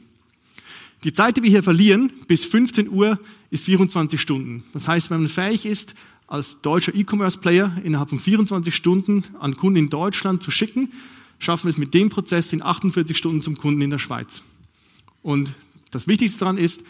Die 1.03 1.13
Zeit, 1.13 1.39
die 1.39 1.43
wir 1.43 1.51
hier 1.51 1.65
verlieren, 1.65 2.13
bis 2.29 2.45
15 2.45 2.89
Uhr, 2.89 3.19
ist 3.51 3.65
24 3.65 4.21
Stunden. 4.21 4.63
Das 4.75 4.87
heißt, 4.87 5.11
wenn 5.11 5.23
man 5.23 5.29
fähig 5.29 5.67
ist, 5.67 5.95
als 6.29 6.61
deutscher 6.63 6.95
E-Commerce-Player 6.95 7.79
innerhalb 7.83 8.11
von 8.11 8.21
24 8.21 8.73
Stunden 8.73 9.25
an 9.41 9.57
Kunden 9.57 9.81
in 9.81 9.89
Deutschland 9.89 10.41
zu 10.41 10.53
schicken, 10.53 10.93
schaffen 11.41 11.65
wir 11.65 11.71
es 11.71 11.79
mit 11.79 11.93
dem 11.93 12.09
Prozess 12.11 12.53
in 12.53 12.63
48 12.63 13.19
Stunden 13.19 13.43
zum 13.43 13.57
Kunden 13.57 13.81
in 13.81 13.91
der 13.91 13.99
Schweiz. 13.99 14.43
Und 15.23 15.55
das 15.91 16.07
Wichtigste 16.07 16.41
daran 16.41 16.59
ist, 16.59 16.83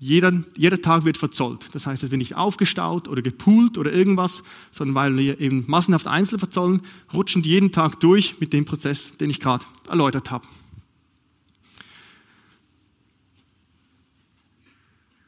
jeder, 0.00 0.32
jeder 0.56 0.80
Tag 0.80 1.04
wird 1.04 1.16
verzollt. 1.16 1.66
Das 1.72 1.86
heißt, 1.86 2.04
es 2.04 2.10
wird 2.12 2.18
nicht 2.18 2.36
aufgestaut 2.36 3.08
oder 3.08 3.20
gepoolt 3.20 3.78
oder 3.78 3.92
irgendwas, 3.92 4.44
sondern 4.70 4.94
weil 4.94 5.16
wir 5.16 5.40
eben 5.40 5.64
massenhaft 5.66 6.06
einzeln 6.06 6.38
verzollen, 6.38 6.82
rutschen 7.12 7.42
die 7.42 7.50
jeden 7.50 7.72
Tag 7.72 7.98
durch 7.98 8.36
mit 8.38 8.52
dem 8.52 8.64
Prozess, 8.64 9.16
den 9.16 9.28
ich 9.28 9.40
gerade 9.40 9.64
erläutert 9.88 10.30
habe. 10.30 10.46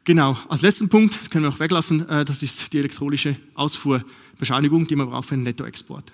Genau, 0.05 0.37
als 0.49 0.63
letzten 0.63 0.89
Punkt, 0.89 1.19
das 1.21 1.31
können 1.31 1.45
wir 1.45 1.51
noch 1.51 1.61
weglassen, 1.61 2.09
äh, 2.09 2.25
das 2.25 2.43
ist 2.43 2.73
die 2.73 2.79
elektronische 2.79 3.37
Ausfuhrbescheinigung, 3.55 4.87
die 4.87 4.97
man 4.97 5.11
braucht 5.11 5.29
für 5.29 5.35
einen 5.35 5.43
Nettoexport. 5.43 6.13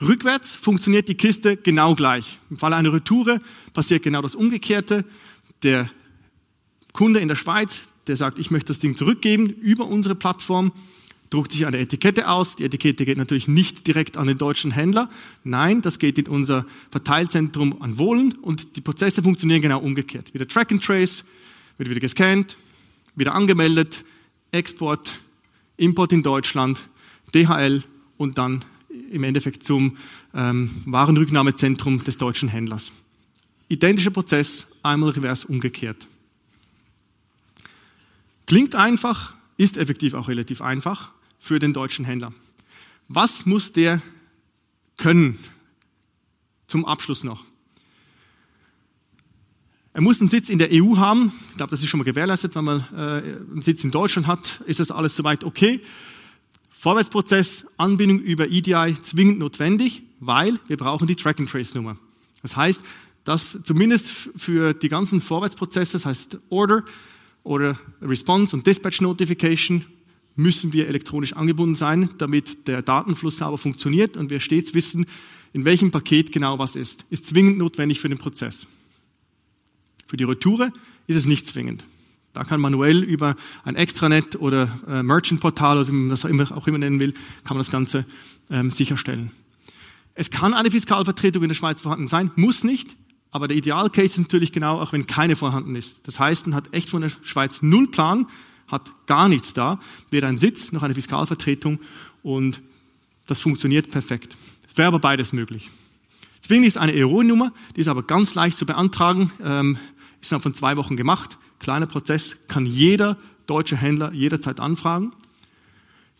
Rückwärts 0.00 0.54
funktioniert 0.54 1.08
die 1.08 1.16
Kiste 1.16 1.56
genau 1.56 1.94
gleich. 1.94 2.38
Im 2.50 2.56
Falle 2.56 2.76
einer 2.76 2.92
Retoure 2.92 3.40
passiert 3.72 4.02
genau 4.02 4.22
das 4.22 4.34
Umgekehrte. 4.34 5.04
Der 5.62 5.90
Kunde 6.92 7.20
in 7.20 7.28
der 7.28 7.34
Schweiz, 7.34 7.84
der 8.06 8.16
sagt, 8.16 8.38
ich 8.38 8.50
möchte 8.50 8.68
das 8.68 8.78
Ding 8.78 8.96
zurückgeben 8.96 9.48
über 9.48 9.86
unsere 9.86 10.14
Plattform, 10.14 10.72
druckt 11.30 11.52
sich 11.52 11.66
eine 11.66 11.78
Etikette 11.78 12.28
aus. 12.28 12.56
Die 12.56 12.64
Etikette 12.64 13.04
geht 13.04 13.18
natürlich 13.18 13.48
nicht 13.48 13.86
direkt 13.86 14.16
an 14.16 14.28
den 14.28 14.38
deutschen 14.38 14.70
Händler. 14.70 15.10
Nein, 15.44 15.82
das 15.82 15.98
geht 15.98 16.16
in 16.18 16.26
unser 16.28 16.64
Verteilzentrum 16.90 17.82
an 17.82 17.98
Wohlen 17.98 18.32
und 18.32 18.76
die 18.76 18.80
Prozesse 18.80 19.22
funktionieren 19.22 19.62
genau 19.62 19.80
umgekehrt. 19.80 20.32
Wieder 20.32 20.46
Track 20.46 20.72
and 20.72 20.82
Trace, 20.82 21.24
wird 21.76 21.90
wieder 21.90 22.00
gescannt, 22.00 22.56
wieder 23.16 23.34
angemeldet, 23.34 24.04
Export, 24.52 25.20
Import 25.76 26.12
in 26.12 26.22
Deutschland, 26.22 26.78
DHL 27.34 27.82
und 28.16 28.38
dann 28.38 28.64
im 28.88 29.24
Endeffekt 29.24 29.64
zum 29.64 29.96
ähm, 30.34 30.70
Warenrücknahmezentrum 30.86 32.04
des 32.04 32.18
deutschen 32.18 32.48
Händlers. 32.48 32.90
Identischer 33.68 34.10
Prozess, 34.10 34.66
einmal 34.82 35.10
revers 35.10 35.44
umgekehrt. 35.44 36.08
Klingt 38.46 38.74
einfach, 38.74 39.34
ist 39.58 39.76
effektiv 39.76 40.14
auch 40.14 40.28
relativ 40.28 40.62
einfach 40.62 41.12
für 41.38 41.58
den 41.58 41.74
deutschen 41.74 42.04
Händler. 42.04 42.32
Was 43.08 43.44
muss 43.44 43.72
der 43.72 44.00
können? 44.96 45.38
Zum 46.66 46.84
Abschluss 46.84 47.24
noch. 47.24 47.44
Er 49.92 50.02
muss 50.02 50.20
einen 50.20 50.30
Sitz 50.30 50.48
in 50.48 50.58
der 50.58 50.68
EU 50.72 50.96
haben. 50.96 51.32
Ich 51.50 51.56
glaube, 51.56 51.70
das 51.70 51.82
ist 51.82 51.88
schon 51.88 51.98
mal 51.98 52.04
gewährleistet. 52.04 52.54
Wenn 52.54 52.64
man 52.64 52.84
äh, 52.92 52.96
einen 52.96 53.62
Sitz 53.62 53.82
in 53.82 53.90
Deutschland 53.90 54.26
hat, 54.26 54.60
ist 54.66 54.80
das 54.80 54.90
alles 54.90 55.16
soweit 55.16 55.44
okay. 55.44 55.80
Vorwärtsprozess, 56.78 57.66
Anbindung 57.76 58.20
über 58.20 58.46
EDI 58.46 58.94
zwingend 59.02 59.40
notwendig, 59.40 60.02
weil 60.20 60.60
wir 60.68 60.76
brauchen 60.76 61.08
die 61.08 61.16
Track-and-Trace-Nummer. 61.16 61.98
Das 62.42 62.56
heißt, 62.56 62.84
dass 63.24 63.58
zumindest 63.64 64.08
für 64.36 64.74
die 64.74 64.88
ganzen 64.88 65.20
Vorwärtsprozesse, 65.20 65.94
das 65.94 66.06
heißt 66.06 66.38
Order 66.50 66.84
oder 67.42 67.76
Response 68.00 68.54
und 68.54 68.64
Dispatch 68.64 69.00
Notification, 69.00 69.86
müssen 70.36 70.72
wir 70.72 70.86
elektronisch 70.86 71.32
angebunden 71.32 71.74
sein, 71.74 72.10
damit 72.18 72.68
der 72.68 72.80
Datenfluss 72.82 73.38
sauber 73.38 73.58
funktioniert 73.58 74.16
und 74.16 74.30
wir 74.30 74.38
stets 74.38 74.72
wissen, 74.72 75.06
in 75.52 75.64
welchem 75.64 75.90
Paket 75.90 76.30
genau 76.30 76.60
was 76.60 76.76
ist. 76.76 77.04
Ist 77.10 77.26
zwingend 77.26 77.58
notwendig 77.58 77.98
für 77.98 78.08
den 78.08 78.18
Prozess. 78.18 78.68
Für 80.06 80.16
die 80.16 80.22
Retoure 80.22 80.72
ist 81.08 81.16
es 81.16 81.26
nicht 81.26 81.44
zwingend. 81.44 81.82
Da 82.32 82.44
kann 82.44 82.60
manuell 82.60 83.02
über 83.02 83.36
ein 83.64 83.74
Extranet 83.74 84.36
oder 84.36 84.78
äh, 84.86 85.02
Merchant-Portal 85.02 85.78
oder 85.78 85.88
wie 85.88 85.92
man 85.92 86.10
das 86.10 86.24
auch 86.24 86.28
immer, 86.28 86.56
auch 86.56 86.66
immer 86.66 86.78
nennen 86.78 87.00
will, 87.00 87.12
kann 87.44 87.56
man 87.56 87.58
das 87.58 87.70
Ganze 87.70 88.04
ähm, 88.50 88.70
sicherstellen. 88.70 89.30
Es 90.14 90.30
kann 90.30 90.54
eine 90.54 90.70
Fiskalvertretung 90.70 91.42
in 91.42 91.48
der 91.48 91.54
Schweiz 91.54 91.80
vorhanden 91.80 92.08
sein, 92.08 92.30
muss 92.36 92.64
nicht, 92.64 92.96
aber 93.30 93.48
der 93.48 93.56
Idealcase 93.56 94.06
ist 94.06 94.18
natürlich 94.18 94.52
genau, 94.52 94.80
auch 94.80 94.92
wenn 94.92 95.06
keine 95.06 95.36
vorhanden 95.36 95.76
ist. 95.76 96.06
Das 96.06 96.18
heißt, 96.18 96.46
man 96.46 96.54
hat 96.54 96.74
echt 96.74 96.90
von 96.90 97.02
der 97.02 97.10
Schweiz 97.22 97.62
null 97.62 97.88
Plan, 97.88 98.26
hat 98.66 98.90
gar 99.06 99.28
nichts 99.28 99.54
da, 99.54 99.80
weder 100.10 100.28
ein 100.28 100.38
Sitz 100.38 100.72
noch 100.72 100.82
eine 100.82 100.94
Fiskalvertretung 100.94 101.80
und 102.22 102.60
Das 103.28 103.40
funktioniert 103.40 103.90
perfekt. 103.90 104.36
Es 104.68 104.76
wäre 104.76 104.88
aber 104.88 104.98
beides 104.98 105.32
möglich. 105.32 105.70
Zwingli 106.40 106.66
ist 106.66 106.78
eine 106.78 106.94
ERO-Nummer, 106.94 107.52
die 107.76 107.82
ist 107.82 107.88
aber 107.88 108.02
ganz 108.02 108.34
leicht 108.34 108.56
zu 108.56 108.64
beantragen, 108.64 109.30
ähm, 109.44 109.76
ist 110.20 110.32
dann 110.32 110.40
von 110.40 110.54
zwei 110.54 110.76
Wochen 110.76 110.96
gemacht. 110.96 111.38
Kleiner 111.58 111.86
Prozess, 111.86 112.36
kann 112.48 112.66
jeder 112.66 113.16
deutsche 113.46 113.76
Händler 113.76 114.12
jederzeit 114.12 114.60
anfragen. 114.60 115.12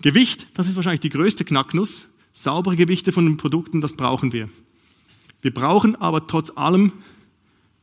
Gewicht, 0.03 0.47
das 0.55 0.69
ist 0.69 0.77
wahrscheinlich 0.77 1.01
die 1.01 1.11
größte 1.11 1.45
Knacknuss. 1.45 2.07
Saubere 2.33 2.77
Gewichte 2.77 3.13
von 3.13 3.27
den 3.27 3.37
Produkten, 3.37 3.81
das 3.81 3.95
brauchen 3.95 4.33
wir. 4.33 4.49
Wir 5.43 5.53
brauchen 5.53 5.97
aber 5.97 6.27
trotz 6.27 6.53
allem 6.57 6.93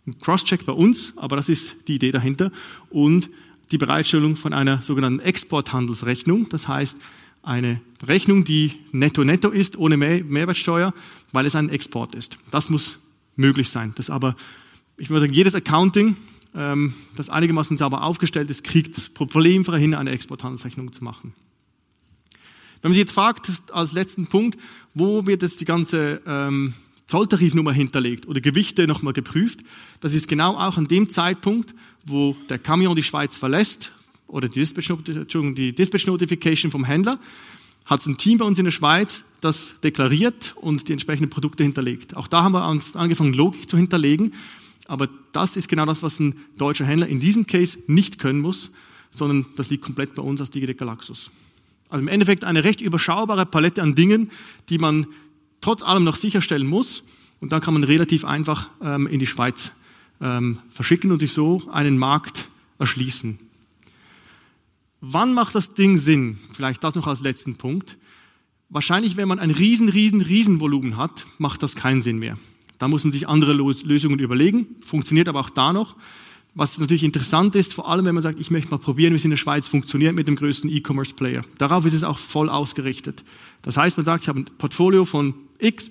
einen 0.06 0.20
Crosscheck 0.20 0.66
bei 0.66 0.74
uns, 0.74 1.14
aber 1.18 1.36
das 1.36 1.50
ist 1.50 1.76
die 1.88 1.96
Idee 1.96 2.12
dahinter, 2.12 2.52
und 2.90 3.30
die 3.72 3.78
Bereitstellung 3.78 4.36
von 4.36 4.54
einer 4.54 4.82
sogenannten 4.82 5.20
Exporthandelsrechnung. 5.20 6.50
Das 6.50 6.68
heißt, 6.68 6.98
eine 7.42 7.82
Rechnung, 8.06 8.44
die 8.44 8.74
netto-netto 8.92 9.50
ist, 9.50 9.78
ohne 9.78 9.98
Mehr 9.98 10.24
Mehrwertsteuer, 10.24 10.94
weil 11.32 11.46
es 11.46 11.56
ein 11.56 11.70
Export 11.70 12.16
ist. 12.16 12.38
Das 12.52 12.70
muss 12.70 12.98
möglich 13.36 13.70
sein. 13.70 13.94
Das 13.96 14.10
aber, 14.10 14.36
ich 14.98 15.10
würde 15.10 15.22
sagen, 15.22 15.34
jedes 15.34 15.56
Accounting, 15.56 16.16
ähm, 16.56 16.94
das 17.16 17.30
einigermaßen 17.30 17.78
sauber 17.78 18.04
aufgestellt 18.04 18.50
ist, 18.50 18.64
kriegt 18.64 19.14
problemfrei 19.14 19.80
hin, 19.80 19.94
eine 19.94 20.12
Exporthandelsrechnung 20.12 20.94
zu 20.94 21.04
machen. 21.04 21.34
Wenn 22.82 22.90
man 22.90 22.94
sich 22.94 23.02
jetzt 23.02 23.14
fragt, 23.14 23.52
als 23.72 23.94
letzten 23.94 24.28
Punkt, 24.28 24.60
wo 24.94 25.26
wird 25.26 25.42
jetzt 25.42 25.60
die 25.60 25.66
ganze 25.66 26.22
ähm, 26.26 26.74
Zolltarifnummer 27.08 27.74
hinterlegt 27.74 28.28
oder 28.28 28.42
Gewichte 28.42 28.88
nochmal 28.88 29.14
geprüft, 29.14 29.60
das 30.00 30.14
ist 30.14 30.28
genau 30.28 30.56
auch 30.56 30.78
an 30.78 30.88
dem 30.88 31.10
Zeitpunkt, 31.10 31.74
wo 32.06 32.36
der 32.50 32.60
Camion 32.60 32.96
die 32.96 33.04
Schweiz 33.04 33.36
verlässt, 33.36 33.92
oder 34.28 34.48
die 34.48 34.60
Dispatch, 34.60 34.92
die 35.56 35.74
Dispatch 35.74 36.08
Notification 36.08 36.72
vom 36.72 36.84
Händler, 36.84 37.20
hat 37.86 38.02
es 38.02 38.08
ein 38.08 38.18
Team 38.18 38.40
bei 38.40 38.46
uns 38.46 38.58
in 38.58 38.66
der 38.66 38.72
Schweiz, 38.72 39.24
das 39.42 39.76
deklariert 39.84 40.56
und 40.58 40.88
die 40.88 40.94
entsprechenden 40.94 41.30
Produkte 41.30 41.64
hinterlegt. 41.64 42.18
Auch 42.18 42.28
da 42.28 42.44
haben 42.44 42.54
wir 42.54 42.64
angefangen, 42.64 43.34
Logik 43.34 43.70
zu 43.70 43.78
hinterlegen. 43.78 44.34
Aber 44.88 45.10
das 45.32 45.58
ist 45.58 45.68
genau 45.68 45.86
das, 45.86 46.04
was 46.04 46.20
ein 46.20 46.36
deutscher 46.58 46.86
Händler 46.86 47.08
in 47.08 47.20
diesem 47.20 47.48
Case 47.48 47.80
nicht 47.88 48.20
können 48.20 48.40
muss, 48.40 48.72
sondern 49.12 49.46
das 49.56 49.70
liegt 49.70 49.84
komplett 49.84 50.14
bei 50.14 50.22
uns 50.22 50.40
als 50.40 50.52
Digitec 50.52 50.78
Galaxus. 50.78 51.32
Also 51.90 52.02
im 52.02 52.08
Endeffekt 52.08 52.44
eine 52.44 52.64
recht 52.64 52.82
überschaubare 52.82 53.46
Palette 53.46 53.82
an 53.82 53.96
Dingen, 53.96 54.32
die 54.70 54.78
man 54.78 55.08
trotz 55.62 55.84
allem 55.84 56.04
noch 56.04 56.16
sicherstellen 56.16 56.68
muss. 56.68 57.04
Und 57.40 57.52
dann 57.52 57.62
kann 57.62 57.74
man 57.74 57.84
relativ 57.84 58.26
einfach 58.26 58.70
ähm, 58.82 59.08
in 59.08 59.20
die 59.20 59.28
Schweiz 59.28 59.72
ähm, 60.22 60.60
verschicken 60.70 61.12
und 61.12 61.20
sich 61.20 61.34
so 61.34 61.62
einen 61.72 61.98
Markt 61.98 62.50
erschließen. 62.80 63.40
Wann 65.02 65.34
macht 65.34 65.54
das 65.56 65.74
Ding 65.74 65.98
Sinn? 65.98 66.38
Vielleicht 66.54 66.84
das 66.84 66.96
noch 66.96 67.08
als 67.08 67.22
letzten 67.22 67.56
Punkt. 67.56 67.98
Wahrscheinlich, 68.70 69.18
wenn 69.18 69.28
man 69.28 69.40
ein 69.40 69.52
riesen, 69.52 69.90
riesen, 69.90 70.22
riesen 70.22 70.60
Volumen 70.60 70.98
hat, 70.98 71.26
macht 71.38 71.62
das 71.62 71.76
keinen 71.76 72.02
Sinn 72.02 72.18
mehr. 72.18 72.38
Da 72.78 72.88
muss 72.88 73.04
man 73.04 73.12
sich 73.12 73.28
andere 73.28 73.54
Lösungen 73.54 74.20
überlegen, 74.20 74.68
funktioniert 74.82 75.28
aber 75.28 75.40
auch 75.40 75.50
da 75.50 75.74
noch. 75.74 75.96
Was 76.58 76.78
natürlich 76.78 77.04
interessant 77.04 77.54
ist, 77.56 77.74
vor 77.74 77.90
allem 77.90 78.06
wenn 78.06 78.16
man 78.16 78.24
sagt, 78.24 78.40
ich 78.40 78.50
möchte 78.50 78.72
mal 78.72 78.78
probieren, 78.78 79.12
wie 79.12 79.18
es 79.18 79.26
in 79.26 79.32
der 79.32 79.38
Schweiz 79.38 79.68
funktioniert 79.68 80.16
mit 80.16 80.28
dem 80.28 80.38
größten 80.38 80.70
E-Commerce-Player. 80.70 81.42
Darauf 81.58 81.86
ist 81.86 81.94
es 81.94 82.06
auch 82.06 82.18
voll 82.18 82.50
ausgerichtet. 82.50 83.24
Das 83.62 83.76
heißt, 83.76 83.98
man 83.98 84.06
sagt, 84.06 84.24
ich 84.24 84.30
habe 84.30 84.40
ein 84.40 84.46
Portfolio 84.58 85.04
von 85.04 85.34
X, 85.60 85.90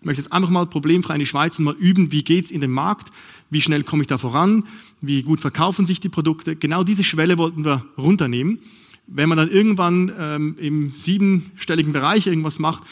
ich 0.00 0.06
möchte 0.06 0.22
jetzt 0.22 0.32
einfach 0.32 0.50
mal 0.50 0.66
problemfrei 0.66 1.14
in 1.14 1.20
die 1.20 1.26
Schweiz 1.26 1.58
und 1.58 1.64
mal 1.64 1.74
üben, 1.74 2.12
wie 2.12 2.22
geht's 2.22 2.50
in 2.50 2.60
den 2.60 2.70
Markt, 2.70 3.10
wie 3.50 3.62
schnell 3.62 3.82
komme 3.82 4.02
ich 4.02 4.06
da 4.06 4.18
voran, 4.18 4.64
wie 5.00 5.22
gut 5.22 5.40
verkaufen 5.40 5.86
sich 5.86 5.98
die 5.98 6.10
Produkte. 6.10 6.54
Genau 6.56 6.84
diese 6.84 7.04
Schwelle 7.04 7.38
wollten 7.38 7.64
wir 7.64 7.84
runternehmen. 7.96 8.58
Wenn 9.06 9.28
man 9.28 9.38
dann 9.38 9.50
irgendwann 9.50 10.12
ähm, 10.18 10.56
im 10.58 10.92
siebenstelligen 10.98 11.92
Bereich 11.92 12.26
irgendwas 12.26 12.58
macht, 12.58 12.82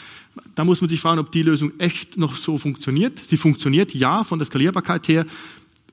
dann 0.55 0.67
muss 0.67 0.81
man 0.81 0.89
sich 0.89 1.01
fragen, 1.01 1.19
ob 1.19 1.31
die 1.31 1.43
Lösung 1.43 1.71
echt 1.79 2.17
noch 2.17 2.35
so 2.35 2.57
funktioniert. 2.57 3.19
Sie 3.19 3.37
funktioniert, 3.37 3.93
ja, 3.93 4.23
von 4.23 4.39
der 4.39 4.45
Skalierbarkeit 4.45 5.07
her, 5.07 5.25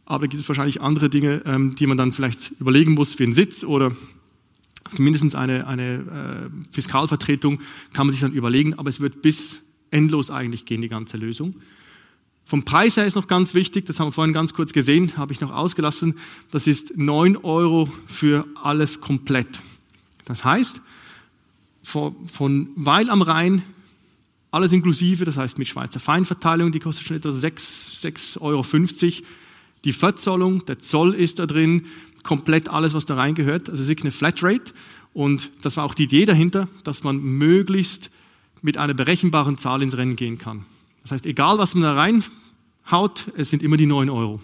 aber 0.05 0.27
da 0.27 0.31
gibt 0.31 0.43
es 0.43 0.49
wahrscheinlich 0.49 0.83
andere 0.83 1.09
Dinge, 1.09 1.43
ähm, 1.47 1.75
die 1.75 1.87
man 1.87 1.97
dann 1.97 2.13
vielleicht 2.13 2.53
überlegen 2.59 2.95
muss 2.95 3.19
wie 3.19 3.25
ein 3.25 3.33
Sitz 3.33 3.65
oder 3.65 3.93
mindestens 4.99 5.35
eine, 5.35 5.67
eine 5.67 5.93
äh, 5.95 6.73
Fiskalvertretung 6.73 7.61
kann 7.93 8.07
man 8.07 8.13
sich 8.13 8.21
dann 8.21 8.33
überlegen, 8.33 8.75
aber 8.75 8.91
es 8.91 9.01
wird 9.01 9.23
bis 9.23 9.61
endlos 9.91 10.31
eigentlich 10.31 10.65
gehen, 10.65 10.81
die 10.81 10.89
ganze 10.89 11.17
Lösung. 11.17 11.55
Vom 12.45 12.65
Preis 12.65 12.97
her 12.97 13.07
ist 13.07 13.15
noch 13.15 13.29
ganz 13.29 13.55
wichtig, 13.55 13.87
das 13.87 14.01
haben 14.01 14.09
wir 14.09 14.13
vorhin 14.13 14.35
ganz 14.35 14.53
kurz 14.53 14.73
gesehen, 14.73 15.17
habe 15.17 15.33
ich 15.33 15.41
noch 15.41 15.55
ausgelassen, 15.55 16.17
das 16.51 16.67
ist 16.67 16.97
neun 16.97 17.37
Euro 17.37 17.89
für 18.09 18.47
alles 18.61 19.01
komplett. 19.01 19.61
Das 20.31 20.45
heißt, 20.45 20.81
von 21.83 22.69
Weil 22.77 23.11
am 23.11 23.23
Rhein, 23.23 23.63
alles 24.53 24.71
inklusive, 24.71 25.25
das 25.25 25.37
heißt 25.37 25.59
mit 25.59 25.67
Schweizer 25.67 25.99
Feinverteilung, 25.99 26.71
die 26.71 26.79
kostet 26.79 27.07
schon 27.07 27.17
etwa 27.17 27.31
6,50 27.31 28.41
Euro. 28.41 28.65
Die 29.85 29.93
Verzollung, 29.93 30.65
der 30.67 30.79
Zoll 30.79 31.15
ist 31.15 31.41
da 31.41 31.47
drin, 31.47 31.87
komplett 32.23 32.69
alles, 32.69 32.95
was 32.95 33.07
da 33.07 33.15
reingehört. 33.15 33.71
Also 33.71 33.83
es 33.83 33.89
ist 33.89 34.03
eine 34.03 34.13
Flatrate. 34.13 34.73
Und 35.15 35.51
das 35.63 35.77
war 35.77 35.85
auch 35.85 35.95
die 35.95 36.05
Idee 36.05 36.27
dahinter, 36.27 36.69
dass 36.85 37.03
man 37.03 37.19
möglichst 37.19 38.11
mit 38.63 38.77
einer 38.77 38.95
berechenbaren 38.95 39.59
Zahl 39.59 39.83
ins 39.83 39.97
Rennen 39.97 40.15
gehen 40.15 40.39
kann. 40.39 40.65
Das 41.03 41.11
heißt, 41.11 41.27
egal 41.27 41.59
was 41.59 41.75
man 41.75 41.83
da 41.83 41.95
reinhaut, 41.95 43.33
es 43.37 43.51
sind 43.51 43.65
immer 43.65 43.77
die 43.77 43.87
9 43.87 44.11
Euro. 44.11 44.41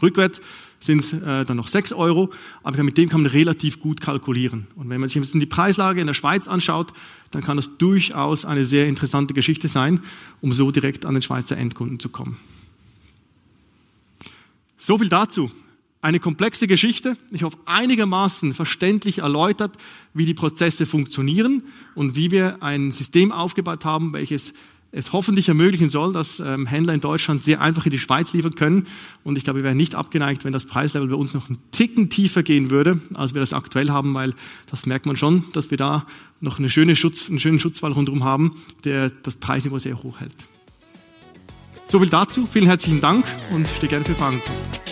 Rückwärts 0.00 0.40
sind 0.82 0.98
es 0.98 1.12
äh, 1.12 1.44
dann 1.44 1.56
noch 1.56 1.68
6 1.68 1.92
Euro, 1.92 2.30
aber 2.62 2.82
mit 2.82 2.98
dem 2.98 3.08
kann 3.08 3.22
man 3.22 3.30
relativ 3.30 3.80
gut 3.80 4.00
kalkulieren. 4.00 4.66
Und 4.74 4.90
wenn 4.90 5.00
man 5.00 5.08
sich 5.08 5.22
jetzt 5.22 5.34
die 5.34 5.46
Preislage 5.46 6.00
in 6.00 6.06
der 6.06 6.14
Schweiz 6.14 6.48
anschaut, 6.48 6.92
dann 7.30 7.42
kann 7.42 7.56
das 7.56 7.78
durchaus 7.78 8.44
eine 8.44 8.66
sehr 8.66 8.86
interessante 8.86 9.32
Geschichte 9.32 9.68
sein, 9.68 10.00
um 10.40 10.52
so 10.52 10.70
direkt 10.70 11.06
an 11.06 11.14
den 11.14 11.22
Schweizer 11.22 11.56
Endkunden 11.56 12.00
zu 12.00 12.08
kommen. 12.08 12.36
So 14.76 14.98
viel 14.98 15.08
dazu. 15.08 15.50
Eine 16.00 16.18
komplexe 16.18 16.66
Geschichte. 16.66 17.16
Ich 17.30 17.44
hoffe, 17.44 17.58
einigermaßen 17.64 18.54
verständlich 18.54 19.18
erläutert, 19.18 19.76
wie 20.14 20.24
die 20.24 20.34
Prozesse 20.34 20.84
funktionieren 20.84 21.62
und 21.94 22.16
wie 22.16 22.32
wir 22.32 22.60
ein 22.60 22.90
System 22.90 23.30
aufgebaut 23.30 23.84
haben, 23.84 24.12
welches 24.12 24.52
es 24.92 25.12
hoffentlich 25.12 25.48
ermöglichen 25.48 25.88
soll, 25.88 26.12
dass 26.12 26.38
ähm, 26.38 26.66
Händler 26.66 26.92
in 26.92 27.00
Deutschland 27.00 27.42
sehr 27.42 27.62
einfach 27.62 27.86
in 27.86 27.90
die 27.90 27.98
Schweiz 27.98 28.34
liefern 28.34 28.54
können. 28.54 28.86
Und 29.24 29.38
ich 29.38 29.44
glaube, 29.44 29.60
wir 29.60 29.64
wären 29.64 29.78
nicht 29.78 29.94
abgeneigt, 29.94 30.44
wenn 30.44 30.52
das 30.52 30.66
Preislevel 30.66 31.08
bei 31.08 31.14
uns 31.14 31.32
noch 31.32 31.48
einen 31.48 31.58
Ticken 31.72 32.10
tiefer 32.10 32.42
gehen 32.42 32.70
würde, 32.70 33.00
als 33.14 33.32
wir 33.32 33.40
das 33.40 33.54
aktuell 33.54 33.90
haben, 33.90 34.12
weil 34.12 34.34
das 34.70 34.84
merkt 34.84 35.06
man 35.06 35.16
schon, 35.16 35.44
dass 35.54 35.70
wir 35.70 35.78
da 35.78 36.06
noch 36.40 36.58
eine 36.58 36.68
schöne 36.68 36.94
Schutz, 36.94 37.30
einen 37.30 37.38
schönen 37.38 37.58
Schutzwall 37.58 37.92
rundherum 37.92 38.24
haben, 38.24 38.56
der 38.84 39.08
das 39.08 39.36
Preisniveau 39.36 39.78
sehr 39.78 40.02
hoch 40.02 40.20
hält. 40.20 40.36
So 41.88 41.98
viel 41.98 42.08
dazu. 42.08 42.46
Vielen 42.50 42.66
herzlichen 42.66 43.00
Dank 43.00 43.24
und 43.50 43.66
stehe 43.76 43.88
gerne 43.88 44.04
für 44.04 44.14
Fragen 44.14 44.40
zu. 44.42 44.91